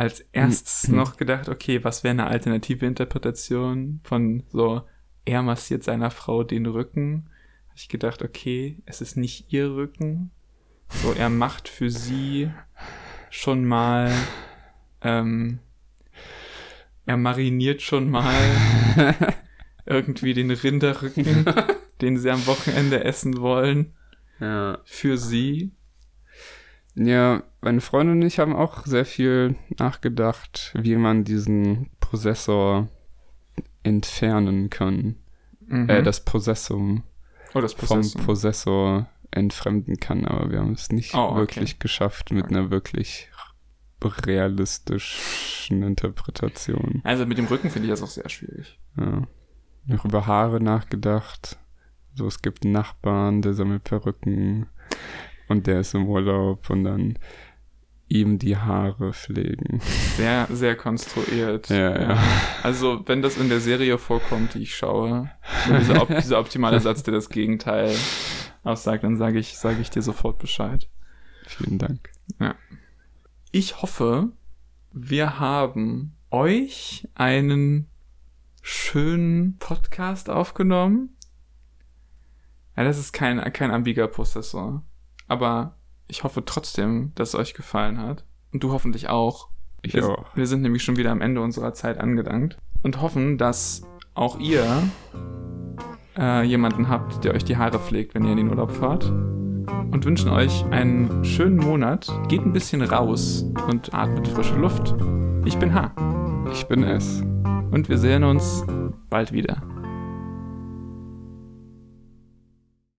als 0.00 0.20
erstes 0.32 0.88
mhm. 0.88 0.96
noch 0.96 1.18
gedacht, 1.18 1.50
okay, 1.50 1.84
was 1.84 2.04
wäre 2.04 2.12
eine 2.12 2.26
alternative 2.26 2.86
Interpretation 2.86 4.00
von 4.02 4.44
so, 4.48 4.80
er 5.26 5.42
massiert 5.42 5.84
seiner 5.84 6.10
Frau 6.10 6.42
den 6.42 6.64
Rücken. 6.64 7.28
Habe 7.66 7.76
ich 7.76 7.90
gedacht, 7.90 8.22
okay, 8.22 8.78
es 8.86 9.02
ist 9.02 9.18
nicht 9.18 9.52
ihr 9.52 9.74
Rücken. 9.74 10.30
So, 10.88 11.12
er 11.12 11.28
macht 11.28 11.68
für 11.68 11.90
sie 11.90 12.50
schon 13.28 13.66
mal, 13.66 14.10
ähm, 15.02 15.58
er 17.04 17.18
mariniert 17.18 17.82
schon 17.82 18.08
mal 18.08 18.34
irgendwie 19.84 20.32
den 20.32 20.50
Rinderrücken, 20.50 21.44
den 22.00 22.16
sie 22.16 22.30
am 22.30 22.46
Wochenende 22.46 23.04
essen 23.04 23.36
wollen. 23.42 23.92
Ja. 24.40 24.78
Für 24.84 25.18
sie. 25.18 25.72
Ja, 27.02 27.42
meine 27.60 27.80
Freundin 27.80 28.20
und 28.20 28.26
ich 28.26 28.38
haben 28.38 28.54
auch 28.54 28.84
sehr 28.84 29.04
viel 29.04 29.56
nachgedacht, 29.78 30.74
wie 30.78 30.96
man 30.96 31.24
diesen 31.24 31.90
Prozessor 32.00 32.88
entfernen 33.82 34.68
kann. 34.70 35.16
Mhm. 35.66 35.88
Äh, 35.88 36.02
das 36.02 36.24
Possessum 36.24 37.04
oh, 37.54 37.60
das 37.60 37.74
vom 37.74 38.02
Prozessor 38.24 39.08
entfremden 39.30 39.98
kann, 39.98 40.26
aber 40.26 40.50
wir 40.50 40.58
haben 40.58 40.72
es 40.72 40.90
nicht 40.90 41.14
oh, 41.14 41.30
okay. 41.30 41.36
wirklich 41.38 41.78
geschafft 41.78 42.32
mit 42.32 42.46
okay. 42.46 42.54
einer 42.56 42.70
wirklich 42.70 43.30
realistischen 44.02 45.82
Interpretation. 45.82 47.00
Also 47.04 47.26
mit 47.26 47.38
dem 47.38 47.46
Rücken 47.46 47.70
finde 47.70 47.86
ich 47.86 47.92
das 47.92 48.02
auch 48.02 48.08
sehr 48.08 48.28
schwierig. 48.28 48.78
Ja 48.98 49.26
noch 49.86 50.04
über 50.04 50.26
Haare 50.26 50.60
nachgedacht. 50.60 51.58
So, 52.14 52.26
es 52.26 52.42
gibt 52.42 52.64
einen 52.64 52.72
Nachbarn, 52.72 53.42
der 53.42 53.54
sammelt 53.54 53.84
Perücken 53.84 54.66
und 55.50 55.66
der 55.66 55.80
ist 55.80 55.94
im 55.94 56.06
Urlaub 56.06 56.70
und 56.70 56.84
dann 56.84 57.18
ihm 58.08 58.38
die 58.38 58.56
Haare 58.56 59.12
pflegen. 59.12 59.80
Sehr, 60.16 60.46
sehr 60.50 60.76
konstruiert. 60.76 61.68
Ja, 61.68 62.00
ja. 62.00 62.18
Also, 62.62 63.02
wenn 63.06 63.22
das 63.22 63.36
in 63.36 63.48
der 63.48 63.60
Serie 63.60 63.98
vorkommt, 63.98 64.54
die 64.54 64.62
ich 64.62 64.74
schaue, 64.74 65.30
dieser, 65.68 66.02
op 66.02 66.08
dieser 66.08 66.38
optimale 66.40 66.80
Satz, 66.80 67.02
der 67.02 67.14
das 67.14 67.28
Gegenteil 67.28 67.94
aussagt, 68.64 69.04
dann 69.04 69.16
sage 69.16 69.38
ich, 69.38 69.56
sage 69.58 69.80
ich 69.80 69.90
dir 69.90 70.02
sofort 70.02 70.38
Bescheid. 70.38 70.88
Vielen 71.46 71.78
Dank. 71.78 72.10
Ja. 72.40 72.54
Ich 73.52 73.80
hoffe, 73.80 74.30
wir 74.92 75.38
haben 75.38 76.16
euch 76.30 77.08
einen 77.14 77.88
schönen 78.62 79.56
Podcast 79.58 80.30
aufgenommen. 80.30 81.16
Ja, 82.76 82.84
das 82.84 82.98
ist 82.98 83.12
kein, 83.12 83.40
kein 83.52 83.70
Amiga-Prozessor. 83.70 84.84
Aber 85.30 85.76
ich 86.08 86.24
hoffe 86.24 86.44
trotzdem, 86.44 87.12
dass 87.14 87.30
es 87.30 87.34
euch 87.36 87.54
gefallen 87.54 87.98
hat. 87.98 88.24
Und 88.52 88.64
du 88.64 88.72
hoffentlich 88.72 89.08
auch. 89.08 89.48
Ich 89.80 89.94
wir, 89.94 90.04
auch. 90.04 90.26
Wir 90.34 90.48
sind 90.48 90.62
nämlich 90.62 90.82
schon 90.82 90.96
wieder 90.96 91.12
am 91.12 91.20
Ende 91.20 91.40
unserer 91.40 91.72
Zeit 91.72 91.98
angelangt. 91.98 92.58
Und 92.82 93.00
hoffen, 93.00 93.38
dass 93.38 93.82
auch 94.14 94.40
ihr 94.40 94.64
äh, 96.18 96.42
jemanden 96.42 96.88
habt, 96.88 97.22
der 97.22 97.34
euch 97.34 97.44
die 97.44 97.56
Haare 97.56 97.78
pflegt, 97.78 98.14
wenn 98.14 98.24
ihr 98.24 98.32
in 98.32 98.38
den 98.38 98.50
Urlaub 98.50 98.72
fahrt. 98.72 99.04
Und 99.04 100.04
wünschen 100.04 100.30
euch 100.30 100.64
einen 100.72 101.24
schönen 101.24 101.58
Monat. 101.58 102.12
Geht 102.26 102.40
ein 102.40 102.52
bisschen 102.52 102.82
raus 102.82 103.44
und 103.68 103.94
atmet 103.94 104.26
frische 104.26 104.56
Luft. 104.56 104.96
Ich 105.44 105.58
bin 105.58 105.72
H. 105.72 105.92
Ich 106.50 106.66
bin 106.66 106.82
S 106.82 107.22
und 107.70 107.88
wir 107.88 107.98
sehen 107.98 108.24
uns 108.24 108.64
bald 109.08 109.30
wieder. 109.30 109.62